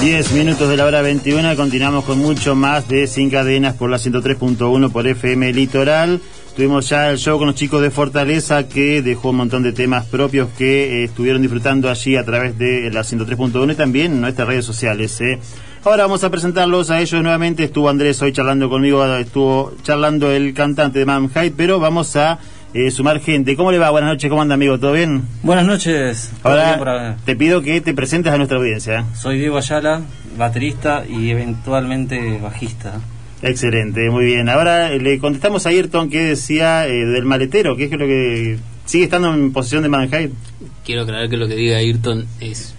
10 0.00 0.32
minutos 0.32 0.68
de 0.68 0.78
la 0.78 0.86
hora 0.86 1.02
21, 1.02 1.56
continuamos 1.56 2.06
con 2.06 2.18
mucho 2.18 2.54
más 2.54 2.88
de 2.88 3.06
Sin 3.06 3.28
Cadenas 3.28 3.74
por 3.74 3.90
la 3.90 3.98
103.1 3.98 4.90
por 4.90 5.06
FM 5.06 5.52
Litoral. 5.52 6.22
Tuvimos 6.56 6.88
ya 6.88 7.10
el 7.10 7.18
show 7.18 7.38
con 7.38 7.46
los 7.46 7.56
chicos 7.56 7.80
de 7.80 7.90
Fortaleza 7.90 8.68
que 8.68 9.02
dejó 9.02 9.30
un 9.30 9.36
montón 9.36 9.62
de 9.62 9.72
temas 9.72 10.06
propios 10.06 10.48
que 10.58 11.02
eh, 11.02 11.04
estuvieron 11.04 11.40
disfrutando 11.40 11.88
allí 11.88 12.16
a 12.16 12.24
través 12.24 12.58
de 12.58 12.90
la 12.90 13.00
103.1 13.00 13.72
y 13.72 13.74
también 13.76 14.12
en 14.12 14.20
nuestras 14.20 14.48
redes 14.48 14.64
sociales. 14.64 15.20
eh. 15.20 15.38
Ahora 15.84 16.02
vamos 16.02 16.22
a 16.24 16.30
presentarlos 16.30 16.90
a 16.90 17.00
ellos 17.00 17.22
nuevamente. 17.22 17.64
Estuvo 17.64 17.88
Andrés 17.88 18.20
hoy 18.20 18.32
charlando 18.32 18.68
conmigo, 18.68 19.02
estuvo 19.16 19.72
charlando 19.82 20.30
el 20.30 20.52
cantante 20.52 20.98
de 20.98 21.06
Mam 21.06 21.30
Hyde, 21.30 21.52
pero 21.56 21.80
vamos 21.80 22.14
a 22.16 22.38
eh, 22.74 22.90
sumar 22.90 23.20
gente. 23.20 23.56
¿Cómo 23.56 23.72
le 23.72 23.78
va? 23.78 23.88
Buenas 23.88 24.10
noches, 24.10 24.28
¿cómo 24.28 24.42
anda 24.42 24.54
amigo? 24.54 24.78
¿Todo 24.78 24.92
bien? 24.92 25.22
Buenas 25.42 25.64
noches. 25.64 26.30
¿Todo 26.42 26.54
bien 26.54 26.78
por 26.78 26.88
Ahora 26.90 27.16
te 27.24 27.34
pido 27.36 27.62
que 27.62 27.80
te 27.80 27.94
presentes 27.94 28.32
a 28.32 28.36
nuestra 28.36 28.58
audiencia. 28.58 29.06
Soy 29.14 29.38
Diego 29.38 29.56
Ayala, 29.56 30.02
baterista 30.36 31.04
y 31.08 31.30
eventualmente 31.30 32.38
bajista. 32.42 33.00
Excelente, 33.42 34.10
muy 34.10 34.24
bien. 34.26 34.48
Ahora 34.48 34.92
eh, 34.92 34.98
le 35.00 35.18
contestamos 35.18 35.64
a 35.66 35.70
Ayrton 35.70 36.10
que 36.10 36.18
decía 36.20 36.86
eh, 36.86 36.92
del 37.06 37.24
maletero, 37.24 37.76
que 37.76 37.84
es 37.84 37.90
lo 37.90 37.98
que 38.06 38.58
sigue 38.84 39.04
estando 39.04 39.32
en 39.32 39.52
posición 39.52 39.82
de 39.82 39.88
Manhyde. 39.88 40.30
Quiero 40.84 41.02
aclarar 41.02 41.28
que 41.30 41.36
lo 41.36 41.48
que 41.48 41.54
diga 41.54 41.78
Ayrton 41.78 42.26
es 42.40 42.74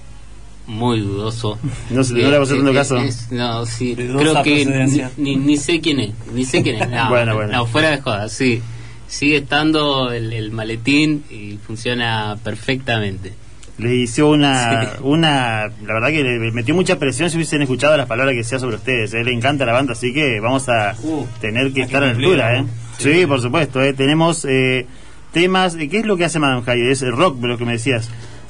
muy 0.68 0.99
dudoso. 0.99 1.57
No 1.89 2.03
se- 2.03 2.14
no 2.14 2.30
le 2.30 2.38
vas 2.38 2.49
haciendo 2.49 2.74
caso. 2.74 2.97
no, 3.32 3.66
sí, 3.66 3.95
Dudosa 3.95 4.43
creo 4.43 4.43
que 4.43 5.09
ni, 5.18 5.36
ni 5.36 5.57
sé 5.57 5.82
quién 5.82 5.99
es, 5.99 6.12
ni 6.34 6.45
sé 6.45 6.62
quién 6.62 6.76
es. 6.82 6.89
No, 6.91 7.09
Bueno, 7.09 7.34
bueno. 7.36 7.51
no, 7.53 7.66
fuera 7.66 7.89
de 7.91 8.01
jodas, 8.01 8.32
sí. 8.32 8.62
Sigue 9.07 9.38
estando 9.38 10.12
el, 10.12 10.32
el 10.32 10.51
maletín 10.51 11.24
y 11.30 11.57
funciona 11.57 12.38
perfectamente. 12.43 13.34
Le 13.82 13.95
hizo 13.95 14.29
una, 14.29 14.84
Sí. 14.97 14.99
una, 15.03 15.67
la 15.86 15.93
verdad 15.93 16.09
que 16.09 16.23
le 16.23 16.51
metió 16.51 16.75
mucha 16.75 16.99
presión 16.99 17.29
si 17.29 17.38
hubiesen 17.38 17.61
escuchado 17.63 17.97
las 17.97 18.05
palabras 18.07 18.34
que 18.34 18.39
decía 18.39 18.59
sobre 18.59 18.75
ustedes. 18.77 19.13
eh. 19.13 19.23
Le 19.23 19.34
encanta 19.34 19.65
la 19.65 19.73
banda, 19.73 19.93
así 19.93 20.13
que 20.13 20.39
vamos 20.39 20.69
a 20.69 20.95
Uh, 21.03 21.25
tener 21.39 21.73
que 21.73 21.82
estar 21.82 22.01
que 22.01 22.09
a 22.09 22.11
la 22.11 22.15
altura. 22.17 22.53
¿no? 22.61 22.67
¿eh? 22.67 22.69
Sí, 22.97 23.25
por 23.25 23.41
supuesto. 23.41 23.82
eh. 23.82 23.93
Tenemos 23.93 24.45
eh, 24.45 24.86
temas, 25.34 25.75
eh, 25.75 25.89
¿qué 25.89 25.99
es 25.99 26.05
lo 26.05 26.15
que 26.17 26.25
hace 26.25 26.39
Madame 26.39 26.61
Hyde? 26.63 26.91
Es 26.91 27.01
el 27.01 27.11
rock, 27.15 27.41
lo 27.43 27.57
que 27.57 27.65
me 27.65 27.73
decías. 27.73 28.09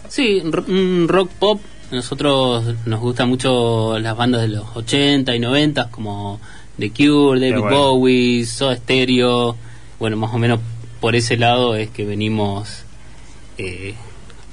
Sí, 0.09 0.41
un 0.43 1.07
rock 1.07 1.29
pop. 1.39 1.61
Nosotros 1.91 2.75
nos 2.85 2.99
gustan 3.01 3.27
mucho 3.29 3.99
las 3.99 4.15
bandas 4.15 4.41
de 4.41 4.47
los 4.49 4.65
80 4.75 5.35
y 5.35 5.39
90 5.39 5.89
como 5.89 6.39
The 6.79 6.89
Cure, 6.91 7.39
David 7.39 7.61
bueno. 7.61 7.77
Bowie, 7.91 8.45
Soda 8.45 8.75
Stereo. 8.77 9.55
Bueno, 9.99 10.15
más 10.17 10.33
o 10.33 10.37
menos 10.37 10.59
por 11.01 11.15
ese 11.15 11.35
lado 11.37 11.75
es 11.75 11.89
que 11.89 12.05
venimos 12.05 12.85
eh, 13.57 13.93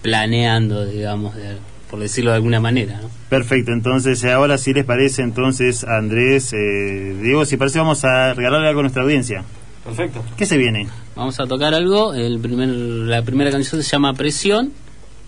planeando, 0.03 0.85
digamos, 0.87 1.35
de- 1.37 1.57
por 1.91 2.01
decirlo 2.01 2.31
de 2.31 2.37
alguna 2.37 2.61
manera. 2.61 3.01
¿no? 3.03 3.09
Perfecto, 3.31 3.73
entonces 3.73 4.23
eh, 4.25 4.31
ahora 4.33 4.59
si 4.59 4.73
les 4.75 4.85
parece, 4.85 5.23
entonces 5.23 5.85
Andrés, 5.85 6.53
eh, 6.53 7.17
Diego, 7.23 7.45
si 7.45 7.57
parece 7.57 7.79
vamos 7.79 8.05
a 8.05 8.35
regalarle 8.35 8.69
algo 8.69 8.81
a 8.81 8.83
nuestra 8.83 9.03
audiencia. 9.03 9.45
Perfecto. 9.85 10.23
¿Qué 10.37 10.45
se 10.45 10.59
viene? 10.59 10.87
Vamos 11.17 11.41
a 11.41 11.47
tocar 11.47 11.73
algo. 11.73 12.13
El 12.13 12.39
primer, 12.41 12.69
la 12.69 13.23
primera 13.23 13.51
canción 13.51 13.83
se 13.83 13.89
llama 13.91 14.13
Presión, 14.13 14.71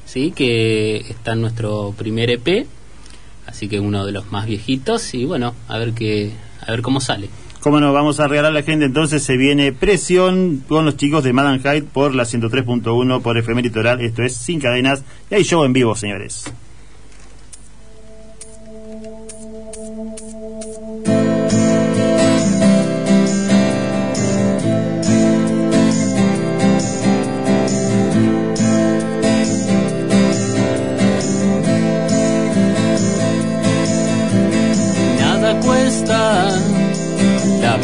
sí, 0.05 0.33
que 0.33 0.99
está 0.99 1.33
en 1.33 1.41
nuestro 1.41 1.95
primer 1.97 2.29
EP, 2.31 2.66
así 3.47 3.68
que 3.68 3.81
uno 3.81 4.05
de 4.05 4.12
los 4.12 4.31
más 4.31 4.45
viejitos 4.47 5.14
y 5.14 5.25
bueno, 5.25 5.55
a 5.66 5.79
ver 5.79 5.93
qué, 5.93 6.33
a 6.66 6.71
ver 6.71 6.83
cómo 6.83 7.01
sale. 7.01 7.31
Cómo 7.61 7.79
no, 7.79 7.93
vamos 7.93 8.21
a 8.21 8.27
regalar 8.27 8.53
a 8.53 8.55
la 8.55 8.63
gente, 8.63 8.87
entonces 8.87 9.23
se 9.23 9.37
viene 9.37 9.73
Presión 9.73 10.65
con 10.67 10.87
los 10.87 10.97
chicos 10.97 11.23
de 11.23 11.35
Madame 11.35 11.59
Hyde 11.59 11.83
por 11.83 12.15
la 12.15 12.23
103.1 12.23 13.21
por 13.21 13.37
FM 13.37 13.61
Litoral, 13.61 14.01
esto 14.01 14.23
es 14.23 14.35
Sin 14.35 14.61
Cadenas, 14.61 15.05
y 15.31 15.35
hay 15.35 15.45
show 15.45 15.63
en 15.65 15.75
vivo, 15.75 15.95
señores. 15.95 16.51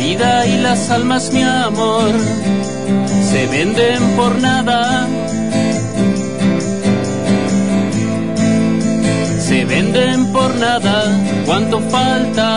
Vida 0.07 0.47
y 0.47 0.59
las 0.59 0.89
almas, 0.91 1.33
mi 1.33 1.43
amor, 1.43 2.13
se 3.31 3.47
venden 3.49 4.01
por 4.17 4.33
nada. 4.41 5.09
Se 9.49 9.65
venden 9.65 10.33
por 10.33 10.55
nada, 10.57 10.97
cuánto 11.47 11.81
falta 11.95 12.49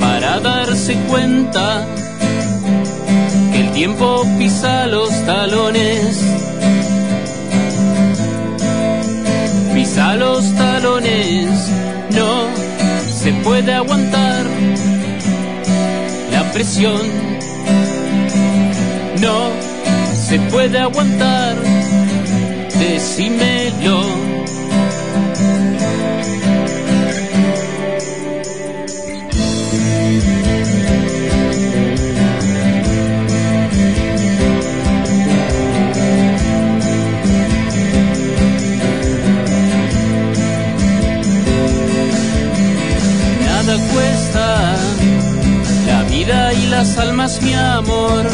para 0.00 0.40
darse 0.40 0.94
cuenta 1.10 1.86
que 3.52 3.60
el 3.60 3.70
tiempo 3.72 4.06
pisa 4.38 4.86
los 4.86 5.10
talones. 5.26 6.12
Pisa 9.74 10.16
los 10.16 10.42
talones, 10.54 11.50
no 12.18 12.30
se 13.20 13.32
puede 13.44 13.74
aguantar 13.74 14.55
presión. 16.56 17.02
No 19.20 19.50
se 20.14 20.38
puede 20.50 20.78
aguantar, 20.78 21.54
decímelo. 22.78 24.25
Y 46.28 46.66
las 46.66 46.98
almas, 46.98 47.40
mi 47.40 47.54
amor, 47.54 48.26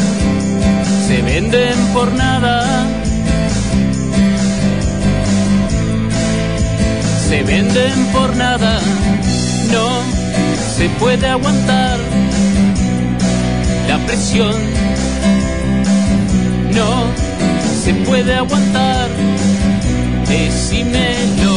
se 1.07 1.21
venden 1.21 1.77
por 1.93 2.11
nada. 2.13 2.87
Se 7.29 7.43
venden 7.43 8.05
por 8.07 8.35
nada, 8.35 8.79
no 9.71 10.01
se 10.75 10.89
puede 10.99 11.27
aguantar 11.27 11.99
la 13.87 13.97
presión. 14.07 14.55
No 16.73 17.05
se 17.83 17.93
puede 18.05 18.33
aguantar, 18.33 19.09
decímelo. 20.27 21.52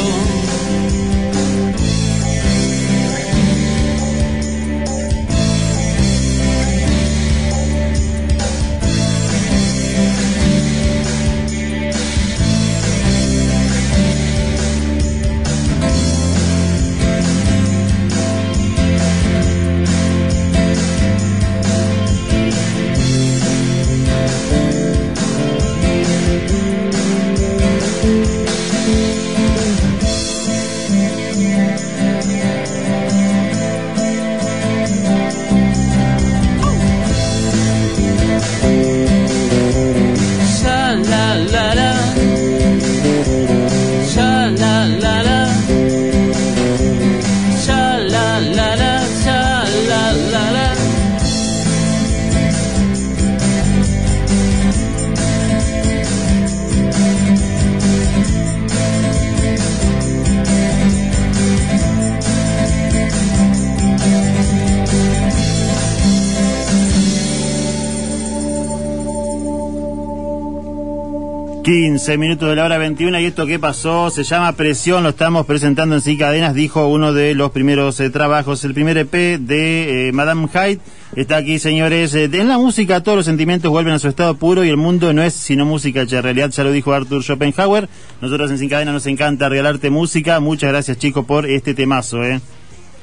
15 72.06 72.18
minutos 72.18 72.48
de 72.48 72.54
la 72.54 72.64
hora 72.64 72.78
21 72.78 73.18
y 73.18 73.24
esto 73.24 73.46
que 73.46 73.58
pasó 73.58 74.10
se 74.10 74.22
llama 74.22 74.52
Presión, 74.52 75.02
lo 75.02 75.08
estamos 75.08 75.44
presentando 75.44 75.96
en 75.96 76.00
Sí 76.00 76.16
Cadenas, 76.16 76.54
dijo 76.54 76.86
uno 76.86 77.12
de 77.12 77.34
los 77.34 77.50
primeros 77.50 77.98
eh, 77.98 78.10
trabajos, 78.10 78.64
el 78.64 78.74
primer 78.74 78.96
EP 78.96 79.12
de 79.40 80.06
eh, 80.06 80.12
Madame 80.12 80.46
Hyde. 80.46 80.78
Está 81.16 81.38
aquí, 81.38 81.58
señores, 81.58 82.14
eh, 82.14 82.30
en 82.32 82.46
la 82.46 82.58
música 82.58 83.02
todos 83.02 83.16
los 83.16 83.26
sentimientos 83.26 83.72
vuelven 83.72 83.92
a 83.92 83.98
su 83.98 84.06
estado 84.06 84.36
puro 84.36 84.64
y 84.64 84.68
el 84.68 84.76
mundo 84.76 85.12
no 85.12 85.24
es 85.24 85.34
sino 85.34 85.64
música, 85.64 86.02
en 86.02 86.22
realidad 86.22 86.50
ya 86.50 86.62
lo 86.62 86.70
dijo 86.70 86.92
Arthur 86.92 87.24
Schopenhauer. 87.24 87.88
Nosotros 88.20 88.52
en 88.52 88.58
Sin 88.58 88.68
Cadenas 88.68 88.94
nos 88.94 89.06
encanta 89.06 89.48
regalarte 89.48 89.90
música, 89.90 90.38
muchas 90.38 90.70
gracias 90.70 90.98
chicos 90.98 91.24
por 91.24 91.44
este 91.44 91.74
temazo. 91.74 92.22
Eh. 92.22 92.40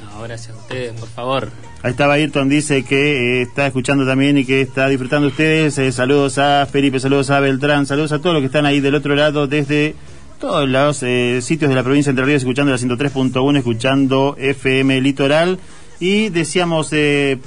No, 0.05 0.23
gracias 0.23 0.55
a 0.55 0.59
ustedes, 0.59 0.93
por 0.93 1.09
favor. 1.09 1.72
Ahí 1.83 1.91
estaba 1.91 2.13
Ayrton, 2.13 2.47
dice 2.47 2.85
que 2.85 3.39
eh, 3.39 3.41
está 3.41 3.67
escuchando 3.67 4.05
también 4.05 4.37
y 4.37 4.45
que 4.45 4.61
está 4.61 4.87
disfrutando 4.87 5.27
ustedes. 5.27 5.77
Eh, 5.77 5.91
saludos 5.91 6.37
a 6.37 6.65
Felipe, 6.65 6.97
saludos 6.97 7.29
a 7.29 7.41
Beltrán, 7.41 7.85
saludos 7.85 8.13
a 8.13 8.19
todos 8.19 8.33
los 8.33 8.39
que 8.39 8.45
están 8.45 8.65
ahí 8.65 8.79
del 8.79 8.95
otro 8.95 9.15
lado 9.15 9.47
desde 9.47 9.93
todos 10.39 10.69
los 10.69 11.03
eh, 11.03 11.41
sitios 11.41 11.67
de 11.67 11.75
la 11.75 11.83
provincia 11.83 12.09
de 12.09 12.11
Entre 12.11 12.25
Ríos, 12.25 12.41
escuchando 12.43 12.71
la 12.71 12.77
103.1, 12.77 13.57
escuchando 13.57 14.37
FM 14.39 15.01
Litoral. 15.01 15.59
Y 15.99 16.29
decíamos 16.29 16.89
de 16.89 17.37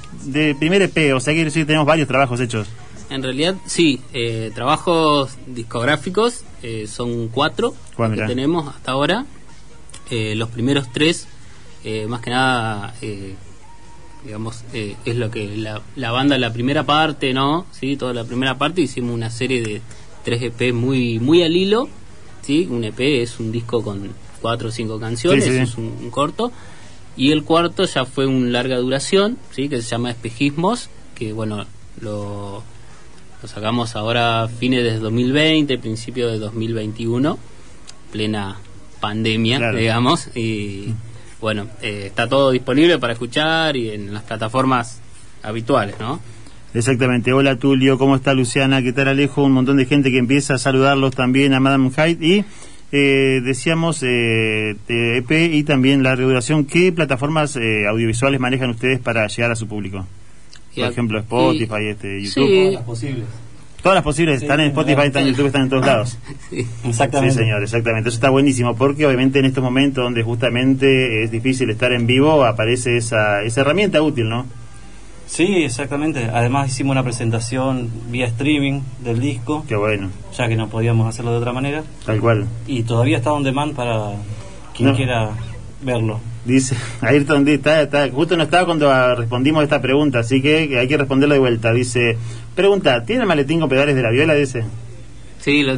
primer 0.59 0.83
EP, 0.83 1.15
o 1.15 1.19
sea 1.19 1.33
que 1.33 1.49
sí, 1.49 1.65
tenemos 1.65 1.87
varios 1.87 2.07
trabajos 2.07 2.39
hechos. 2.39 2.67
En 3.09 3.23
realidad, 3.23 3.55
sí, 3.65 4.01
trabajos 4.53 5.35
discográficos 5.47 6.43
son 6.87 7.29
cuatro 7.29 7.73
que 7.97 8.21
tenemos 8.27 8.67
hasta 8.67 8.91
ahora. 8.91 9.25
Los 10.09 10.49
primeros 10.49 10.91
tres, 10.91 11.27
más 12.07 12.21
que 12.21 12.29
nada, 12.29 12.95
eh, 13.01 13.35
digamos, 14.27 14.63
eh, 14.73 14.95
es 15.05 15.15
lo 15.15 15.31
que 15.31 15.47
la, 15.57 15.81
la 15.95 16.11
banda, 16.11 16.37
la 16.37 16.53
primera 16.53 16.83
parte, 16.85 17.33
¿no? 17.33 17.65
Sí, 17.71 17.97
toda 17.97 18.13
la 18.13 18.23
primera 18.25 18.57
parte 18.59 18.81
hicimos 18.81 19.13
una 19.15 19.29
serie 19.31 19.63
de 19.63 19.81
tres 20.23 20.41
EP 20.43 20.73
muy, 20.73 21.17
muy 21.19 21.41
al 21.43 21.55
hilo, 21.55 21.89
¿sí? 22.43 22.67
Un 22.69 22.83
EP 22.83 22.99
es 22.99 23.39
un 23.39 23.51
disco 23.51 23.81
con 23.81 24.09
cuatro 24.41 24.67
o 24.67 24.71
cinco 24.71 24.99
canciones, 24.99 25.43
Sí, 25.45 25.49
sí, 25.51 25.55
sí. 25.57 25.63
es 25.63 25.75
un, 25.77 25.85
un 26.03 26.11
corto. 26.11 26.51
Y 27.15 27.31
el 27.31 27.43
cuarto 27.43 27.85
ya 27.85 28.05
fue 28.05 28.27
un 28.27 28.51
larga 28.51 28.77
duración, 28.77 29.37
¿sí? 29.51 29.69
Que 29.69 29.81
se 29.81 29.89
llama 29.89 30.11
Espejismos, 30.11 30.89
que 31.15 31.33
bueno, 31.33 31.65
lo, 32.01 32.61
lo 33.41 33.47
sacamos 33.47 33.95
ahora 33.95 34.43
a 34.43 34.47
fines 34.49 34.83
de 34.83 34.99
2020, 34.99 35.77
principio 35.79 36.27
de 36.29 36.37
2021, 36.37 37.39
plena 38.11 38.57
pandemia, 38.99 39.57
Claro. 39.57 39.77
digamos. 39.77 40.27
Y 40.35 40.93
bueno, 41.41 41.67
eh, 41.81 42.03
está 42.07 42.27
todo 42.27 42.51
disponible 42.51 42.97
para 42.99 43.13
escuchar 43.13 43.75
y 43.77 43.89
en 43.91 44.13
las 44.13 44.23
plataformas 44.23 44.99
habituales, 45.43 45.95
¿no? 45.99 46.19
Exactamente. 46.73 47.31
Hola 47.33 47.55
Tulio, 47.57 47.97
¿cómo 47.97 48.15
está 48.15 48.33
Luciana? 48.33 48.81
¿Qué 48.81 48.91
tal 48.93 49.07
Alejo? 49.07 49.43
Un 49.43 49.53
montón 49.53 49.77
de 49.77 49.85
gente 49.85 50.11
que 50.11 50.17
empieza 50.17 50.55
a 50.55 50.57
saludarlos 50.57 51.15
también 51.15 51.53
a 51.53 51.59
Madame 51.59 51.89
Hyde. 51.91 52.25
Y 52.25 52.45
eh, 52.91 53.41
decíamos 53.43 54.03
eh, 54.03 54.75
EP 54.87 55.31
y 55.53 55.63
también 55.63 56.03
la 56.03 56.15
regulación. 56.15 56.65
¿Qué 56.65 56.91
plataformas 56.91 57.55
eh, 57.55 57.87
audiovisuales 57.87 58.39
manejan 58.39 58.69
ustedes 58.71 58.99
para 58.99 59.27
llegar 59.27 59.51
a 59.51 59.55
su 59.55 59.67
público? 59.67 60.05
Por 60.75 60.85
ejemplo, 60.91 61.17
Spotify, 61.19 61.73
y- 61.81 61.87
este, 61.87 62.19
Sí. 62.21 62.25
YouTube. 62.27 62.55
Todas 62.59 62.73
las 62.73 62.83
posibles. 62.83 63.25
Todas 63.81 63.95
las 63.95 64.03
posibles, 64.03 64.39
Sí, 64.39 64.45
están 64.45 64.59
en 64.59 64.67
sí, 64.67 64.69
Spotify, 64.71 65.07
están 65.07 65.23
en 65.23 65.29
YouTube, 65.29 65.45
están 65.47 65.61
en 65.63 65.69
todos 65.69 65.85
lados. 65.85 66.17
Exactamente. 66.85 67.35
Sí, 67.35 67.39
señor, 67.41 67.63
exactamente. 67.63 68.09
Eso 68.09 68.17
está 68.17 68.29
buenísimo 68.29 68.75
porque 68.75 69.05
obviamente 69.05 69.39
en 69.39 69.45
estos 69.45 69.63
momentos 69.63 70.03
donde 70.03 70.23
justamente 70.23 71.23
es 71.23 71.31
difícil 71.31 71.69
estar 71.69 71.91
en 71.93 72.07
vivo, 72.07 72.43
aparece 72.43 72.97
esa, 72.97 73.43
esa 73.43 73.61
herramienta 73.61 74.01
útil, 74.01 74.27
¿no? 74.29 74.45
Sí, 75.27 75.63
exactamente. 75.63 76.29
Además 76.33 76.69
hicimos 76.69 76.91
una 76.93 77.03
presentación 77.03 77.89
vía 78.09 78.25
streaming 78.27 78.81
del 79.03 79.19
disco. 79.19 79.65
Qué 79.67 79.75
bueno. 79.75 80.09
Ya 80.37 80.47
que 80.47 80.55
no 80.55 80.69
podíamos 80.69 81.07
hacerlo 81.07 81.31
de 81.31 81.37
otra 81.37 81.51
manera. 81.53 81.83
Tal 82.05 82.19
cual. 82.19 82.45
Y 82.65 82.83
todavía 82.83 83.17
está 83.17 83.33
on 83.33 83.43
demand 83.43 83.75
para 83.75 84.11
quien 84.73 84.89
No. 84.89 84.95
quiera 84.95 85.29
verlo. 85.83 86.19
Dice, 86.47 86.75
Ayrton 87.01 87.47
está, 87.47 87.81
está, 87.81 88.09
justo 88.09 88.37
no 88.37 88.43
estaba 88.43 88.65
cuando 88.65 89.15
respondimos 89.15 89.63
esta 89.63 89.81
pregunta, 89.81 90.19
así 90.19 90.41
que 90.41 90.77
hay 90.79 90.87
que 90.87 90.97
responderla 90.97 91.35
de 91.35 91.39
vuelta. 91.39 91.73
Dice, 91.73 92.17
pregunta, 92.55 93.03
¿tiene 93.03 93.23
el 93.23 93.27
maletín 93.27 93.59
con 93.59 93.69
pedales 93.69 93.95
de 93.95 94.01
la 94.01 94.11
viola? 94.11 94.33
Dice. 94.33 94.63
Sí, 95.39 95.63
lo, 95.63 95.77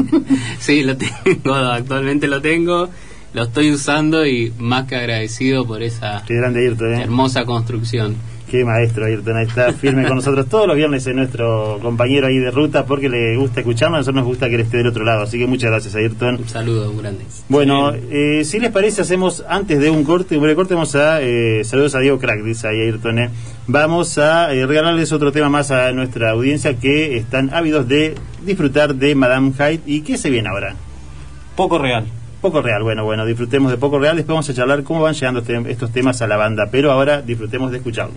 sí, 0.60 0.82
lo 0.82 0.96
tengo, 0.96 1.54
actualmente 1.54 2.28
lo 2.28 2.40
tengo, 2.40 2.88
lo 3.32 3.42
estoy 3.42 3.72
usando 3.72 4.26
y 4.26 4.52
más 4.58 4.86
que 4.86 4.96
agradecido 4.96 5.66
por 5.66 5.82
esa 5.82 6.22
Qué 6.26 6.34
grande 6.34 6.60
Ayrton, 6.60 6.94
¿eh? 6.94 7.02
hermosa 7.02 7.44
construcción. 7.44 8.16
Qué 8.52 8.66
maestro 8.66 9.06
Ayrton, 9.06 9.34
ahí 9.34 9.46
está 9.46 9.72
firme 9.72 10.06
con 10.06 10.16
nosotros 10.16 10.46
todos 10.46 10.66
los 10.66 10.76
viernes 10.76 11.06
es 11.06 11.14
nuestro 11.14 11.78
compañero 11.80 12.26
ahí 12.26 12.36
de 12.36 12.50
ruta 12.50 12.84
porque 12.84 13.08
le 13.08 13.34
gusta 13.38 13.60
escucharnos, 13.60 13.96
a 13.96 13.98
nosotros 14.00 14.16
nos 14.16 14.26
gusta 14.26 14.50
que 14.50 14.56
él 14.56 14.60
esté 14.60 14.76
del 14.76 14.88
otro 14.88 15.06
lado, 15.06 15.22
así 15.22 15.38
que 15.38 15.46
muchas 15.46 15.70
gracias 15.70 15.94
Ayrton. 15.94 16.36
Un 16.36 16.46
saludo 16.46 16.94
grande. 16.94 17.24
Bueno, 17.48 17.94
eh, 17.94 18.44
si 18.44 18.60
les 18.60 18.70
parece, 18.70 19.00
hacemos 19.00 19.42
antes 19.48 19.80
de 19.80 19.88
un 19.88 20.04
corte, 20.04 20.36
un 20.36 20.42
breve 20.42 20.54
corte, 20.54 20.74
vamos 20.74 20.94
a 20.96 21.22
eh, 21.22 21.64
saludos 21.64 21.94
a 21.94 22.00
Diego 22.00 22.18
Crack, 22.18 22.42
dice 22.42 22.68
ahí 22.68 22.82
Ayrton. 22.82 23.20
eh. 23.20 23.30
Vamos 23.68 24.18
a 24.18 24.52
eh, 24.52 24.66
regalarles 24.66 25.12
otro 25.12 25.32
tema 25.32 25.48
más 25.48 25.70
a 25.70 25.90
nuestra 25.92 26.32
audiencia 26.32 26.74
que 26.74 27.16
están 27.16 27.54
ávidos 27.54 27.88
de 27.88 28.16
disfrutar 28.44 28.94
de 28.94 29.14
Madame 29.14 29.52
Hyde. 29.52 29.80
¿Y 29.86 30.02
qué 30.02 30.18
se 30.18 30.28
viene 30.28 30.50
ahora? 30.50 30.74
Poco 31.56 31.78
real. 31.78 32.04
Poco 32.42 32.60
real, 32.60 32.82
bueno, 32.82 33.04
bueno, 33.04 33.24
disfrutemos 33.24 33.70
de 33.70 33.78
poco 33.78 33.98
real. 34.00 34.16
Después 34.16 34.34
vamos 34.34 34.50
a 34.50 34.54
charlar 34.54 34.82
cómo 34.82 35.00
van 35.00 35.14
llegando 35.14 35.40
este- 35.40 35.70
estos 35.70 35.92
temas 35.92 36.20
a 36.22 36.26
la 36.26 36.36
banda, 36.36 36.68
pero 36.70 36.90
ahora 36.90 37.22
disfrutemos 37.22 37.70
de 37.70 37.76
escucharlo. 37.78 38.16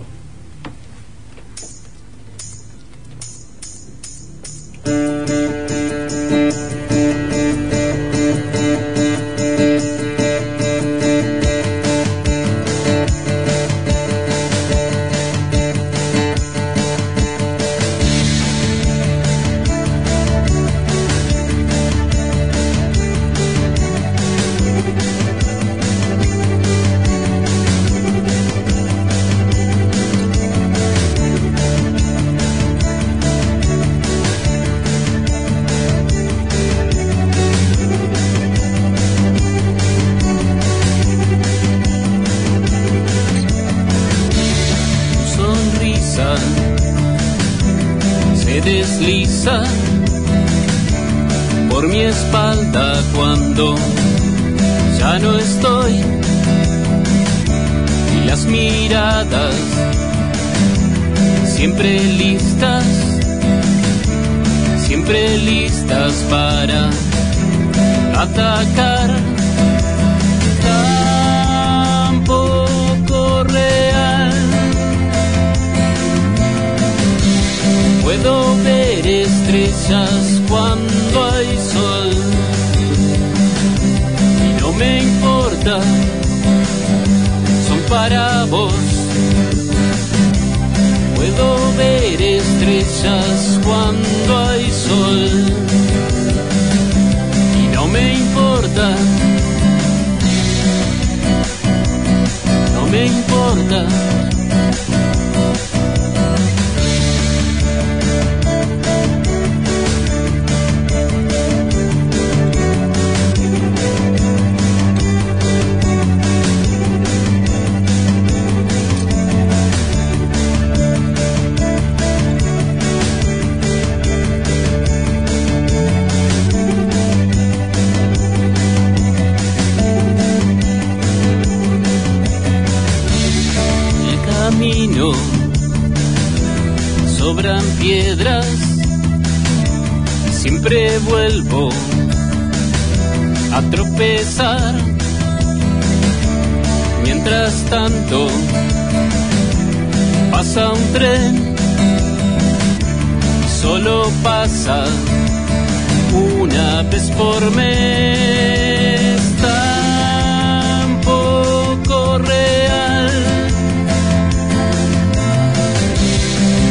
Una 156.46 156.84
vez 156.84 157.10
por 157.12 157.42
mes. 157.56 159.20
Tan 159.42 161.02
poco 161.02 162.18
real. 162.20 163.12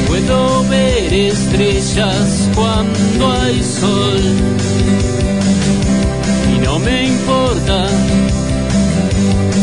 Puedo 0.09 0.65
ver 0.69 1.13
estrellas 1.13 2.49
cuando 2.55 3.33
hay 3.33 3.63
sol 3.81 4.23
y 6.55 6.59
no 6.65 6.79
me 6.79 7.07
importa, 7.09 7.87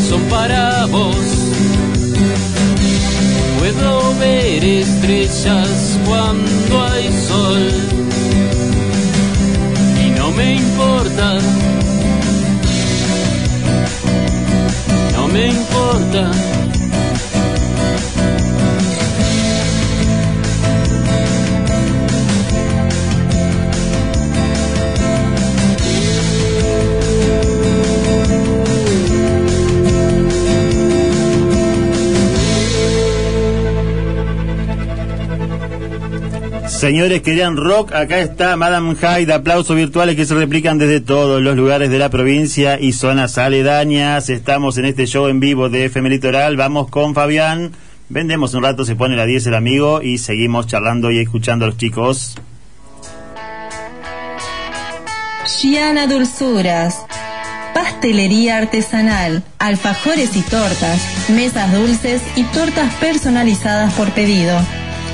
son 0.10 0.22
para 0.36 0.86
vos. 0.88 1.28
Puedo 3.60 4.16
ver 4.20 4.64
estrellas 4.64 6.00
cuando 6.06 6.84
hay 6.84 7.10
sol 7.28 8.01
y 10.32 10.34
no 10.34 10.38
me 10.38 10.56
importa, 10.56 11.40
no 15.14 15.28
me 15.28 15.48
importa. 15.48 16.61
Señores, 36.82 37.22
querían 37.22 37.58
rock, 37.58 37.94
acá 37.94 38.22
está 38.22 38.56
Madame 38.56 38.96
Hyde, 38.96 39.32
aplausos 39.32 39.76
virtuales 39.76 40.16
que 40.16 40.26
se 40.26 40.34
replican 40.34 40.80
desde 40.80 41.00
todos 41.00 41.40
los 41.40 41.56
lugares 41.56 41.92
de 41.92 42.00
la 42.00 42.10
provincia 42.10 42.80
y 42.80 42.94
zonas 42.94 43.38
aledañas. 43.38 44.32
Estamos 44.32 44.80
en 44.80 44.86
este 44.86 45.06
show 45.06 45.28
en 45.28 45.40
vivo 45.40 45.70
de 45.70 45.86
FM 45.86 46.10
Litoral, 46.10 46.58
vamos 46.58 46.90
con 46.90 47.14
Fabián, 47.14 47.72
vendemos 48.10 48.56
un 48.56 48.64
rato, 48.64 48.84
se 48.84 48.96
pone 48.96 49.16
la 49.16 49.28
10 49.28 49.46
el 49.46 49.54
amigo 49.54 50.02
y 50.02 50.18
seguimos 50.18 50.66
charlando 50.66 51.12
y 51.12 51.20
escuchando 51.20 51.66
a 51.66 51.68
los 51.68 51.78
chicos. 51.78 52.34
Giana 55.46 56.08
Dulzuras. 56.08 57.06
Pastelería 57.76 58.58
artesanal, 58.58 59.44
alfajores 59.60 60.36
y 60.36 60.42
tortas, 60.42 61.30
mesas 61.30 61.72
dulces 61.72 62.24
y 62.36 62.44
tortas 62.46 62.92
personalizadas 62.96 63.94
por 63.94 64.10
pedido. 64.14 64.60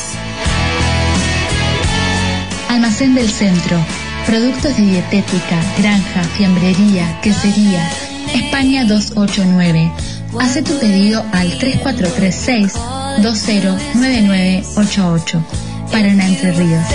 Almacén 2.69 3.13
del 3.15 3.29
Centro. 3.29 3.77
Productos 4.25 4.75
de 4.77 4.83
dietética, 4.83 5.59
granja, 5.77 6.23
fiambrería, 6.37 7.19
quesería. 7.21 7.89
España 8.33 8.85
289. 8.85 9.91
Hace 10.39 10.61
tu 10.61 10.79
pedido 10.79 11.25
al 11.31 11.57
3436 11.57 12.73
209988. 13.23 15.43
Paraná 15.91 16.27
Entre 16.27 16.51
Ríos. 16.51 16.85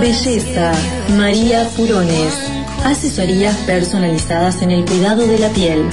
Belleza, 0.00 0.72
María 1.16 1.68
Purones. 1.76 2.34
Asesorías 2.84 3.54
personalizadas 3.58 4.62
en 4.62 4.70
el 4.70 4.84
cuidado 4.86 5.26
de 5.26 5.38
la 5.38 5.50
piel. 5.50 5.88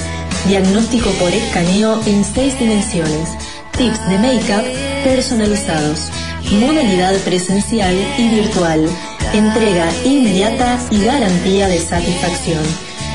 Diagnóstico 0.48 1.10
por 1.20 1.30
escaneo 1.30 2.02
en 2.06 2.24
seis 2.24 2.58
dimensiones. 2.58 3.30
Tips 3.78 4.10
de 4.10 4.18
make-up 4.18 4.64
personalizados. 5.04 6.10
Modalidad 6.52 7.16
presencial 7.26 7.96
y 8.18 8.30
virtual. 8.30 8.88
Entrega 9.34 9.90
inmediata 10.06 10.80
y 10.90 11.04
garantía 11.04 11.68
de 11.68 11.80
satisfacción. 11.80 12.64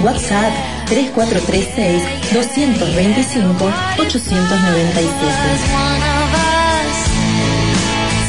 WhatsApp 0.03 0.53
3436 0.89 2.03
225 2.33 3.73
897. 3.99 6.12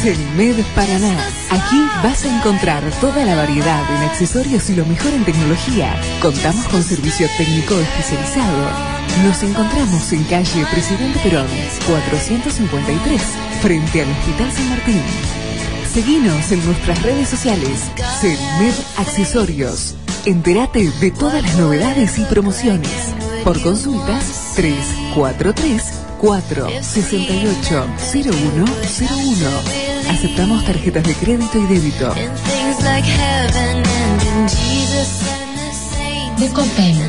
Celimed 0.04 0.66
Paraná. 0.76 1.18
Aquí 1.50 1.80
vas 2.04 2.26
a 2.26 2.38
encontrar 2.38 2.84
toda 3.00 3.24
la 3.24 3.38
variedad 3.38 3.90
en 3.96 4.04
accesorios 4.04 4.70
y 4.70 4.76
lo 4.76 4.86
mejor 4.86 5.14
en 5.14 5.24
tecnología. 5.24 5.96
Contamos 6.22 6.68
con 6.68 6.84
servicio 6.84 7.26
técnico 7.38 7.80
especializado. 7.80 8.68
Nos 9.24 9.42
encontramos 9.44 10.12
en 10.12 10.26
calle 10.26 10.66
Presidente 10.70 11.18
Perón, 11.20 11.48
453, 11.88 13.22
frente 13.62 14.02
al 14.02 14.12
Hospital 14.12 14.52
San 14.52 14.70
Martín. 14.72 15.02
Seguinos 15.94 16.52
en 16.52 16.66
nuestras 16.66 17.02
redes 17.02 17.30
sociales. 17.30 17.90
Celimed 18.20 18.74
Accesorios. 18.98 19.96
Entérate 20.26 20.92
de 21.00 21.12
todas 21.12 21.42
las 21.42 21.56
novedades 21.56 22.20
y 22.20 22.26
promociones. 22.26 22.92
Por 23.46 23.62
consultas 23.62 24.52
343 24.56 26.04
468 26.20 27.88
0101. 28.12 29.93
Aceptamos 30.10 30.66
tarjetas 30.66 31.04
de 31.04 31.14
crédito 31.16 31.58
y 31.58 31.66
débito. 31.68 32.14
Decopaint. 36.38 37.00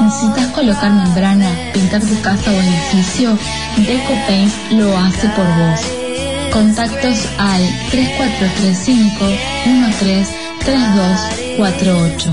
¿Necesitas 0.00 0.46
colocar 0.48 0.92
membrana, 0.92 1.48
pintar 1.72 2.02
tu 2.02 2.20
casa 2.20 2.50
o 2.50 2.54
edificio? 2.54 3.38
Decopaint 3.76 4.52
lo 4.72 4.98
hace 4.98 5.28
por 5.28 5.46
vos. 5.46 5.80
Contactos 6.52 7.28
al 7.38 7.62
3435 7.90 9.24
133248. 9.64 12.32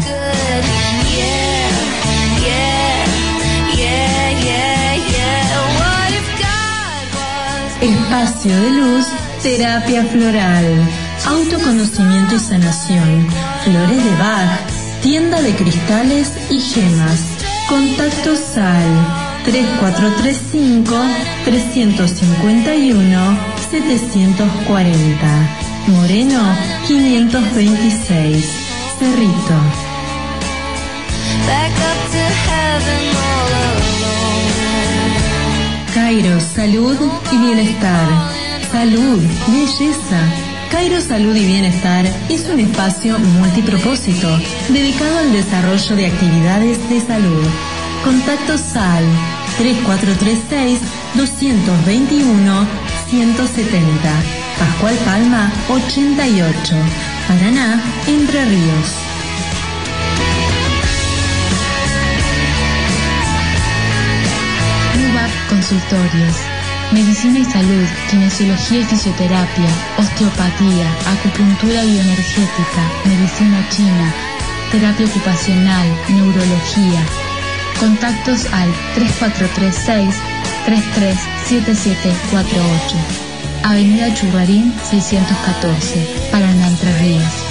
Espacio 7.82 8.56
de 8.62 8.70
luz, 8.70 9.06
terapia 9.42 10.06
floral, 10.06 10.88
autoconocimiento 11.26 12.36
y 12.36 12.40
sanación, 12.40 13.28
flores 13.64 14.04
de 14.04 14.16
Bach, 14.18 14.70
tienda 15.02 15.42
de 15.42 15.56
cristales 15.56 16.32
y 16.52 16.60
gemas. 16.60 17.22
Contacto 17.68 18.36
SAL 18.36 19.42
3435 19.46 20.96
351 21.46 23.40
740. 23.72 25.50
Moreno 25.88 26.56
526. 26.88 28.46
Cerrito. 29.00 29.92
Cairo, 36.12 36.42
salud 36.42 36.98
y 37.32 37.38
bienestar. 37.38 38.06
Salud, 38.70 39.24
belleza. 39.48 40.20
Cairo 40.70 41.00
Salud 41.00 41.34
y 41.34 41.46
Bienestar 41.46 42.06
es 42.28 42.50
un 42.50 42.60
espacio 42.60 43.18
multipropósito 43.18 44.28
dedicado 44.68 45.20
al 45.20 45.32
desarrollo 45.32 45.96
de 45.96 46.08
actividades 46.08 46.90
de 46.90 47.00
salud. 47.00 47.48
Contacto 48.04 48.58
SAL 48.58 49.06
3436 49.58 50.80
221 51.16 52.68
170. 53.10 54.24
Pascual 54.60 54.96
Palma 55.06 55.50
88. 55.70 56.76
Paraná, 57.30 57.82
Entre 58.08 58.44
Ríos. 58.44 59.11
Medicina 66.92 67.40
y 67.40 67.46
salud, 67.46 67.88
kinesiología 68.10 68.82
y 68.82 68.84
fisioterapia, 68.84 69.70
osteopatía, 69.98 70.92
acupuntura 71.08 71.84
bioenergética, 71.84 72.84
medicina 73.06 73.66
china, 73.70 74.14
terapia 74.70 75.06
ocupacional, 75.06 75.88
neurología. 76.10 77.00
Contactos 77.80 78.48
al 78.52 78.70
3436 78.96 80.14
337748. 80.66 82.98
Avenida 83.64 84.14
Churrarín 84.14 84.74
614, 84.84 86.06
Paraná 86.32 86.68
Entre 86.68 86.92
Ríos. 87.00 87.51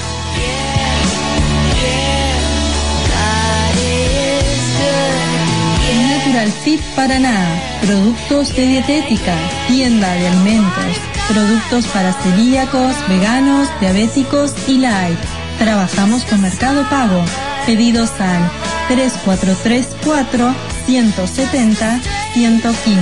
Fit 6.50 6.80
Paraná, 6.96 7.46
productos 7.80 8.54
de 8.54 8.66
dietética, 8.66 9.34
tienda 9.68 10.12
de 10.14 10.28
alimentos, 10.28 10.96
productos 11.28 11.86
para 11.88 12.12
celíacos, 12.12 12.94
veganos, 13.08 13.68
diabéticos 13.80 14.54
y 14.66 14.78
light. 14.78 15.18
Trabajamos 15.58 16.24
con 16.24 16.40
Mercado 16.40 16.88
Pago. 16.88 17.24
Pedidos 17.66 18.10
al 18.20 18.50
3434 18.88 20.54
170 20.86 22.00
115. 22.34 23.00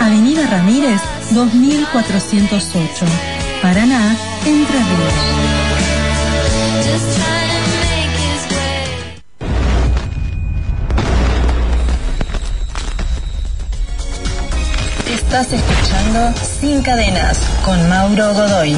Avenida 0.00 0.46
Ramírez 0.46 1.00
2408. 1.30 3.06
Paraná, 3.62 4.16
Entre 4.44 4.78
Ríos. 4.78 5.14
Estás 15.34 15.52
escuchando 15.52 16.32
Sin 16.60 16.80
Cadenas 16.82 17.40
con 17.64 17.88
Mauro 17.88 18.34
Godoy. 18.34 18.76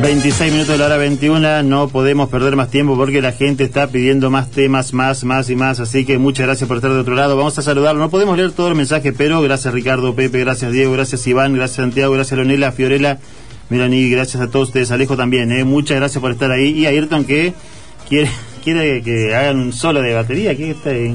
26 0.00 0.52
minutos 0.52 0.72
de 0.72 0.78
la 0.78 0.86
hora 0.86 0.96
21, 0.96 1.62
no 1.64 1.88
podemos 1.88 2.30
perder 2.30 2.56
más 2.56 2.70
tiempo 2.70 2.96
porque 2.96 3.20
la 3.20 3.32
gente 3.32 3.62
está 3.62 3.88
pidiendo 3.88 4.30
más 4.30 4.50
temas, 4.50 4.94
más, 4.94 5.24
más 5.24 5.50
y 5.50 5.54
más, 5.54 5.80
así 5.80 6.06
que 6.06 6.16
muchas 6.16 6.46
gracias 6.46 6.66
por 6.66 6.78
estar 6.78 6.90
de 6.90 6.98
otro 6.98 7.14
lado. 7.14 7.36
Vamos 7.36 7.58
a 7.58 7.62
saludarlo, 7.62 8.00
no 8.00 8.08
podemos 8.08 8.38
leer 8.38 8.52
todo 8.52 8.68
el 8.68 8.74
mensaje, 8.74 9.12
pero 9.12 9.42
gracias 9.42 9.74
Ricardo, 9.74 10.14
Pepe, 10.14 10.38
gracias 10.38 10.72
Diego, 10.72 10.92
gracias 10.92 11.26
Iván, 11.26 11.52
gracias 11.52 11.76
Santiago, 11.76 12.14
gracias 12.14 12.38
Leonela, 12.38 12.72
Fiorella, 12.72 13.18
Mirani, 13.68 14.08
gracias 14.08 14.42
a 14.42 14.48
todos 14.50 14.68
ustedes, 14.68 14.90
Alejo 14.92 15.18
también, 15.18 15.52
¿eh? 15.52 15.64
muchas 15.64 15.98
gracias 15.98 16.22
por 16.22 16.32
estar 16.32 16.50
ahí 16.50 16.70
y 16.70 16.86
Ayrton 16.86 17.26
que 17.26 17.52
quiere, 18.08 18.30
quiere 18.64 19.02
que 19.02 19.34
hagan 19.34 19.58
un 19.58 19.74
solo 19.74 20.00
de 20.00 20.14
batería, 20.14 20.56
¿qué 20.56 20.70
está 20.70 20.88
ahí? 20.88 21.14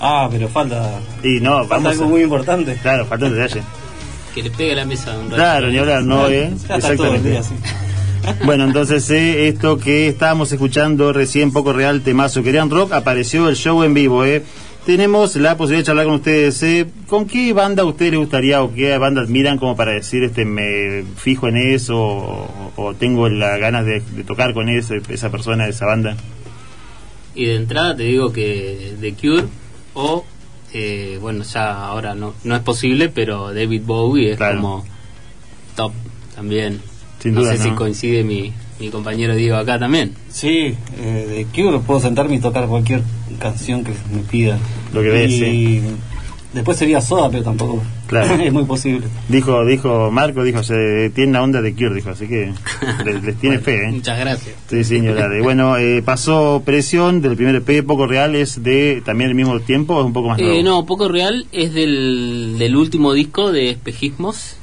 Ah, 0.00 0.28
pero 0.30 0.48
falta. 0.48 1.00
Y 1.22 1.40
no, 1.40 1.58
falta 1.60 1.74
vamos 1.76 1.92
algo 1.92 2.04
a- 2.04 2.08
muy 2.08 2.22
importante. 2.22 2.76
Claro, 2.82 3.06
falta 3.06 3.26
un 3.26 3.34
detalle. 3.34 3.62
Que 4.34 4.42
le 4.42 4.50
pegue 4.50 4.72
a 4.72 4.76
la 4.76 4.84
mesa 4.84 5.12
un 5.16 5.24
rato. 5.24 5.36
Claro, 5.36 5.68
ni 5.70 5.78
hablar, 5.78 6.02
no, 6.02 6.28
¿eh? 6.28 6.52
Exactamente. 6.68 7.30
día. 7.30 7.42
Bueno, 8.44 8.64
entonces 8.64 9.08
eh, 9.10 9.48
esto 9.48 9.78
que 9.78 10.08
estábamos 10.08 10.50
escuchando 10.52 11.12
recién, 11.12 11.52
poco 11.52 11.72
real, 11.72 12.02
temazo, 12.02 12.42
querían 12.42 12.70
rock, 12.70 12.92
apareció 12.92 13.48
el 13.48 13.56
show 13.56 13.82
en 13.84 13.94
vivo, 13.94 14.24
¿eh? 14.24 14.42
Tenemos 14.84 15.34
la 15.36 15.56
posibilidad 15.56 15.80
de 15.82 15.86
charlar 15.86 16.04
con 16.06 16.14
ustedes. 16.16 16.62
¿eh? 16.62 16.86
¿Con 17.08 17.26
qué 17.26 17.52
banda 17.52 17.82
a 17.82 17.86
ustedes 17.86 18.12
les 18.12 18.20
gustaría 18.20 18.62
o 18.62 18.72
qué 18.72 18.96
banda 18.98 19.22
admiran 19.22 19.58
como 19.58 19.74
para 19.76 19.92
decir, 19.92 20.22
este, 20.24 20.44
me 20.44 21.02
fijo 21.16 21.48
en 21.48 21.56
eso 21.56 21.96
o, 21.98 22.72
o 22.76 22.94
tengo 22.94 23.28
las 23.28 23.58
ganas 23.58 23.84
de, 23.86 24.00
de 24.00 24.22
tocar 24.24 24.54
con 24.54 24.68
eso, 24.68 24.94
esa 25.08 25.30
persona, 25.30 25.66
esa 25.66 25.86
banda? 25.86 26.16
Y 27.34 27.46
de 27.46 27.56
entrada 27.56 27.96
te 27.96 28.04
digo 28.04 28.32
que 28.32 28.94
The 29.00 29.14
Cure 29.14 29.44
o, 29.96 30.24
eh, 30.72 31.18
bueno, 31.20 31.42
ya 31.42 31.86
ahora 31.86 32.14
no, 32.14 32.34
no 32.44 32.54
es 32.54 32.62
posible, 32.62 33.08
pero 33.08 33.52
David 33.52 33.82
Bowie 33.84 34.32
es 34.32 34.38
como 34.38 34.84
top 35.74 35.92
también. 36.34 36.80
Sin 37.18 37.34
no 37.34 37.40
duda, 37.40 37.56
sé 37.56 37.62
si 37.62 37.70
coincide 37.70 38.22
mi, 38.22 38.52
mi 38.78 38.90
compañero 38.90 39.34
Diego 39.34 39.56
acá 39.56 39.78
también. 39.78 40.14
Sí, 40.28 40.76
eh, 40.98 41.26
de 41.28 41.46
Cure 41.46 41.78
puedo 41.80 41.98
sentarme 41.98 42.36
y 42.36 42.40
tocar 42.40 42.68
cualquier 42.68 43.02
canción 43.38 43.82
que 43.82 43.92
me 44.12 44.20
pida. 44.22 44.58
Lo 44.92 45.00
que 45.00 45.08
ves, 45.08 45.30
y 45.32 45.38
sí. 45.38 45.82
Después 46.52 46.76
sería 46.76 47.00
Soda, 47.00 47.30
pero 47.30 47.42
tampoco 47.42 47.82
Claro. 48.06 48.34
es 48.42 48.52
muy 48.52 48.64
posible. 48.64 49.06
Dijo, 49.28 49.64
dijo 49.64 50.10
Marco, 50.10 50.42
dijo, 50.44 50.62
se 50.62 51.10
tiene 51.14 51.32
la 51.32 51.42
onda 51.42 51.60
de 51.62 51.74
Cure, 51.74 51.94
dijo, 51.94 52.10
así 52.10 52.26
que 52.28 52.52
les, 53.04 53.22
les 53.22 53.36
tiene 53.36 53.58
fe, 53.58 53.84
¿eh? 53.88 53.92
Muchas 53.92 54.18
gracias. 54.18 54.54
Sí, 54.68 54.84
señora. 54.84 55.28
Y 55.36 55.40
bueno, 55.42 55.76
eh, 55.76 56.02
pasó 56.02 56.62
presión 56.64 57.20
del 57.20 57.36
primer 57.36 57.56
EP, 57.56 57.84
poco 57.86 58.06
real, 58.06 58.34
es 58.34 58.62
de 58.62 59.02
también 59.04 59.30
el 59.30 59.36
mismo 59.36 59.58
tiempo, 59.60 59.98
es 60.00 60.06
un 60.06 60.12
poco 60.12 60.28
más 60.28 60.38
Eh, 60.38 60.44
nuevo. 60.44 60.62
no, 60.62 60.86
Poco 60.86 61.08
Real 61.08 61.46
es 61.52 61.72
del, 61.74 62.56
del 62.58 62.76
último 62.76 63.12
disco 63.12 63.50
de 63.52 63.70
Espejismos, 63.70 64.56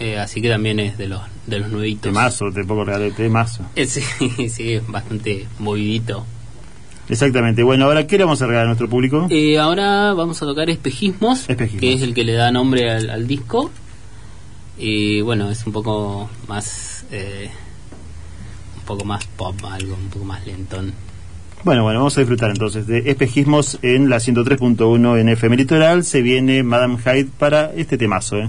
eh, 0.00 0.18
así 0.18 0.40
que 0.40 0.48
también 0.48 0.80
es 0.80 0.96
de 0.98 1.08
los, 1.08 1.20
de 1.46 1.58
los 1.60 1.70
nuevitos. 1.70 2.02
Temazo, 2.02 2.50
de 2.50 2.64
poco 2.64 2.84
real, 2.84 3.12
temazo. 3.16 3.62
Eh, 3.76 3.86
sí, 3.86 4.02
sí, 4.48 4.72
es 4.72 4.86
bastante 4.86 5.46
movidito. 5.58 6.24
Exactamente. 7.10 7.62
Bueno, 7.62 7.84
ahora, 7.86 8.06
¿qué 8.06 8.16
le 8.18 8.24
vamos 8.24 8.40
a 8.42 8.46
regalar 8.46 8.64
a 8.64 8.68
nuestro 8.68 8.88
público? 8.88 9.26
Eh, 9.30 9.58
ahora 9.58 10.12
vamos 10.14 10.40
a 10.42 10.46
tocar 10.46 10.70
Espejismos, 10.70 11.48
Espejismos. 11.48 11.80
que 11.80 11.92
es 11.94 12.02
el 12.02 12.14
que 12.14 12.24
le 12.24 12.32
da 12.34 12.50
nombre 12.52 12.90
al, 12.90 13.10
al 13.10 13.26
disco. 13.26 13.70
Y 14.78 15.20
bueno, 15.20 15.50
es 15.50 15.66
un 15.66 15.72
poco 15.72 16.30
más. 16.48 17.04
eh, 17.10 17.50
un 18.78 18.82
poco 18.84 19.04
más 19.04 19.24
pop, 19.26 19.54
algo 19.70 19.94
un 19.94 20.08
poco 20.08 20.24
más 20.24 20.44
lentón. 20.46 20.92
Bueno, 21.62 21.82
bueno, 21.82 21.98
vamos 21.98 22.16
a 22.16 22.20
disfrutar 22.22 22.50
entonces 22.50 22.86
de 22.86 23.10
espejismos 23.10 23.78
en 23.82 24.08
la 24.08 24.16
103.1 24.16 25.20
en 25.20 25.28
FM 25.28 25.56
Litoral. 25.58 26.04
Se 26.04 26.22
viene 26.22 26.62
Madame 26.62 26.96
Hyde 26.96 27.28
para 27.38 27.72
este 27.76 27.98
temazo, 27.98 28.38
¿eh? 28.38 28.48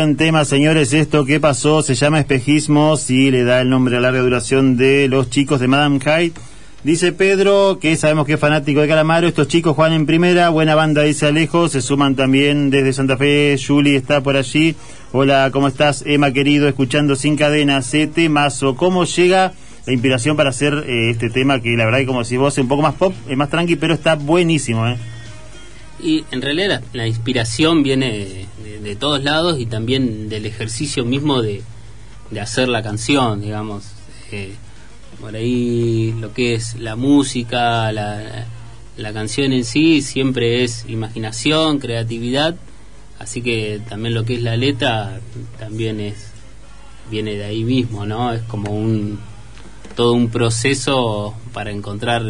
Buen 0.00 0.16
tema, 0.16 0.46
señores. 0.46 0.94
Esto 0.94 1.26
que 1.26 1.40
pasó 1.40 1.82
se 1.82 1.94
llama 1.94 2.20
Espejismos 2.20 3.10
y 3.10 3.30
le 3.30 3.44
da 3.44 3.60
el 3.60 3.68
nombre 3.68 3.98
a 3.98 4.00
larga 4.00 4.20
duración 4.20 4.78
de 4.78 5.08
los 5.08 5.28
chicos 5.28 5.60
de 5.60 5.68
Madame 5.68 6.00
Hyde. 6.00 6.32
Dice 6.84 7.12
Pedro, 7.12 7.78
que 7.78 7.94
sabemos 7.96 8.24
que 8.24 8.32
es 8.32 8.40
fanático 8.40 8.80
de 8.80 8.88
Calamaro. 8.88 9.28
Estos 9.28 9.48
chicos 9.48 9.76
juegan 9.76 9.92
en 9.92 10.06
primera. 10.06 10.48
Buena 10.48 10.74
banda, 10.74 11.02
dice 11.02 11.26
Alejo. 11.26 11.68
Se 11.68 11.82
suman 11.82 12.16
también 12.16 12.70
desde 12.70 12.94
Santa 12.94 13.18
Fe. 13.18 13.58
Julie 13.62 13.94
está 13.94 14.22
por 14.22 14.38
allí. 14.38 14.74
Hola, 15.12 15.50
¿cómo 15.52 15.68
estás, 15.68 16.02
Emma, 16.06 16.32
querido? 16.32 16.66
Escuchando 16.66 17.14
Sin 17.14 17.36
Cadenas, 17.36 17.88
ese 17.88 18.06
temazo. 18.06 18.76
¿Cómo 18.76 19.04
llega 19.04 19.52
la 19.86 19.92
inspiración 19.92 20.34
para 20.34 20.48
hacer 20.48 20.82
eh, 20.86 21.10
este 21.10 21.28
tema? 21.28 21.60
Que 21.60 21.76
la 21.76 21.84
verdad, 21.84 21.98
que 21.98 22.06
como 22.06 22.24
si 22.24 22.38
vos, 22.38 22.54
es 22.54 22.62
un 22.62 22.68
poco 22.68 22.80
más 22.80 22.94
pop, 22.94 23.12
es 23.28 23.36
más 23.36 23.50
tranqui, 23.50 23.76
pero 23.76 23.92
está 23.92 24.14
buenísimo, 24.14 24.88
¿eh? 24.88 24.96
Y 26.02 26.24
en 26.30 26.40
realidad 26.40 26.82
la 26.94 27.06
inspiración 27.06 27.82
viene 27.82 28.46
de, 28.82 28.96
todos 28.96 29.22
lados 29.22 29.58
y 29.58 29.66
también 29.66 30.28
del 30.28 30.46
ejercicio 30.46 31.04
mismo 31.04 31.42
de, 31.42 31.62
de 32.30 32.40
hacer 32.40 32.68
la 32.68 32.82
canción, 32.82 33.40
digamos. 33.40 33.84
Eh, 34.32 34.54
por 35.20 35.34
ahí 35.34 36.14
lo 36.18 36.32
que 36.32 36.54
es 36.54 36.76
la 36.76 36.96
música, 36.96 37.92
la, 37.92 38.46
la 38.96 39.12
canción 39.12 39.52
en 39.52 39.64
sí, 39.64 40.02
siempre 40.02 40.64
es 40.64 40.84
imaginación, 40.88 41.78
creatividad, 41.78 42.56
así 43.18 43.42
que 43.42 43.80
también 43.88 44.14
lo 44.14 44.24
que 44.24 44.34
es 44.34 44.42
la 44.42 44.56
letra 44.56 45.20
también 45.58 46.00
es 46.00 46.30
viene 47.10 47.34
de 47.34 47.44
ahí 47.44 47.64
mismo, 47.64 48.06
¿no? 48.06 48.32
Es 48.32 48.42
como 48.42 48.72
un 48.72 49.18
todo 49.96 50.12
un 50.12 50.30
proceso 50.30 51.34
para 51.52 51.70
encontrar 51.70 52.22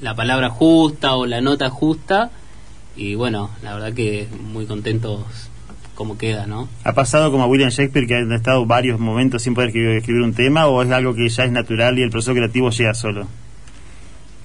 la 0.00 0.14
palabra 0.14 0.50
justa 0.50 1.16
o 1.16 1.26
la 1.26 1.40
nota 1.40 1.70
justa 1.70 2.30
y 2.96 3.14
bueno, 3.14 3.50
la 3.62 3.74
verdad 3.74 3.92
que 3.94 4.28
muy 4.52 4.66
contentos 4.66 5.24
como 5.98 6.16
queda, 6.16 6.46
¿no? 6.46 6.68
¿Ha 6.84 6.92
pasado 6.92 7.32
como 7.32 7.42
a 7.42 7.46
William 7.48 7.70
Shakespeare 7.70 8.06
que 8.06 8.14
han 8.14 8.30
estado 8.30 8.64
varios 8.66 9.00
momentos 9.00 9.42
sin 9.42 9.54
poder 9.54 9.70
escribir, 9.70 9.96
escribir 9.96 10.22
un 10.22 10.32
tema 10.32 10.68
o 10.68 10.80
es 10.80 10.88
algo 10.92 11.12
que 11.12 11.28
ya 11.28 11.42
es 11.42 11.50
natural 11.50 11.98
y 11.98 12.02
el 12.02 12.10
proceso 12.10 12.34
creativo 12.34 12.70
llega 12.70 12.94
solo? 12.94 13.26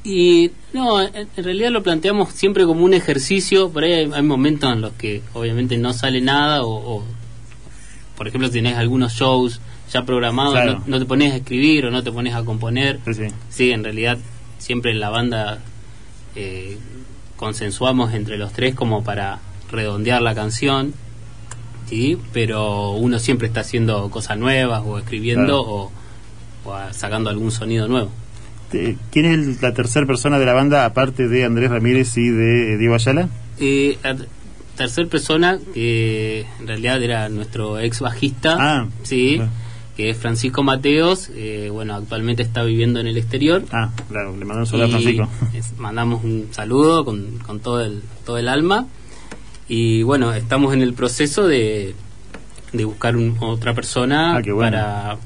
Y 0.04 0.50
no, 0.74 1.00
en, 1.00 1.28
en 1.38 1.44
realidad 1.44 1.70
lo 1.70 1.84
planteamos 1.84 2.30
siempre 2.34 2.66
como 2.66 2.84
un 2.84 2.96
ejercicio, 2.96 3.70
por 3.70 3.84
ahí 3.84 3.94
hay, 3.94 4.12
hay 4.12 4.24
momentos 4.24 4.74
en 4.74 4.82
los 4.82 4.94
que 4.94 5.22
obviamente 5.34 5.78
no 5.78 5.94
sale 5.94 6.22
nada 6.22 6.64
o, 6.64 6.72
o, 6.98 7.04
por 8.18 8.28
ejemplo 8.28 8.50
tenés 8.50 8.76
algunos 8.76 9.14
shows 9.14 9.62
ya 9.92 10.04
programados, 10.04 10.54
Claro. 10.54 10.80
no, 10.80 10.84
no 10.88 11.00
te 11.00 11.06
pones 11.06 11.34
a 11.34 11.36
escribir 11.38 11.86
o 11.86 11.92
no 11.92 12.02
te 12.04 12.12
pones 12.12 12.34
a 12.34 12.44
componer. 12.44 13.00
Sí, 13.06 13.14
sí. 13.14 13.28
Sí, 13.50 13.72
en 13.72 13.84
realidad 13.84 14.18
siempre 14.58 14.90
en 14.92 15.00
la 15.00 15.12
banda 15.12 15.60
eh, 16.36 16.80
consensuamos 17.38 18.12
entre 18.16 18.38
los 18.40 18.52
tres 18.54 18.74
como 18.74 19.04
para 19.04 19.40
redondear 19.72 20.22
la 20.24 20.34
canción, 20.36 20.94
sí, 21.94 22.18
pero 22.34 22.92
uno 22.92 23.20
siempre 23.20 23.48
está 23.48 23.60
haciendo 23.62 24.10
cosas 24.10 24.38
nuevas 24.38 24.82
o 24.86 24.98
escribiendo 24.98 25.46
Claro. 25.64 25.92
o, 26.66 26.92
sacando 26.92 27.30
algún 27.30 27.52
sonido 27.52 27.88
nuevo. 27.88 28.10
¿Quién 29.12 29.26
es 29.26 29.34
el- 29.34 29.58
la 29.62 29.74
tercera 29.74 30.06
persona 30.08 30.40
de 30.40 30.46
la 30.46 30.54
banda 30.54 30.86
aparte 30.86 31.28
de 31.28 31.46
Andrés 31.46 31.70
Ramírez 31.70 32.18
y 32.18 32.30
de 32.30 32.74
eh, 32.74 32.78
Diego 32.78 32.96
Ayala? 32.96 33.30
Eh, 33.60 33.98
tercer 34.76 35.08
persona, 35.08 35.60
que 35.76 36.46
en 36.60 36.68
realidad 36.68 37.02
era 37.04 37.30
nuestro 37.30 37.78
ex 37.80 38.00
bajista, 38.00 38.58
Ah, 38.60 38.88
sí, 39.04 39.40
que 39.96 40.10
es 40.10 40.18
Francisco 40.18 40.64
Mateos, 40.64 41.30
eh, 41.36 41.70
bueno, 41.72 41.94
actualmente 41.94 42.42
está 42.42 42.64
viviendo 42.64 43.00
en 43.00 43.06
el 43.06 43.18
exterior. 43.18 43.64
Ah, 43.72 43.92
claro, 44.10 44.36
le 44.36 44.44
mandamos 44.46 44.72
un 44.74 44.80
saludo 44.80 44.86
a 44.88 45.00
Francisco. 45.00 45.30
es- 45.54 45.78
mandamos 45.78 46.24
un 46.24 46.48
saludo 46.52 47.06
con, 47.06 47.38
con 47.46 47.60
todo, 47.60 47.82
el, 47.82 48.02
todo 48.26 48.40
el 48.40 48.48
alma. 48.48 48.88
Y 49.68 50.04
bueno, 50.04 50.34
estamos 50.34 50.74
en 50.74 50.82
el 50.82 50.94
proceso 50.94 51.48
de, 51.48 51.96
de 52.74 52.86
buscar 52.86 53.16
un- 53.16 53.38
otra 53.40 53.74
persona 53.74 54.36
Ah, 54.38 54.42
bueno. 54.44 54.60
para, 54.60 55.18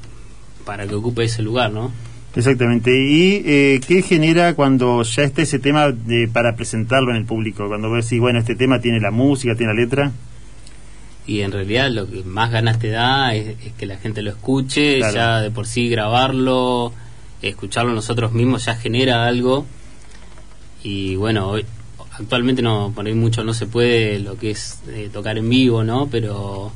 para 0.64 0.86
que 0.86 0.94
ocupe 0.94 1.24
ese 1.24 1.42
lugar, 1.42 1.72
¿no? 1.72 1.90
Exactamente. 2.36 2.90
¿Y 2.94 3.42
eh, 3.46 3.80
qué 3.86 4.02
genera 4.02 4.54
cuando 4.54 5.02
ya 5.02 5.22
está 5.24 5.42
ese 5.42 5.58
tema 5.58 5.90
de, 5.90 6.28
para 6.28 6.54
presentarlo 6.54 7.10
en 7.10 7.16
el 7.16 7.24
público? 7.24 7.66
Cuando 7.66 7.88
vos 7.88 8.04
decís, 8.04 8.20
bueno, 8.20 8.38
este 8.38 8.54
tema 8.54 8.80
tiene 8.80 9.00
la 9.00 9.10
música, 9.10 9.54
tiene 9.56 9.74
la 9.74 9.80
letra. 9.80 10.12
Y 11.26 11.40
en 11.40 11.50
realidad 11.52 11.90
lo 11.90 12.08
que 12.08 12.22
más 12.22 12.50
ganas 12.50 12.78
te 12.78 12.88
da 12.90 13.34
es, 13.34 13.48
es 13.66 13.72
que 13.76 13.86
la 13.86 13.96
gente 13.96 14.22
lo 14.22 14.30
escuche, 14.30 14.98
Claro. 14.98 15.14
ya 15.14 15.40
de 15.40 15.50
por 15.50 15.66
sí 15.66 15.88
grabarlo, 15.88 16.92
escucharlo 17.42 17.92
nosotros 17.92 18.32
mismos 18.32 18.64
ya 18.66 18.76
genera 18.76 19.26
algo. 19.26 19.66
Y 20.84 21.16
bueno, 21.16 21.48
hoy, 21.48 21.64
actualmente 22.18 22.62
no 22.62 22.92
por 22.94 23.06
ahí 23.06 23.14
mucho 23.14 23.44
no 23.44 23.54
se 23.54 23.66
puede 23.66 24.18
lo 24.18 24.36
que 24.36 24.50
es 24.50 24.80
eh, 24.88 25.08
tocar 25.12 25.38
en 25.38 25.48
vivo, 25.48 25.84
¿no? 25.84 26.08
Pero 26.10 26.72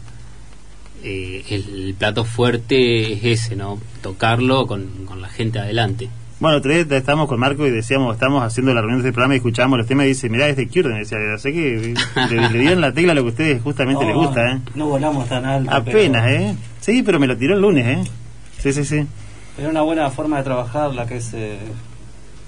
eh, 1.05 1.44
el 1.51 1.94
plato 1.98 2.24
fuerte 2.24 3.12
es 3.14 3.24
ese, 3.24 3.56
¿no? 3.56 3.78
Tocarlo 4.02 4.66
con, 4.66 4.86
con 5.06 5.20
la 5.20 5.28
gente 5.28 5.59
adelante. 5.59 6.09
Bueno, 6.40 6.59
otra 6.59 6.73
vez 6.73 6.90
estábamos 6.90 7.28
con 7.28 7.39
Marco 7.39 7.64
y 7.66 7.70
decíamos, 7.70 8.14
estamos 8.14 8.43
haciendo 8.43 8.74
la 8.74 8.81
reunión 8.81 9.01
de 9.01 9.09
este 9.09 9.14
programa 9.14 9.35
y 9.35 9.36
escuchábamos 9.36 9.78
los 9.78 9.86
temas 9.86 10.06
y 10.06 10.09
dice, 10.09 10.28
mirá, 10.28 10.48
es 10.48 10.56
de 10.56 10.66
Cure, 10.66 10.93
decía, 10.98 11.19
sé 11.39 11.52
que 11.52 11.94
le, 12.31 12.48
le 12.51 12.59
dieron 12.59 12.81
la 12.81 12.93
tecla 12.93 13.12
a 13.12 13.14
lo 13.14 13.23
que 13.23 13.28
a 13.28 13.31
ustedes 13.31 13.62
justamente 13.62 14.05
les 14.05 14.14
gusta, 14.16 14.51
¿eh? 14.52 14.59
No 14.74 14.86
volamos 14.89 15.28
tan 15.28 15.44
alto. 15.44 15.70
Apenas, 15.73 16.23
pero- 16.24 16.43
¿eh? 16.51 16.56
Sí, 16.81 17.02
pero 17.05 17.20
me 17.20 17.28
lo 17.28 17.36
tiró 17.36 17.55
el 17.55 17.60
lunes, 17.60 17.86
¿eh? 17.86 18.10
Sí, 18.59 18.73
sí, 18.73 18.85
sí. 18.85 19.06
Era 19.56 19.69
una 19.69 19.82
buena 19.82 20.10
forma 20.10 20.39
de 20.39 20.43
trabajar 20.44 20.93
la 20.94 21.06
que 21.06 21.19
es 21.19 21.32
eh, 21.32 21.59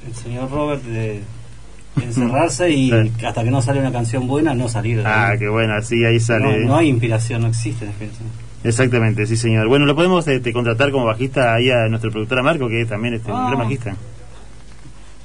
el 0.08 0.14
señor 0.16 0.50
Robert 0.50 0.82
de 0.82 1.20
encerrarse 2.02 2.70
y 2.70 2.90
Sí. 2.90 3.12
hasta 3.26 3.44
que 3.44 3.50
no 3.50 3.62
sale 3.62 3.80
una 3.80 3.92
canción 3.92 4.26
buena 4.26 4.54
no 4.54 4.68
salir. 4.68 5.02
Ah, 5.04 5.34
qué 5.38 5.48
bueno, 5.48 5.74
así 5.74 6.04
ahí 6.04 6.18
sale. 6.20 6.60
no, 6.60 6.66
no 6.68 6.76
hay 6.76 6.88
inspiración, 6.88 7.42
no 7.42 7.48
existe 7.48 7.84
inspiración. 7.86 8.28
Exactamente, 8.64 9.26
sí, 9.26 9.36
señor. 9.36 9.68
Bueno, 9.68 9.84
lo 9.86 9.94
podemos 9.94 10.26
este, 10.26 10.52
contratar 10.52 10.90
como 10.90 11.04
bajista 11.04 11.54
ahí 11.54 11.70
a 11.70 11.88
nuestro 11.88 12.10
productor 12.10 12.38
a 12.38 12.42
Marco, 12.42 12.68
que 12.68 12.84
también 12.86 13.14
este, 13.14 13.28
es 13.28 13.34
un 13.34 13.40
Ah. 13.40 13.46
gran 13.48 13.58
bajista. 13.60 13.94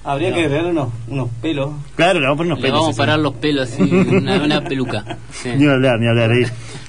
Habría 0.03 0.33
que 0.33 0.41
agregarle 0.45 0.71
unos, 0.71 0.89
unos 1.09 1.29
pelos. 1.41 1.71
Claro, 1.95 2.19
le 2.19 2.25
vamos 2.25 2.35
a 2.35 2.37
poner 2.37 2.53
unos 2.53 2.59
Le 2.61 2.67
pelos. 2.67 2.79
vamos 2.81 2.95
sí, 2.95 3.01
a 3.01 3.03
parar 3.03 3.17
sí. 3.17 3.23
los 3.23 3.33
pelos 3.33 3.69
así, 3.71 3.81
una, 3.83 4.43
una 4.43 4.61
peluca. 4.63 5.17
Sí. 5.31 5.49
Ni 5.57 5.67
hablar, 5.67 5.99
ni 5.99 6.07
hablar. 6.07 6.31
Ahí. 6.31 6.43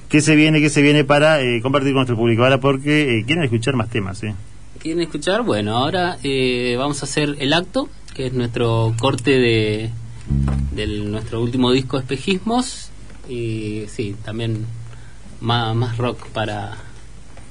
¿Qué 0.08 0.20
se 0.20 0.34
viene, 0.36 0.60
qué 0.60 0.70
se 0.70 0.80
viene 0.82 1.04
para 1.04 1.40
eh, 1.40 1.60
compartir 1.62 1.90
con 1.90 1.98
nuestro 2.00 2.16
público 2.16 2.42
ahora? 2.44 2.58
Porque 2.58 3.18
eh, 3.18 3.24
quieren 3.24 3.44
escuchar 3.44 3.74
más 3.74 3.88
temas, 3.90 4.22
¿eh? 4.22 4.34
¿Quieren 4.80 5.02
escuchar? 5.02 5.42
Bueno, 5.42 5.76
ahora 5.76 6.16
eh, 6.22 6.74
vamos 6.78 7.02
a 7.02 7.06
hacer 7.06 7.36
el 7.38 7.52
acto, 7.52 7.88
que 8.20 8.26
es 8.26 8.32
nuestro 8.34 8.94
corte 8.98 9.30
de 9.38 9.90
del 10.72 11.10
nuestro 11.10 11.40
último 11.40 11.72
disco 11.72 11.98
Espejismos. 11.98 12.90
y 13.30 13.84
sí, 13.88 14.14
también 14.22 14.66
más, 15.40 15.74
más 15.74 15.96
rock 15.96 16.26
para, 16.28 16.72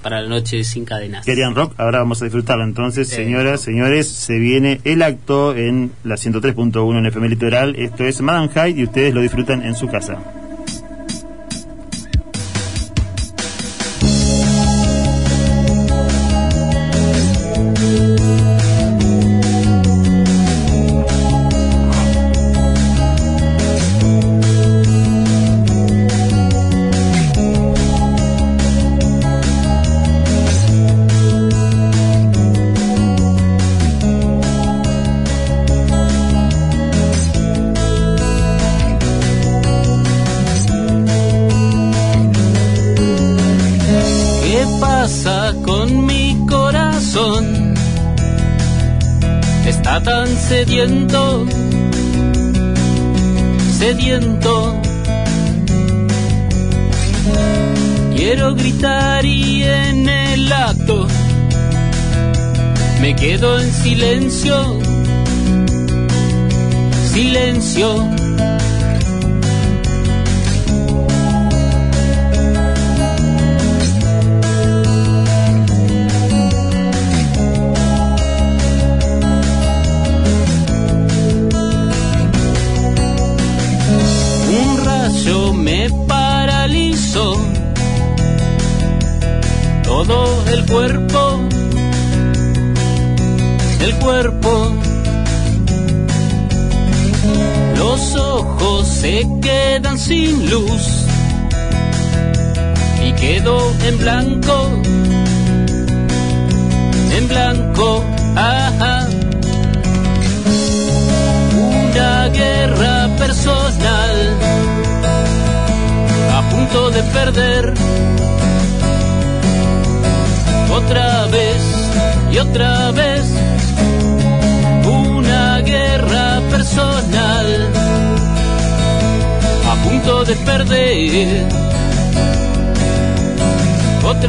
para 0.03 0.21
la 0.21 0.29
noche 0.29 0.63
sin 0.63 0.85
cadenas. 0.85 1.25
Querían 1.25 1.55
rock, 1.55 1.73
ahora 1.77 1.99
vamos 1.99 2.21
a 2.21 2.25
disfrutarlo. 2.25 2.63
Entonces, 2.65 3.07
Sí. 3.09 3.15
señoras, 3.15 3.61
señores, 3.61 4.07
se 4.07 4.37
viene 4.37 4.79
el 4.83 5.01
acto 5.01 5.55
en 5.55 5.91
la 6.03 6.17
103.1 6.17 6.99
en 6.99 7.05
FM 7.07 7.29
Litoral. 7.29 7.75
Esto 7.75 8.03
es 8.05 8.21
Madame 8.21 8.49
Hyde 8.49 8.79
y 8.79 8.83
ustedes 8.83 9.11
lo 9.11 9.21
disfrutan 9.21 9.63
en 9.63 9.73
su 9.73 9.87
casa. 9.87 10.17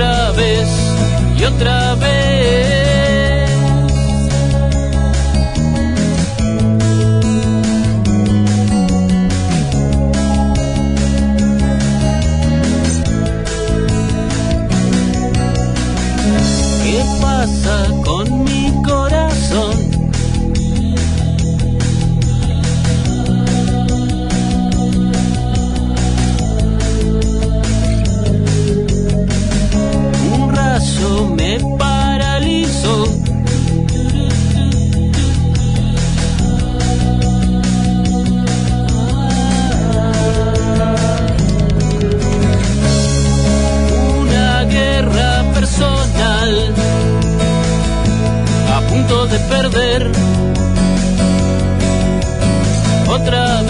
Otra 0.01 0.31
vez 0.33 0.67
y 1.37 1.45
otra 1.45 1.95
vez 1.97 2.70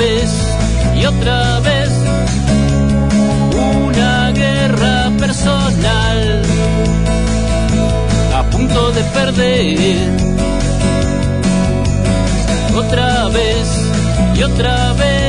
y 0.01 1.05
otra 1.05 1.61
vez. 1.61 1.91
Una 3.55 4.33
guerra 4.33 5.11
personal 5.19 6.43
a 8.35 8.43
punto 8.51 8.93
de 8.93 9.03
perder. 9.03 10.11
Otra 12.75 13.29
vez 13.29 13.67
y 14.37 14.43
otra 14.43 14.93
vez 14.95 15.20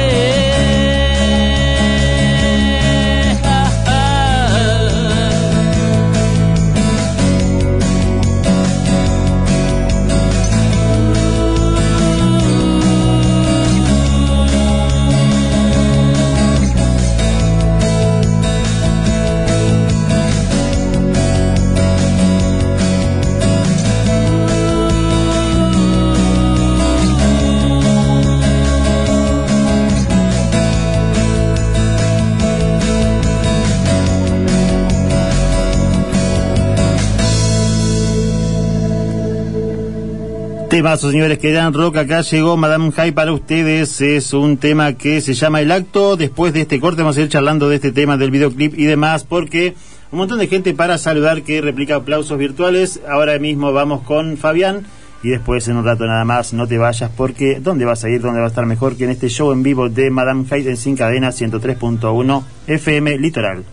Temazo, 40.82 41.12
señores, 41.12 41.38
que 41.38 41.52
dan 41.52 41.76
rock. 41.76 41.98
Acá 41.98 42.22
llegó 42.22 42.58
Madame 42.58 42.92
High 42.92 43.12
para 43.12 43.34
ustedes. 43.34 44.02
Es 44.02 44.34
un 44.34 44.58
tema 44.58 44.94
que 44.94 45.22
se 45.22 45.36
llama 45.36 45.62
El 45.62 45.72
Acto. 45.72 46.18
Después 46.18 46.54
de 46.54 46.62
este 46.62 46.80
corte 46.80 47.04
vamos 47.04 47.18
a 47.18 47.22
ir 47.22 47.30
charlando 47.30 47.70
de 47.70 47.76
este 47.76 47.92
tema 47.92 48.18
del 48.18 48.32
videoclip 48.32 48.74
y 48.76 48.86
demás, 48.86 49.24
porque 49.24 49.76
un 50.12 50.18
montón 50.18 50.40
de 50.40 50.48
gente 50.48 50.74
para 50.74 50.98
saludar 50.98 51.44
que 51.44 51.62
replica 51.62 51.98
aplausos 51.98 52.36
virtuales. 52.36 53.00
Ahora 53.08 53.38
mismo 53.38 53.72
vamos 53.72 54.02
con 54.02 54.38
Fabián. 54.38 54.88
Y 55.22 55.30
después 55.30 55.68
en 55.68 55.78
un 55.78 55.86
rato 55.86 56.08
nada 56.08 56.26
más, 56.26 56.52
no 56.52 56.68
te 56.68 56.80
vayas 56.80 57.12
porque 57.16 57.60
¿dónde 57.60 57.86
vas 57.86 58.04
a 58.04 58.10
ir? 58.10 58.20
¿Dónde 58.20 58.40
va 58.40 58.48
a 58.48 58.50
estar 58.50 58.66
mejor 58.66 58.98
que 58.98 59.04
en 59.04 59.12
este 59.12 59.30
show 59.30 59.52
en 59.52 59.62
vivo 59.62 59.88
de 59.88 60.10
Madame 60.10 60.46
Hyde 60.46 60.72
en 60.72 60.78
Sin 60.78 60.98
Cadena 60.98 61.30
103.1 61.30 62.44
FM 62.66 63.20
Litoral? 63.20 63.64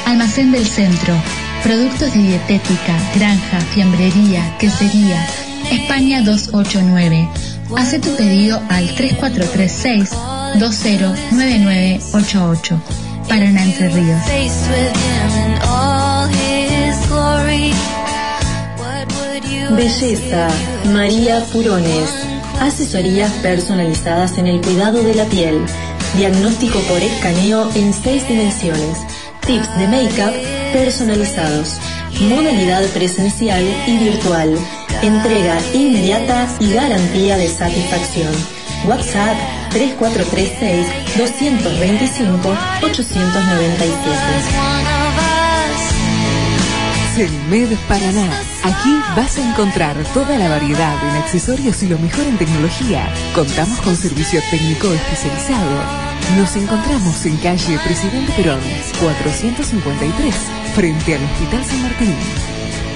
Almacén 0.06 0.52
del 0.52 0.68
Centro. 0.68 1.16
Productos 1.64 2.14
de 2.14 2.20
dietética, 2.20 2.96
granja, 3.16 3.60
fiambrería, 3.74 4.56
quesería. 4.60 5.26
España 5.72 6.22
289. 6.22 7.53
Hace 7.78 8.00
tu 8.00 8.16
pedido 8.16 8.62
al 8.70 8.88
3436 8.96 10.10
209988. 10.60 12.82
Paraná 13.28 13.64
Entre 13.64 13.90
Ríos. 13.90 14.22
Belleza, 19.76 20.48
María 20.94 21.44
Purones. 21.52 22.10
Asesorías 22.60 23.32
personalizadas 23.42 24.38
en 24.38 24.48
el 24.48 24.62
cuidado 24.62 25.02
de 25.02 25.16
la 25.16 25.26
piel. 25.26 25.66
Diagnóstico 26.16 26.80
por 26.82 27.02
escaneo 27.02 27.70
en 27.76 27.94
seis 27.94 28.28
dimensiones. 28.28 29.00
Tips 29.46 29.78
de 29.78 29.88
make-up 29.88 30.34
personalizados. 30.74 31.78
Modalidad 32.22 32.84
presencial 32.94 33.64
y 33.88 33.98
virtual. 33.98 34.58
Entrega 35.02 35.58
inmediata 35.74 36.48
y 36.60 36.74
garantía 36.74 37.38
de 37.38 37.48
satisfacción. 37.48 38.34
WhatsApp 38.86 39.36
3436 39.72 40.88
225 41.18 42.58
897. 42.82 44.94
Selmed 47.16 47.78
Paraná. 47.88 48.30
Aquí 48.64 48.90
vas 49.16 49.38
a 49.38 49.48
encontrar 49.48 49.96
toda 50.14 50.38
la 50.38 50.50
variedad 50.50 50.96
en 51.04 51.22
accesorios 51.22 51.84
y 51.84 51.88
lo 51.88 52.00
mejor 52.00 52.26
en 52.26 52.38
tecnología. 52.38 53.08
Contamos 53.36 53.80
con 53.82 53.96
servicio 53.96 54.42
técnico 54.50 54.92
especializado. 54.92 56.14
Nos 56.38 56.56
encontramos 56.56 57.26
en 57.26 57.38
calle 57.38 57.78
Presidente 57.84 58.32
Perón, 58.34 58.60
453, 59.00 60.36
frente 60.76 61.16
al 61.16 61.24
Hospital 61.24 61.64
San 61.66 61.82
Martín. 61.84 62.16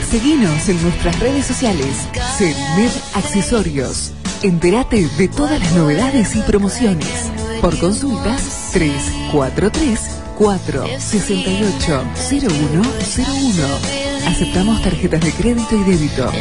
Seguinos 0.10 0.68
en 0.70 0.82
nuestras 0.82 1.20
redes 1.20 1.46
sociales. 1.46 2.08
Selmed 2.38 2.92
Accesorios. 3.14 4.14
Entérate 4.42 5.08
de 5.18 5.28
todas 5.28 5.60
las 5.60 5.72
novedades 5.74 6.36
y 6.36 6.42
promociones. 6.42 7.32
Por 7.62 7.78
consultas 7.78 8.70
343 8.74 10.00
468 10.38 12.04
0101. 12.30 14.28
Aceptamos 14.28 14.82
tarjetas 14.82 15.22
de 15.22 15.32
crédito 15.32 15.76
y 15.76 15.84
débito. 15.84 16.32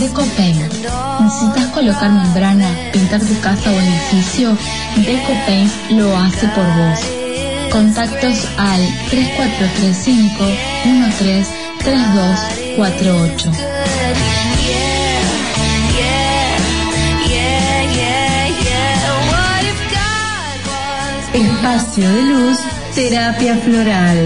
Decopaint. 0.00 0.72
¿Necesitas 1.20 1.66
colocar 1.74 2.10
membrana, 2.10 2.66
pintar 2.90 3.20
tu 3.20 3.38
casa 3.40 3.70
o 3.70 3.74
edificio? 3.74 4.56
Decopaint 4.96 5.70
lo 5.90 6.16
hace 6.16 6.48
por 6.48 6.64
vos. 6.64 6.98
Contactos 7.70 8.48
al 8.56 8.80
3435 9.10 10.44
133248. 11.84 13.50
Espacio 21.32 22.08
de 22.12 22.22
luz, 22.22 22.58
terapia 22.94 23.56
floral, 23.56 24.18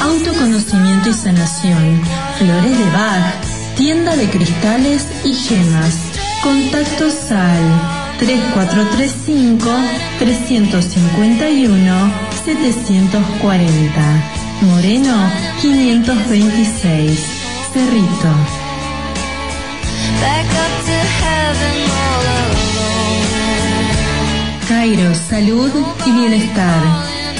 autoconocimiento 0.00 1.08
y 1.10 1.14
sanación, 1.14 2.02
flores 2.38 2.76
de 2.78 2.84
Bach, 2.90 3.41
tienda 3.76 4.16
de 4.16 4.28
cristales 4.28 5.06
y 5.24 5.32
gemas. 5.34 5.94
Contactos 6.42 7.30
al 7.30 8.16
3435 8.18 9.70
351 10.18 12.12
740. 12.44 14.32
Moreno 14.62 15.30
526. 15.60 17.26
Cerrito. 17.72 18.28
Cairo, 24.68 25.14
salud 25.14 25.70
y 26.06 26.10
bienestar. 26.10 26.82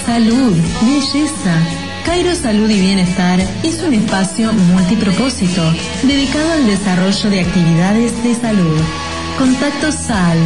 Salud, 0.07 0.57
belleza. 0.81 1.82
Cairo 2.13 2.35
Salud 2.35 2.69
y 2.69 2.79
Bienestar 2.79 3.41
es 3.63 3.83
un 3.83 3.95
espacio 3.95 4.53
multipropósito 4.53 5.63
dedicado 6.03 6.53
al 6.53 6.67
desarrollo 6.67 7.31
de 7.31 7.41
actividades 7.41 8.23
de 8.23 8.35
salud. 8.35 8.79
Contactos 9.39 10.11
al 10.11 10.37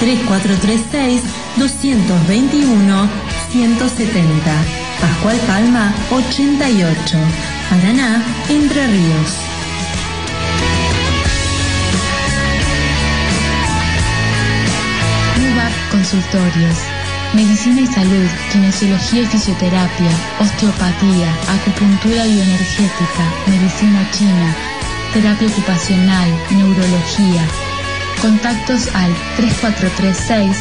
3436 0.00 1.20
221 1.58 3.08
170. 3.52 4.64
Pascual 4.98 5.36
Palma 5.46 5.92
88. 6.10 7.18
Paraná, 7.68 8.24
Entre 8.48 8.86
Ríos. 8.86 9.36
Consultorios. 15.90 16.99
Medicina 17.34 17.80
y 17.82 17.86
salud, 17.86 18.26
kinesiología 18.52 19.22
y 19.22 19.26
fisioterapia, 19.26 20.10
osteopatía, 20.40 21.32
acupuntura 21.48 22.24
bioenergética, 22.24 23.22
medicina 23.46 24.04
china, 24.10 24.56
terapia 25.12 25.46
ocupacional, 25.46 26.28
neurología. 26.50 27.46
Contactos 28.20 28.88
al 28.94 29.14
3436 29.36 30.56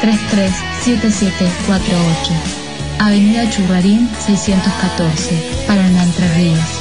337748. 0.00 2.32
Avenida 3.00 3.50
Churrarín 3.50 4.08
614, 4.26 5.66
Paraná 5.66 6.04
Entre 6.04 6.26
Ríos. 6.34 6.80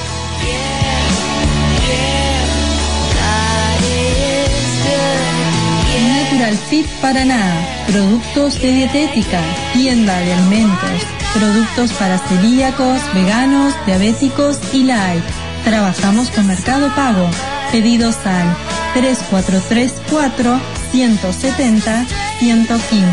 Natural 6.34 6.57
Fit 6.70 6.88
Paraná, 7.02 7.73
productos 7.88 8.60
de 8.61 8.72
dietética, 8.72 9.39
tienda 9.73 10.18
de 10.19 10.34
alimentos, 10.34 11.01
productos 11.34 11.91
para 11.93 12.18
celíacos, 12.18 13.01
veganos, 13.14 13.73
diabéticos 13.85 14.60
y 14.73 14.84
light. 14.84 15.23
Trabajamos 15.64 16.30
con 16.30 16.47
Mercado 16.47 16.93
Pago. 16.95 17.30
Pedidos 17.72 18.18
al 18.26 18.55
3434 18.93 20.60
170 20.91 22.05
115. 22.39 23.07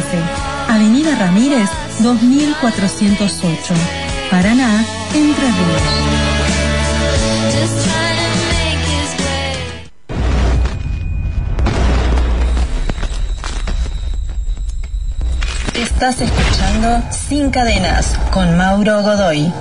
Avenida 0.68 1.16
Ramírez 1.16 1.68
2408. 2.00 3.74
Paraná, 4.30 4.84
Entre 5.14 5.46
Ríos. 5.46 6.10
Estás 16.00 16.22
escuchando 16.22 17.02
Sin 17.10 17.50
Cadenas 17.50 18.18
con 18.32 18.56
Mauro 18.56 19.02
Godoy. 19.02 19.52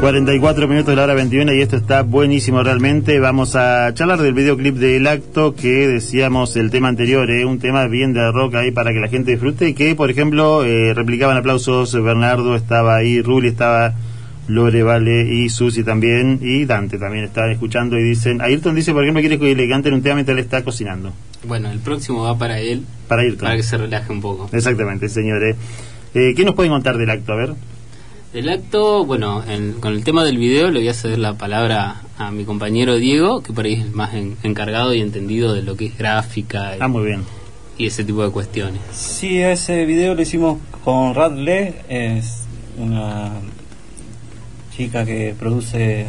44 0.00 0.68
minutos 0.68 0.86
de 0.86 0.94
la 0.94 1.02
hora 1.02 1.14
21 1.14 1.54
y 1.54 1.60
esto 1.60 1.74
está 1.76 2.02
buenísimo 2.02 2.62
realmente. 2.62 3.18
Vamos 3.18 3.56
a 3.56 3.92
charlar 3.94 4.20
del 4.20 4.32
videoclip 4.32 4.76
del 4.76 5.08
acto 5.08 5.56
que 5.56 5.88
decíamos 5.88 6.54
el 6.54 6.70
tema 6.70 6.86
anterior, 6.86 7.28
¿eh? 7.32 7.44
un 7.44 7.58
tema 7.58 7.88
bien 7.88 8.12
de 8.12 8.30
rock 8.30 8.54
ahí 8.54 8.70
para 8.70 8.92
que 8.92 9.00
la 9.00 9.08
gente 9.08 9.32
disfrute 9.32 9.74
que, 9.74 9.96
por 9.96 10.08
ejemplo, 10.08 10.62
eh, 10.62 10.94
replicaban 10.94 11.36
aplausos, 11.36 11.92
Bernardo 12.00 12.54
estaba 12.54 12.94
ahí, 12.94 13.20
Ruli 13.20 13.48
estaba, 13.48 13.94
Lore, 14.48 14.82
Vale 14.82 15.22
y 15.32 15.48
Susi 15.48 15.84
también 15.84 16.38
y 16.42 16.64
Dante 16.64 16.98
también 16.98 17.24
estaban 17.24 17.50
escuchando 17.52 17.98
y 17.98 18.02
dicen, 18.02 18.40
Ayrton 18.40 18.74
dice, 18.74 18.92
por 18.92 19.02
ejemplo, 19.04 19.20
quiere 19.20 19.38
que 19.38 19.54
le 19.54 19.68
canten 19.68 19.94
un 19.94 20.02
tema 20.02 20.16
mientras 20.16 20.36
él 20.38 20.44
está 20.44 20.64
cocinando. 20.64 21.12
Bueno, 21.46 21.70
el 21.70 21.78
próximo 21.78 22.22
va 22.22 22.36
para 22.36 22.58
él, 22.58 22.82
Para 23.06 23.22
Ayrton. 23.22 23.40
para 23.40 23.56
que 23.56 23.62
se 23.62 23.76
relaje 23.76 24.10
un 24.12 24.20
poco. 24.20 24.48
Exactamente, 24.52 25.08
señores. 25.08 25.56
Eh, 26.14 26.32
¿Qué 26.34 26.44
nos 26.44 26.54
pueden 26.54 26.72
contar 26.72 26.96
del 26.96 27.10
acto? 27.10 27.32
A 27.32 27.36
ver. 27.36 27.54
Del 28.32 28.48
acto, 28.48 29.04
bueno, 29.06 29.42
en- 29.48 29.74
con 29.74 29.92
el 29.94 30.04
tema 30.04 30.24
del 30.24 30.36
video 30.38 30.70
le 30.70 30.80
voy 30.80 30.88
a 30.88 30.94
ceder 30.94 31.18
la 31.18 31.34
palabra 31.34 32.02
a 32.18 32.30
mi 32.30 32.44
compañero 32.44 32.96
Diego, 32.96 33.42
que 33.42 33.52
por 33.52 33.64
ahí 33.66 33.74
es 33.74 33.92
más 33.94 34.14
en- 34.14 34.36
encargado 34.42 34.92
y 34.94 35.00
entendido 35.00 35.54
de 35.54 35.62
lo 35.62 35.76
que 35.76 35.86
es 35.86 35.96
gráfica 35.98 36.76
y, 36.76 36.78
Ah, 36.80 36.88
muy 36.88 37.04
bien. 37.06 37.22
y 37.78 37.86
ese 37.86 38.04
tipo 38.04 38.22
de 38.24 38.30
cuestiones. 38.30 38.80
Sí, 38.92 39.38
ese 39.38 39.84
video 39.86 40.14
lo 40.14 40.22
hicimos 40.22 40.58
con 40.84 41.14
Radle, 41.14 41.74
es 41.88 42.42
una 42.76 43.32
chica 44.78 45.04
que 45.04 45.34
produce 45.38 46.06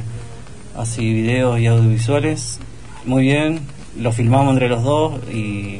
así 0.77 1.11
videos 1.11 1.59
y 1.59 1.65
audiovisuales. 1.65 2.59
Muy 3.05 3.23
bien, 3.23 3.61
lo 3.99 4.11
filmamos 4.11 4.53
entre 4.53 4.69
los 4.69 4.83
dos 4.83 5.19
y, 5.33 5.79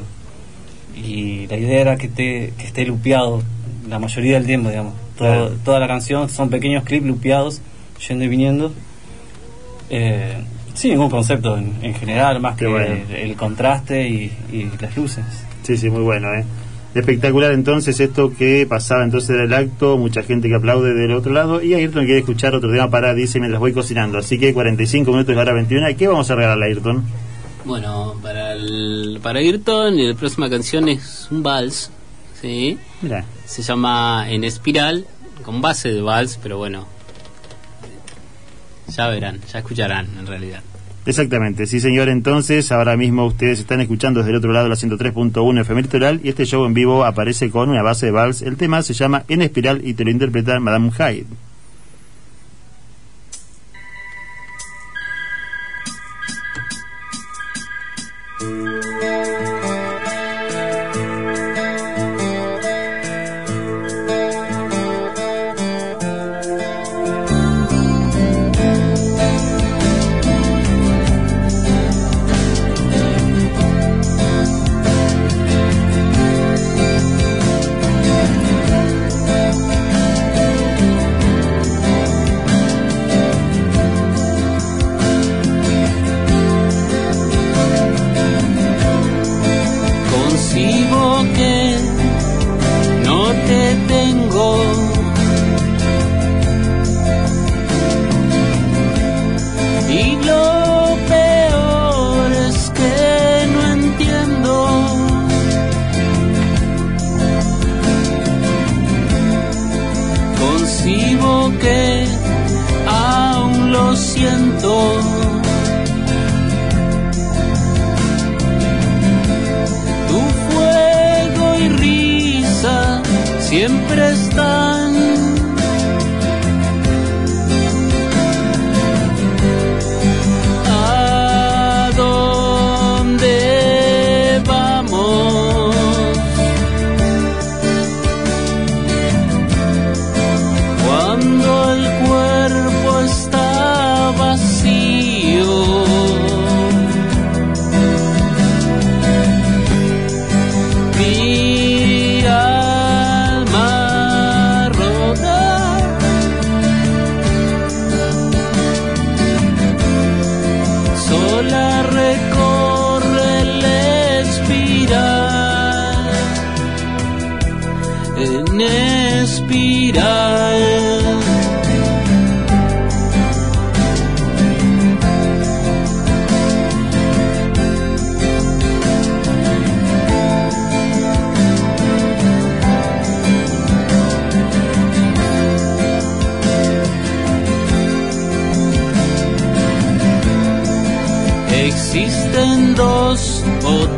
y 0.96 1.46
la 1.48 1.56
idea 1.58 1.82
era 1.82 1.96
que, 1.98 2.08
te, 2.08 2.52
que 2.58 2.64
esté 2.66 2.86
lupeado 2.86 3.44
la 3.88 4.00
mayoría 4.00 4.34
del 4.34 4.46
tiempo, 4.48 4.70
digamos. 4.70 4.94
Todo- 5.18 5.28
Claro. 5.28 5.50
Toda 5.64 5.80
la 5.80 5.88
canción 5.88 6.30
son 6.30 6.50
pequeños 6.50 6.84
clips 6.84 7.06
lupeados, 7.06 7.62
yendo 8.08 8.24
y 8.26 8.28
viniendo. 8.28 8.74
Eh, 9.90 10.38
sin 10.74 10.92
ningún 10.92 11.10
concepto 11.10 11.58
en, 11.58 11.74
en 11.82 11.94
general, 11.94 12.40
más 12.40 12.56
Qué 12.56 12.66
que 12.66 12.72
bueno. 12.72 12.96
el, 13.10 13.16
el 13.16 13.36
contraste 13.36 14.08
y, 14.08 14.32
y 14.52 14.70
las 14.80 14.96
luces. 14.98 15.26
Sí, 15.64 15.78
sí, 15.78 15.90
muy 15.90 16.02
bueno, 16.04 16.34
¿eh? 16.34 16.44
Espectacular 16.96 17.52
entonces 17.52 18.00
esto 18.00 18.34
que 18.36 18.66
pasaba 18.68 19.04
entonces 19.04 19.38
del 19.38 19.54
acto, 19.54 19.98
mucha 19.98 20.24
gente 20.24 20.50
que 20.50 20.56
aplaude 20.56 20.96
del 20.96 21.12
otro 21.12 21.32
lado 21.32 21.62
y 21.62 21.76
Ayrton 21.76 22.06
quiere 22.06 22.20
escuchar 22.20 22.56
otro 22.56 22.72
tema 22.72 22.90
para, 22.90 23.14
dice, 23.14 23.40
mientras 23.40 23.60
voy 23.60 23.74
cocinando. 23.74 24.18
Así 24.18 24.40
que 24.40 24.54
45 24.54 25.12
minutos 25.12 25.36
de 25.36 25.40
hora 25.40 25.54
21. 25.54 25.86
¿Qué 25.96 26.08
vamos 26.08 26.32
a 26.32 26.36
regalar 26.36 26.64
a 26.64 26.66
Ayrton? 26.66 27.04
Bueno, 27.66 28.16
para, 28.24 28.54
el, 28.54 29.20
para 29.22 29.40
Ayrton, 29.40 29.96
la 29.98 30.16
próxima 30.16 30.50
canción 30.50 30.90
es 30.90 31.28
un 31.30 31.44
vals, 31.44 31.92
¿sí? 32.42 32.80
Mira. 33.02 33.24
Se 33.46 33.62
llama 33.62 34.26
En 34.28 34.44
Espiral, 34.44 35.06
con 35.44 35.62
base 35.62 35.94
de 35.94 36.02
vals, 36.02 36.40
pero 36.42 36.58
bueno, 36.58 36.88
ya 38.88 39.08
verán, 39.10 39.40
ya 39.52 39.60
escucharán 39.60 40.08
en 40.18 40.26
realidad. 40.26 40.62
Exactamente, 41.06 41.66
sí 41.66 41.80
señor, 41.80 42.10
entonces 42.10 42.72
ahora 42.72 42.98
mismo 42.98 43.26
ustedes 43.26 43.60
están 43.60 43.82
escuchando 43.82 44.20
desde 44.20 44.32
el 44.32 44.38
otro 44.38 44.52
lado 44.52 44.68
la 44.68 44.76
103.1 44.76 45.62
FM 45.62 45.82
Litoral 45.82 46.20
y 46.24 46.30
este 46.30 46.46
show 46.46 46.66
en 46.66 46.74
vivo 46.74 47.06
aparece 47.06 47.50
con 47.50 47.70
una 47.70 47.82
base 47.82 48.08
de 48.08 48.12
vals. 48.12 48.42
El 48.42 48.58
tema 48.58 48.84
se 48.84 48.94
llama 48.94 49.24
En 49.28 49.42
Espiral 49.42 49.82
y 49.84 49.94
te 49.94 50.04
lo 50.04 50.12
interpreta 50.12 50.60
Madame 50.60 50.92
Hyde. 50.92 51.26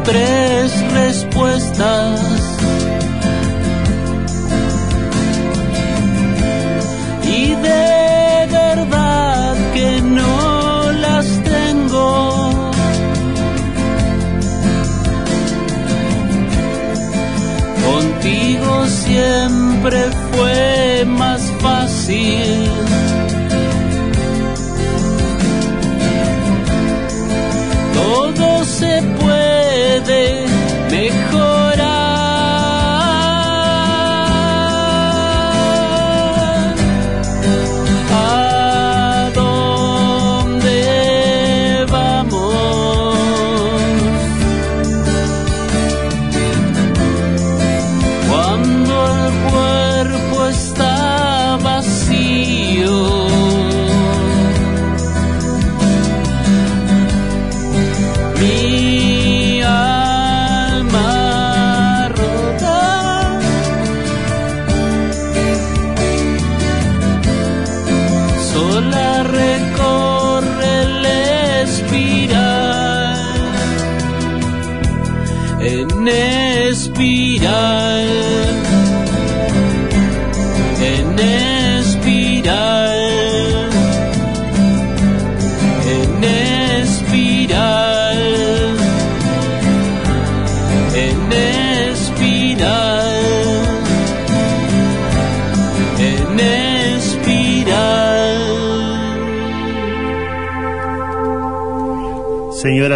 Tres 0.04 0.92
respuestas. 0.92 2.20
Y 7.24 7.56
de 7.56 8.48
verdad 8.52 9.56
que 9.74 10.02
no 10.02 10.92
las 10.92 11.28
tengo. 11.44 12.72
Contigo 17.86 18.86
siempre 18.88 20.00
fue 20.32 21.06
más 21.06 21.42
fácil. 21.62 22.71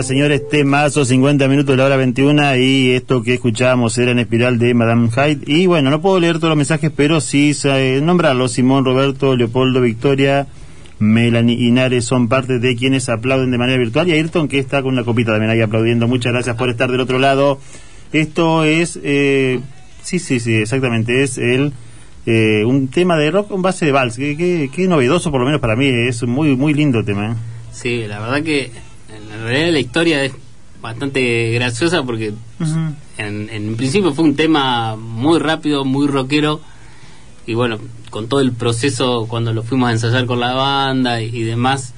Señores, 0.05 0.47
temazo, 0.47 1.03
50 1.03 1.47
minutos 1.47 1.73
de 1.73 1.77
la 1.77 1.85
hora 1.85 1.97
21 1.97 2.57
y 2.57 2.91
esto 2.91 3.23
que 3.23 3.33
escuchábamos 3.33 3.97
era 3.97 4.11
en 4.11 4.19
espiral 4.19 4.59
de 4.59 4.75
Madame 4.75 5.09
Hyde. 5.09 5.41
Y 5.47 5.65
bueno, 5.65 5.89
no 5.89 5.99
puedo 5.99 6.19
leer 6.19 6.35
todos 6.35 6.49
los 6.49 6.57
mensajes, 6.57 6.91
pero 6.95 7.19
sí 7.19 7.55
eh, 7.63 8.01
nombrarlos. 8.03 8.51
Simón, 8.51 8.85
Roberto, 8.85 9.35
Leopoldo, 9.35 9.81
Victoria, 9.81 10.45
Melanie 10.99 11.57
y 11.59 11.71
Nares 11.71 12.05
son 12.05 12.27
parte 12.27 12.59
de 12.59 12.75
quienes 12.75 13.09
aplauden 13.09 13.49
de 13.49 13.57
manera 13.57 13.79
virtual. 13.79 14.07
Y 14.07 14.11
Ayrton, 14.11 14.47
que 14.47 14.59
está 14.59 14.83
con 14.83 14.93
una 14.93 15.03
copita 15.03 15.31
también 15.31 15.49
ahí 15.49 15.61
aplaudiendo. 15.61 16.07
Muchas 16.07 16.33
gracias 16.33 16.55
por 16.55 16.69
estar 16.69 16.91
del 16.91 17.01
otro 17.01 17.17
lado. 17.17 17.59
Esto 18.13 18.63
es... 18.63 18.99
Eh, 19.03 19.59
Sí, 20.05 20.19
sí, 20.19 20.39
sí, 20.39 20.53
exactamente. 20.53 21.23
Es 21.23 21.39
el 21.39 21.73
eh, 22.27 22.63
un 22.63 22.89
tema 22.89 23.17
de 23.17 23.31
rock 23.31 23.47
con 23.47 23.63
base 23.63 23.87
de 23.87 23.91
vals. 23.91 24.17
Qué, 24.17 24.37
qué, 24.37 24.69
qué 24.71 24.87
novedoso, 24.87 25.31
por 25.31 25.39
lo 25.39 25.47
menos 25.47 25.59
para 25.59 25.75
mí. 25.75 25.87
Es 25.87 26.21
muy, 26.21 26.55
muy 26.55 26.75
lindo 26.75 27.03
tema. 27.03 27.31
¿eh? 27.31 27.35
Sí, 27.71 28.05
la 28.05 28.19
verdad 28.19 28.43
que 28.43 28.69
en 29.35 29.43
realidad 29.43 29.71
la 29.73 29.79
historia 29.79 30.23
es 30.23 30.33
bastante 30.81 31.51
graciosa 31.51 32.03
porque 32.03 32.33
en, 33.17 33.49
en 33.49 33.75
principio 33.75 34.13
fue 34.13 34.25
un 34.25 34.35
tema 34.35 34.95
muy 34.95 35.39
rápido, 35.39 35.83
muy 35.85 36.07
rockero 36.07 36.61
y 37.47 37.53
bueno, 37.53 37.77
con 38.09 38.27
todo 38.27 38.39
el 38.41 38.51
proceso 38.51 39.25
cuando 39.27 39.53
lo 39.53 39.63
fuimos 39.63 39.89
a 39.89 39.91
ensayar 39.93 40.25
con 40.25 40.39
la 40.39 40.53
banda 40.53 41.21
y, 41.21 41.35
y 41.35 41.43
demás, 41.43 41.93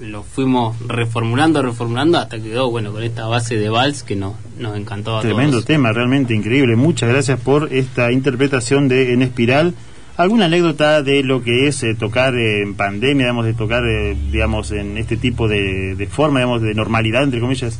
lo 0.00 0.22
fuimos 0.22 0.76
reformulando, 0.86 1.62
reformulando 1.62 2.18
hasta 2.18 2.36
que 2.38 2.50
quedó 2.50 2.70
bueno 2.70 2.92
con 2.92 3.02
esta 3.02 3.26
base 3.26 3.56
de 3.56 3.68
vals 3.68 4.02
que 4.02 4.16
nos, 4.16 4.34
nos 4.58 4.76
encantó 4.76 5.16
a 5.16 5.22
Tremendo 5.22 5.52
todos. 5.52 5.64
tema, 5.64 5.92
realmente 5.92 6.34
increíble. 6.34 6.76
Muchas 6.76 7.08
gracias 7.08 7.40
por 7.40 7.72
esta 7.72 8.12
interpretación 8.12 8.88
de 8.88 9.12
En 9.12 9.22
Espiral. 9.22 9.74
¿Alguna 10.16 10.46
anécdota 10.46 11.02
de 11.02 11.22
lo 11.22 11.42
que 11.42 11.66
es 11.66 11.82
eh, 11.82 11.94
tocar 11.94 12.34
eh, 12.34 12.62
en 12.62 12.74
pandemia, 12.74 13.26
digamos, 13.26 13.44
de 13.44 13.52
tocar, 13.52 13.84
eh, 13.86 14.16
digamos, 14.32 14.70
en 14.70 14.96
este 14.96 15.16
tipo 15.16 15.46
de, 15.46 15.94
de 15.94 16.06
forma, 16.06 16.40
digamos, 16.40 16.62
de 16.62 16.72
normalidad, 16.74 17.22
entre 17.22 17.40
comillas? 17.40 17.78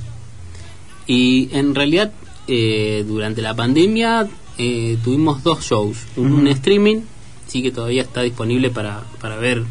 Y 1.07 1.49
en 1.53 1.75
realidad, 1.75 2.13
eh, 2.49 3.05
durante 3.07 3.43
la 3.43 3.55
pandemia 3.55 4.29
eh, 4.59 4.99
tuvimos 5.03 5.43
dos 5.43 5.65
shows. 5.65 5.99
Un 6.17 6.47
streaming, 6.49 7.01
sí 7.47 7.63
que 7.63 7.71
todavía 7.71 8.03
está 8.03 8.23
disponible 8.23 8.71
para, 8.71 9.03
para 9.21 9.37
ver 9.37 9.65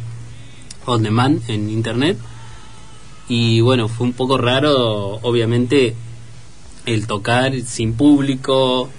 on 0.85 1.03
demand 1.03 1.41
en 1.49 1.69
internet. 1.69 2.17
Y 3.27 3.61
bueno, 3.61 3.87
fue 3.87 4.07
un 4.07 4.13
poco 4.13 4.37
raro, 4.37 5.19
obviamente, 5.21 5.95
el 6.85 7.07
tocar 7.07 7.59
sin 7.61 7.93
público, 7.93 8.89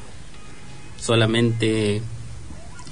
solamente 0.99 2.03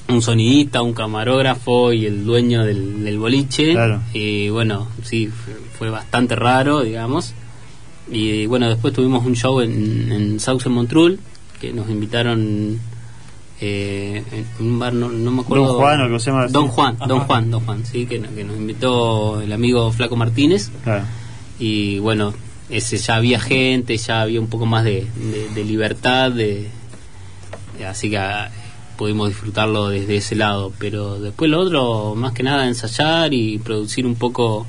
un 0.08 0.20
sonidista, 0.22 0.82
un 0.82 0.92
camarógrafo 0.92 1.92
y 1.92 2.06
el 2.06 2.24
dueño 2.24 2.64
del, 2.64 3.02
del 3.04 3.18
boliche. 3.18 3.72
Claro. 3.72 4.02
Y 4.12 4.48
bueno, 4.50 4.88
sí, 5.02 5.28
fue, 5.28 5.54
fue 5.78 5.90
bastante 5.90 6.36
raro, 6.36 6.82
digamos. 6.82 7.32
Y 8.10 8.44
bueno, 8.46 8.68
después 8.68 8.92
tuvimos 8.92 9.24
un 9.24 9.34
show 9.34 9.60
en, 9.60 10.12
en 10.12 10.40
Sauce 10.40 10.68
Montrul, 10.68 11.18
que 11.60 11.72
nos 11.72 11.88
invitaron 11.88 12.78
eh, 13.60 14.22
en 14.60 14.66
un 14.66 14.78
bar, 14.78 14.92
no, 14.92 15.08
no 15.08 15.30
me 15.30 15.40
acuerdo. 15.40 15.64
Don 15.68 15.76
Juan, 15.78 16.00
o 16.00 16.04
algo 16.04 16.18
se 16.18 16.30
llama. 16.30 16.48
Don 16.48 16.68
Juan, 16.68 16.98
Don. 17.08 17.20
Juan, 17.20 17.50
Don 17.50 17.64
Juan, 17.64 17.86
sí, 17.86 18.04
que, 18.04 18.20
que 18.20 18.44
nos 18.44 18.56
invitó 18.58 19.40
el 19.40 19.50
amigo 19.52 19.90
Flaco 19.90 20.16
Martínez. 20.16 20.70
Claro. 20.82 21.04
Y 21.58 21.98
bueno, 22.00 22.34
ese 22.68 22.98
ya 22.98 23.14
había 23.16 23.40
gente, 23.40 23.96
ya 23.96 24.20
había 24.20 24.40
un 24.40 24.48
poco 24.48 24.66
más 24.66 24.84
de, 24.84 25.06
de- 25.16 25.48
de 25.54 25.64
libertad, 25.64 26.30
de, 26.30 26.68
así 27.88 28.10
que 28.10 28.18
pudimos 28.94 29.28
disfrutarlo 29.28 29.88
desde 29.88 30.16
ese 30.16 30.34
lado. 30.34 30.72
Pero 30.78 31.20
después 31.20 31.50
lo 31.50 31.60
otro, 31.60 32.14
más 32.14 32.32
que 32.32 32.42
nada, 32.42 32.66
ensayar 32.66 33.32
y 33.32 33.58
producir 33.58 34.06
un 34.06 34.14
poco 34.14 34.66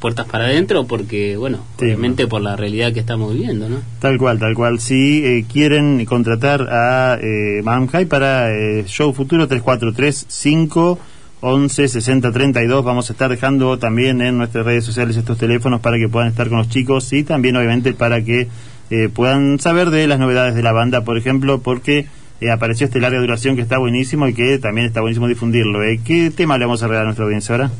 puertas 0.00 0.26
para 0.26 0.44
adentro, 0.44 0.84
porque 0.84 1.36
bueno, 1.36 1.58
Sí, 1.78 1.86
obviamente 1.86 2.26
por 2.26 2.40
la 2.40 2.56
realidad 2.56 2.92
que 2.92 3.00
estamos 3.00 3.32
viviendo, 3.32 3.68
¿no? 3.68 3.78
Tal 4.00 4.16
cual, 4.16 4.38
tal 4.38 4.54
cual. 4.54 4.80
Si 4.80 5.24
eh, 5.24 5.44
quieren 5.50 6.04
contratar 6.04 6.68
a 6.70 7.18
eh, 7.20 7.62
High 7.64 8.06
para 8.06 8.52
eh, 8.52 8.84
Show 8.86 9.12
Futuro 9.12 9.48
3435 9.48 10.98
11 11.40 11.88
60 11.88 12.32
32, 12.32 12.84
vamos 12.84 13.10
a 13.10 13.12
estar 13.12 13.30
dejando 13.30 13.78
también 13.78 14.20
en 14.22 14.38
nuestras 14.38 14.66
redes 14.66 14.84
sociales 14.84 15.16
estos 15.16 15.38
teléfonos 15.38 15.80
para 15.80 15.96
que 15.96 16.08
puedan 16.08 16.28
estar 16.28 16.48
con 16.48 16.58
los 16.58 16.68
chicos 16.68 17.12
y 17.12 17.22
también 17.22 17.56
obviamente 17.56 17.92
para 17.92 18.24
que 18.24 18.48
eh, 18.90 19.08
puedan 19.08 19.60
saber 19.60 19.90
de 19.90 20.06
las 20.06 20.18
novedades 20.18 20.54
de 20.54 20.62
la 20.62 20.72
banda, 20.72 21.04
por 21.04 21.16
ejemplo, 21.16 21.60
porque 21.60 22.06
eh, 22.40 22.50
apareció 22.50 22.86
este 22.86 23.00
larga 23.00 23.20
duración 23.20 23.56
que 23.56 23.62
está 23.62 23.78
buenísimo 23.78 24.28
y 24.28 24.34
que 24.34 24.58
también 24.58 24.86
está 24.86 25.00
buenísimo 25.00 25.26
difundirlo. 25.26 25.82
Eh, 25.82 26.00
¿Qué 26.04 26.30
tema 26.30 26.56
le 26.56 26.66
vamos 26.66 26.82
a 26.82 26.86
regalar 26.86 27.02
a 27.02 27.06
nuestra 27.06 27.24
audiencia 27.24 27.54
ahora? 27.54 27.70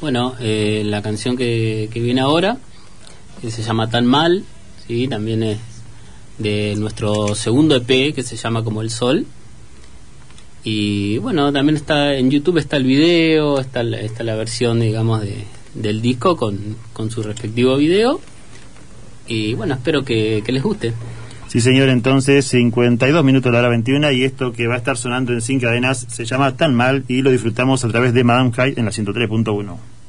Bueno, 0.00 0.34
eh, 0.40 0.82
la 0.84 1.02
canción 1.02 1.36
que, 1.36 1.88
que 1.92 2.00
viene 2.00 2.20
ahora, 2.20 2.58
que 3.40 3.50
se 3.50 3.62
llama 3.62 3.88
Tan 3.88 4.06
Mal, 4.06 4.44
¿sí? 4.86 5.06
también 5.08 5.42
es 5.42 5.58
de 6.38 6.74
nuestro 6.76 7.34
segundo 7.34 7.76
EP, 7.76 8.14
que 8.14 8.22
se 8.22 8.36
llama 8.36 8.64
Como 8.64 8.82
el 8.82 8.90
Sol. 8.90 9.26
Y 10.64 11.18
bueno, 11.18 11.52
también 11.52 11.76
está 11.76 12.14
en 12.14 12.30
YouTube 12.30 12.58
está 12.58 12.76
el 12.76 12.84
video, 12.84 13.60
está 13.60 13.82
la, 13.82 14.00
está 14.00 14.24
la 14.24 14.34
versión, 14.34 14.80
digamos, 14.80 15.22
de, 15.22 15.44
del 15.74 16.02
disco 16.02 16.36
con, 16.36 16.76
con 16.92 17.10
su 17.10 17.22
respectivo 17.22 17.76
video. 17.76 18.20
Y 19.26 19.54
bueno, 19.54 19.74
espero 19.74 20.04
que, 20.04 20.42
que 20.44 20.52
les 20.52 20.62
guste. 20.62 20.92
Sí, 21.50 21.60
señor, 21.60 21.88
entonces 21.88 22.46
52 22.46 23.24
minutos 23.24 23.50
de 23.50 23.52
la 23.52 23.58
hora 23.58 23.70
21 23.70 24.12
y 24.12 24.22
esto 24.22 24.52
que 24.52 24.68
va 24.68 24.76
a 24.76 24.78
estar 24.78 24.96
sonando 24.96 25.32
en 25.32 25.40
Sin 25.40 25.58
Cadenas 25.58 26.06
se 26.08 26.24
llama 26.24 26.56
Tan 26.56 26.76
Mal 26.76 27.02
y 27.08 27.22
lo 27.22 27.32
disfrutamos 27.32 27.84
a 27.84 27.88
través 27.88 28.14
de 28.14 28.22
Madame 28.22 28.52
High 28.52 28.74
en 28.76 28.84
la 28.84 28.92
103.1. 28.92 29.99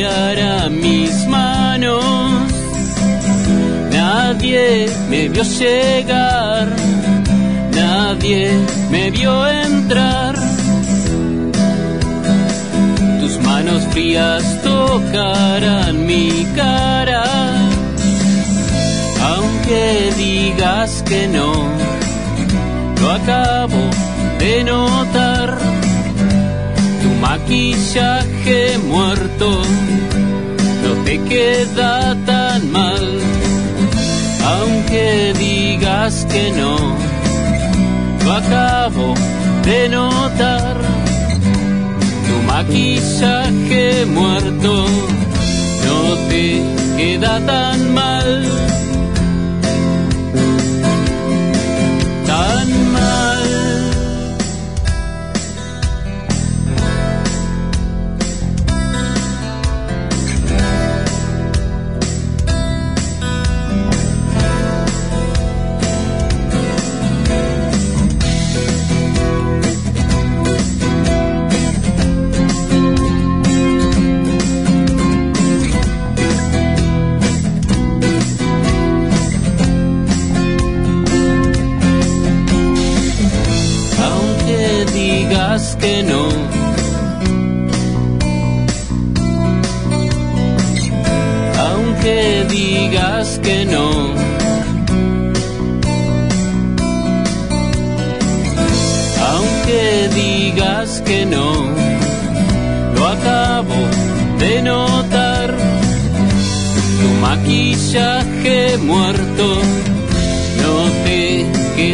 limpiará 0.00 0.68
mis 0.70 1.26
manos. 1.26 2.52
Nadie 3.90 4.88
me 5.10 5.28
vio 5.28 5.42
llegar, 5.42 6.68
nadie 7.74 8.50
me 8.90 9.10
vio 9.10 9.46
entrar. 9.46 10.34
Tus 13.20 13.38
manos 13.42 13.82
frías 13.90 14.42
tocarán 14.62 16.06
mi 16.06 16.46
cara 16.56 17.24
aunque 19.32 20.12
digas 20.16 21.02
que 21.06 21.28
no, 21.28 21.52
lo 23.00 23.10
acabo 23.10 23.82
de 24.38 24.64
notar. 24.64 25.59
Maquillaje 27.20 28.78
muerto 28.88 29.62
no 30.82 31.04
te 31.04 31.18
queda 31.20 32.16
tan 32.24 32.72
mal, 32.72 33.06
aunque 34.54 35.34
digas 35.38 36.26
que 36.30 36.50
no, 36.52 36.76
lo 38.24 38.32
acabo 38.32 39.14
de 39.64 39.88
notar. 39.88 40.76
Tu 42.26 42.34
maquillaje 42.46 44.06
muerto 44.06 44.86
no 45.86 46.16
te 46.28 46.62
queda 46.96 47.38
tan 47.46 47.94
mal. 47.94 48.69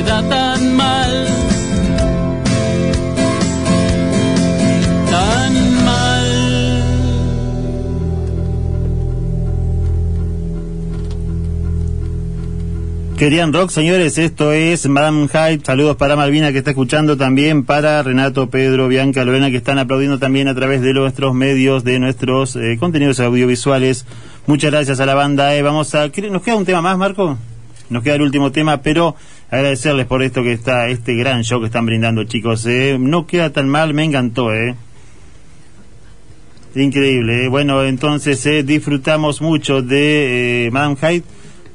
Tan 0.06 0.76
mal. 0.76 1.26
Querían 13.18 13.54
rock, 13.54 13.70
señores, 13.70 14.18
esto 14.18 14.52
es 14.52 14.86
Madame 14.90 15.26
Hyde. 15.28 15.60
Saludos 15.64 15.96
para 15.96 16.16
Malvina 16.16 16.52
que 16.52 16.58
está 16.58 16.70
escuchando 16.72 17.16
también, 17.16 17.64
para 17.64 18.02
Renato, 18.02 18.50
Pedro, 18.50 18.88
Bianca, 18.88 19.24
Lorena 19.24 19.50
que 19.50 19.56
están 19.56 19.78
aplaudiendo 19.78 20.18
también 20.18 20.48
a 20.48 20.54
través 20.54 20.82
de 20.82 20.92
nuestros 20.92 21.32
medios, 21.34 21.82
de 21.82 21.98
nuestros 21.98 22.56
eh, 22.56 22.76
contenidos 22.78 23.18
audiovisuales. 23.20 24.04
Muchas 24.46 24.70
gracias 24.70 25.00
a 25.00 25.06
la 25.06 25.14
banda. 25.14 25.56
eh. 25.56 25.62
Vamos 25.62 25.94
a, 25.94 26.10
¿qué- 26.10 26.30
¿Nos 26.30 26.42
queda 26.42 26.56
un 26.56 26.66
tema 26.66 26.82
más, 26.82 26.98
Marco? 26.98 27.38
Nos 27.88 28.02
queda 28.02 28.16
el 28.16 28.22
último 28.22 28.52
tema, 28.52 28.82
pero 28.82 29.16
agradecerles 29.50 30.06
por 30.06 30.22
esto 30.22 30.42
que 30.42 30.52
está, 30.52 30.88
este 30.88 31.14
gran 31.14 31.42
show 31.44 31.60
que 31.60 31.66
están 31.66 31.86
brindando, 31.86 32.24
chicos. 32.24 32.66
eh. 32.66 32.96
No 32.98 33.26
queda 33.26 33.50
tan 33.50 33.68
mal, 33.68 33.94
me 33.94 34.04
encantó, 34.04 34.52
eh. 34.52 34.74
Increíble. 36.74 37.44
eh. 37.44 37.48
Bueno, 37.48 37.84
entonces 37.84 38.44
eh, 38.46 38.62
disfrutamos 38.62 39.40
mucho 39.40 39.82
de 39.82 40.66
eh, 40.66 40.70
Madame 40.70 40.96
Hyde. 40.96 41.22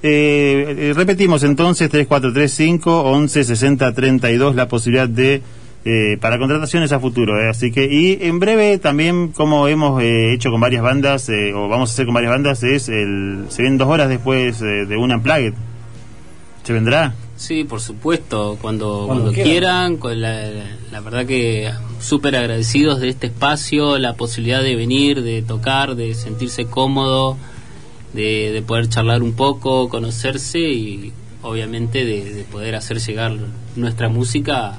Eh, 0.03 0.75
eh, 0.89 0.93
repetimos 0.95 1.43
entonces 1.43 1.89
3435 1.89 3.01
11 3.03 3.43
60 3.43 3.93
32 3.93 4.55
la 4.55 4.67
posibilidad 4.67 5.07
de 5.07 5.43
eh, 5.85 6.17
para 6.19 6.37
contrataciones 6.39 6.91
a 6.91 6.99
futuro. 6.99 7.39
eh. 7.39 7.49
Así 7.49 7.71
que 7.71 7.85
y 7.85 8.17
en 8.21 8.39
breve 8.39 8.77
también 8.79 9.29
como 9.29 9.67
hemos 9.67 10.01
eh, 10.01 10.33
hecho 10.33 10.49
con 10.51 10.59
varias 10.59 10.81
bandas 10.83 11.29
eh, 11.29 11.53
o 11.53 11.67
vamos 11.67 11.89
a 11.89 11.93
hacer 11.93 12.05
con 12.05 12.15
varias 12.15 12.31
bandas 12.33 12.63
es 12.63 12.89
el 12.89 13.45
se 13.49 13.61
ven 13.63 13.77
dos 13.77 13.87
horas 13.89 14.09
después 14.09 14.59
eh, 14.61 14.85
de 14.87 14.97
una 14.97 15.17
Unplugged. 15.17 15.53
¿Se 16.63 16.73
vendrá? 16.73 17.13
Sí, 17.41 17.63
por 17.63 17.81
supuesto, 17.81 18.59
cuando, 18.61 19.05
Cuando 19.07 19.23
cuando, 19.23 19.31
quieran. 19.31 19.49
quieran, 19.51 19.97
con 19.97 20.21
la, 20.21 20.47
la 20.91 20.99
verdad 20.99 21.25
que 21.25 21.71
súper 21.99 22.35
agradecidos 22.35 23.01
de 23.01 23.09
este 23.09 23.27
espacio, 23.27 23.97
la 23.97 24.13
posibilidad 24.13 24.61
de 24.61 24.75
venir, 24.75 25.23
de 25.23 25.41
tocar, 25.41 25.95
de 25.95 26.13
sentirse 26.13 26.65
cómodo, 26.65 27.37
de, 28.13 28.51
de 28.51 28.61
poder 28.61 28.89
charlar 28.89 29.23
un 29.23 29.33
poco, 29.33 29.89
conocerse 29.89 30.59
y 30.59 31.13
obviamente 31.41 32.05
de, 32.05 32.31
de 32.31 32.43
poder 32.43 32.75
hacer 32.75 32.99
llegar 32.99 33.35
nuestra 33.75 34.07
música 34.07 34.77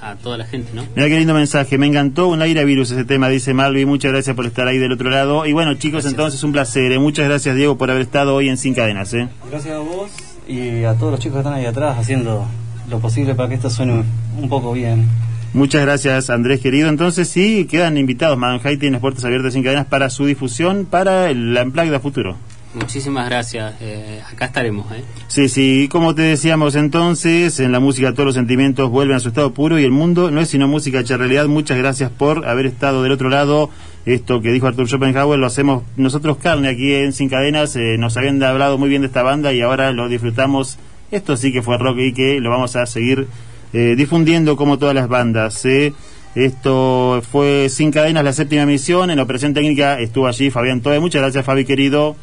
a 0.00 0.16
toda 0.16 0.38
la 0.38 0.46
gente, 0.46 0.70
¿no? 0.72 0.86
Mira 0.96 1.08
qué 1.08 1.18
lindo 1.18 1.34
mensaje, 1.34 1.76
me 1.76 1.88
encantó 1.88 2.28
un 2.28 2.40
aire 2.40 2.60
a 2.60 2.64
virus 2.64 2.90
ese 2.90 3.04
tema, 3.04 3.28
dice 3.28 3.52
Malvi, 3.52 3.84
muchas 3.84 4.12
gracias 4.12 4.34
por 4.34 4.46
estar 4.46 4.66
ahí 4.66 4.78
del 4.78 4.92
otro 4.92 5.10
lado. 5.10 5.44
Y 5.44 5.52
bueno 5.52 5.74
chicos, 5.74 6.06
entonces 6.06 6.42
un 6.42 6.52
placer, 6.52 6.90
eh. 6.90 6.98
muchas 6.98 7.26
gracias 7.28 7.54
Diego 7.54 7.76
por 7.76 7.90
haber 7.90 8.00
estado 8.00 8.34
hoy 8.34 8.48
en 8.48 8.56
Sin 8.56 8.72
Cadenas. 8.72 9.12
¿eh? 9.12 9.28
Gracias 9.50 9.74
a 9.74 9.80
vos 9.80 10.10
y 10.48 10.84
a 10.84 10.94
todos 10.94 11.12
los 11.12 11.20
chicos 11.20 11.34
que 11.36 11.40
están 11.40 11.54
ahí 11.54 11.66
atrás 11.66 11.96
haciendo 11.98 12.46
lo 12.90 12.98
posible 13.00 13.34
para 13.34 13.48
que 13.50 13.56
esto 13.56 13.68
suene 13.70 14.02
un 14.40 14.48
poco 14.48 14.72
bien. 14.72 15.06
Muchas 15.54 15.82
gracias 15.82 16.30
Andrés 16.30 16.60
querido. 16.60 16.88
Entonces 16.88 17.28
sí, 17.28 17.66
quedan 17.70 17.96
invitados, 17.98 18.38
Hyde 18.62 18.76
tiene 18.78 18.92
las 18.92 19.00
puertas 19.00 19.24
abiertas 19.24 19.52
Sin 19.54 19.62
Cadenas 19.62 19.86
para 19.86 20.10
su 20.10 20.26
difusión 20.26 20.86
para 20.88 21.30
el- 21.30 21.54
la 21.54 21.62
Unplugged 21.62 21.94
a 21.94 22.00
futuro. 22.00 22.36
Muchísimas 22.74 23.26
gracias, 23.28 23.74
eh, 23.80 24.20
acá 24.30 24.44
estaremos, 24.44 24.86
¿eh? 24.92 25.02
Sí, 25.28 25.48
sí, 25.48 25.88
como 25.90 26.14
te 26.14 26.20
decíamos 26.22 26.74
entonces, 26.74 27.60
en 27.60 27.72
la 27.72 27.80
música 27.80 28.12
todos 28.12 28.26
los 28.26 28.34
sentimientos 28.34 28.90
vuelven 28.90 29.16
a 29.16 29.20
su 29.20 29.28
estado 29.28 29.54
puro 29.54 29.78
y 29.78 29.84
el 29.84 29.90
mundo 29.90 30.30
no 30.30 30.40
es 30.42 30.50
sino 30.50 30.68
música 30.68 31.00
hecha 31.00 31.16
realidad. 31.16 31.46
Muchas 31.46 31.78
gracias 31.78 32.10
por 32.10 32.46
haber 32.46 32.66
estado 32.66 33.02
del 33.02 33.12
otro 33.12 33.30
lado. 33.30 33.70
Esto 34.06 34.40
que 34.40 34.52
dijo 34.52 34.66
Arthur 34.66 34.88
Schopenhauer 34.88 35.38
lo 35.38 35.46
hacemos 35.46 35.82
nosotros 35.96 36.38
carne 36.38 36.68
aquí 36.68 36.94
en 36.94 37.12
Sin 37.12 37.28
Cadenas. 37.28 37.76
Eh, 37.76 37.96
nos 37.98 38.16
habían 38.16 38.42
hablado 38.42 38.78
muy 38.78 38.88
bien 38.88 39.02
de 39.02 39.08
esta 39.08 39.22
banda 39.22 39.52
y 39.52 39.60
ahora 39.60 39.92
lo 39.92 40.08
disfrutamos. 40.08 40.78
Esto 41.10 41.36
sí 41.36 41.52
que 41.52 41.62
fue 41.62 41.78
rock 41.78 41.98
y 41.98 42.12
que 42.12 42.40
lo 42.40 42.50
vamos 42.50 42.76
a 42.76 42.86
seguir 42.86 43.28
eh, 43.72 43.94
difundiendo 43.96 44.56
como 44.56 44.78
todas 44.78 44.94
las 44.94 45.08
bandas. 45.08 45.64
eh. 45.66 45.92
Esto 46.34 47.22
fue 47.30 47.68
Sin 47.68 47.90
Cadenas, 47.90 48.24
la 48.24 48.32
séptima 48.32 48.62
emisión. 48.62 49.10
En 49.10 49.16
la 49.16 49.22
operación 49.24 49.54
técnica 49.54 49.98
estuvo 49.98 50.26
allí 50.26 50.50
Fabián 50.50 50.80
Toe. 50.80 51.00
Muchas 51.00 51.20
gracias, 51.22 51.44
Fabi 51.44 51.64
querido 51.64 52.16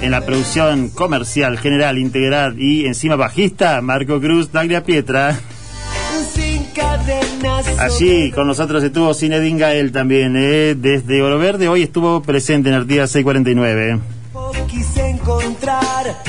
en 0.00 0.10
la 0.12 0.24
producción 0.24 0.90
comercial, 0.90 1.58
general, 1.58 1.98
integral 1.98 2.60
y 2.60 2.86
encima 2.86 3.16
bajista, 3.16 3.80
Marco 3.80 4.20
Cruz, 4.20 4.52
Daglia 4.52 4.84
Pietra. 4.84 5.38
Sin 6.34 6.64
cadenas. 6.74 7.27
Allí 7.78 8.30
con 8.32 8.46
nosotros 8.46 8.82
estuvo 8.82 9.14
Zinedine 9.14 9.58
Gael 9.58 9.92
también, 9.92 10.34
eh, 10.36 10.74
desde 10.76 11.22
Oro 11.22 11.38
Verde, 11.38 11.68
hoy 11.68 11.82
estuvo 11.82 12.22
presente 12.22 12.68
en 12.68 12.74
Artigas 12.74 13.10
649. 13.10 14.00
Quise 14.66 15.08
encontrar 15.08 16.22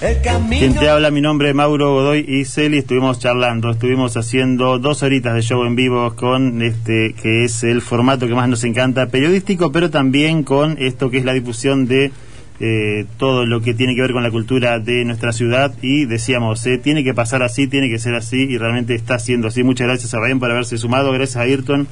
el 0.00 0.22
camino. 0.22 0.58
Quien 0.58 0.74
te 0.74 0.88
habla, 0.88 1.10
mi 1.10 1.20
nombre 1.20 1.50
es 1.50 1.54
Mauro 1.54 1.92
Godoy 1.92 2.24
y 2.26 2.44
Celi, 2.44 2.78
estuvimos 2.78 3.18
charlando, 3.18 3.70
estuvimos 3.70 4.16
haciendo 4.16 4.78
dos 4.78 5.02
horitas 5.02 5.34
de 5.34 5.42
show 5.42 5.64
en 5.64 5.76
vivo 5.76 6.14
con 6.16 6.62
este, 6.62 7.14
que 7.20 7.44
es 7.44 7.62
el 7.62 7.82
formato 7.82 8.26
que 8.26 8.34
más 8.34 8.48
nos 8.48 8.64
encanta, 8.64 9.08
periodístico, 9.08 9.70
pero 9.70 9.90
también 9.90 10.44
con 10.44 10.76
esto 10.78 11.10
que 11.10 11.18
es 11.18 11.24
la 11.24 11.34
difusión 11.34 11.86
de 11.86 12.10
eh, 12.60 13.06
todo 13.18 13.46
lo 13.46 13.60
que 13.60 13.74
tiene 13.74 13.94
que 13.94 14.02
ver 14.02 14.12
con 14.12 14.22
la 14.22 14.30
cultura 14.30 14.80
de 14.80 15.04
nuestra 15.04 15.32
ciudad 15.32 15.72
y 15.80 16.06
decíamos, 16.06 16.66
eh, 16.66 16.78
tiene 16.78 17.04
que 17.04 17.14
pasar 17.14 17.42
así, 17.42 17.68
tiene 17.68 17.88
que 17.88 17.98
ser 17.98 18.14
así 18.14 18.36
y 18.36 18.58
realmente 18.58 18.94
está 18.94 19.18
siendo 19.18 19.48
así. 19.48 19.62
Muchas 19.62 19.86
gracias 19.86 20.12
a 20.14 20.18
Ryan 20.18 20.40
por 20.40 20.50
haberse 20.50 20.78
sumado, 20.78 21.12
gracias 21.12 21.36
a 21.36 21.42
Ayrton, 21.42 21.86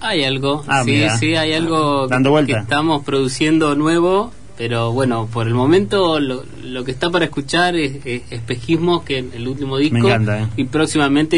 Hay 0.00 0.24
algo, 0.24 0.64
Ah, 0.66 0.82
sí, 0.84 0.92
mira. 0.92 1.16
sí, 1.18 1.34
hay 1.36 1.52
algo 1.52 2.06
Dando 2.08 2.34
que- 2.46 2.52
estamos 2.52 3.04
produciendo 3.04 3.74
nuevo, 3.74 4.32
pero 4.56 4.92
bueno, 4.92 5.28
por 5.32 5.46
el 5.46 5.54
momento 5.54 6.18
lo, 6.20 6.42
lo 6.64 6.84
que 6.84 6.90
está 6.90 7.10
para 7.10 7.26
escuchar 7.26 7.76
es, 7.76 8.04
es 8.06 8.22
Espejismo, 8.30 9.04
que 9.04 9.18
es 9.18 9.24
el 9.34 9.46
último 9.48 9.76
disco, 9.78 9.98
encanta, 9.98 10.42
eh. 10.42 10.46
y 10.56 10.64
próximamente 10.64 11.36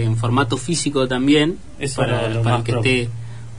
eh, 0.00 0.04
en 0.04 0.16
formato 0.16 0.56
físico 0.56 1.06
también, 1.08 1.58
Eso 1.78 2.02
para, 2.02 2.26
es 2.28 2.34
lo 2.34 2.42
para 2.42 2.58
más 2.58 2.60
el 2.60 2.64
que 2.66 2.72
pro. 2.72 2.80
esté 2.82 3.08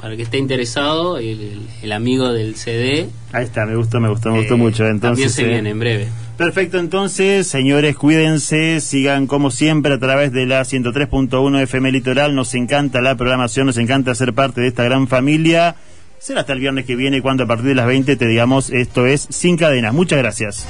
para 0.05 0.13
el 0.13 0.17
que 0.17 0.23
esté 0.25 0.37
interesado, 0.37 1.17
el, 1.17 1.61
el 1.81 1.91
amigo 1.91 2.31
del 2.31 2.53
CD. 2.57 3.09
Ahí 3.31 3.43
está, 3.43 3.65
me 3.65 3.75
gustó, 3.75 3.99
me 3.99 4.07
gustó, 4.07 4.29
me 4.29 4.37
gustó 4.37 4.53
eh, 4.53 4.57
mucho. 4.57 4.85
Entonces, 4.85 5.01
también 5.01 5.29
se 5.31 5.41
eh, 5.41 5.47
viene 5.47 5.69
en 5.71 5.79
breve. 5.79 6.07
Perfecto, 6.37 6.77
entonces, 6.77 7.47
señores, 7.47 7.95
cuídense, 7.95 8.81
sigan 8.81 9.25
como 9.25 9.49
siempre 9.49 9.95
a 9.95 9.97
través 9.97 10.31
de 10.31 10.45
la 10.45 10.61
103.1 10.61 11.59
FM 11.59 11.91
Litoral. 11.91 12.35
Nos 12.35 12.53
encanta 12.53 13.01
la 13.01 13.15
programación, 13.15 13.65
nos 13.65 13.79
encanta 13.79 14.13
ser 14.13 14.33
parte 14.33 14.61
de 14.61 14.67
esta 14.67 14.83
gran 14.83 15.07
familia. 15.07 15.75
Será 16.19 16.41
hasta 16.41 16.53
el 16.53 16.59
viernes 16.59 16.85
que 16.85 16.95
viene 16.95 17.23
cuando 17.23 17.45
a 17.45 17.47
partir 17.47 17.65
de 17.65 17.73
las 17.73 17.87
20 17.87 18.15
te 18.15 18.27
digamos 18.27 18.69
esto 18.69 19.07
es 19.07 19.25
Sin 19.31 19.57
Cadenas. 19.57 19.91
Muchas 19.91 20.19
gracias. 20.19 20.67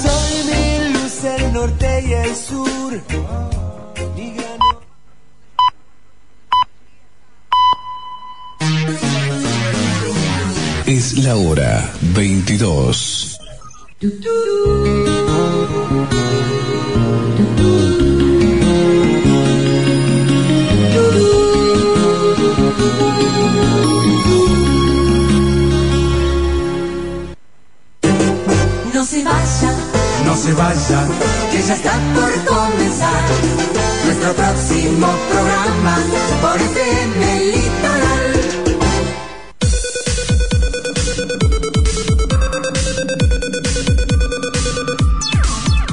Soy 0.00 0.44
mi 0.46 0.92
luz, 0.92 1.24
el 1.24 1.52
norte 1.52 2.04
y 2.06 2.12
el 2.12 2.36
sur. 2.36 2.67
Es 10.88 11.18
la 11.18 11.36
hora 11.36 11.92
22. 12.14 13.38
No 28.94 29.04
se 29.04 29.24
vaya, 29.24 29.74
No 30.24 30.36
se 30.36 30.52
vayan, 30.54 31.08
que 31.52 31.62
ya 31.64 31.74
está 31.74 31.92
por 32.14 32.32
comenzar. 32.46 33.24
Nuestro 34.06 34.32
próximo 34.32 35.08
programa. 35.28 35.98
Por 36.40 36.56
FM 36.56 37.67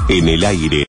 En 0.08 0.28
el 0.28 0.44
aire. 0.44 0.84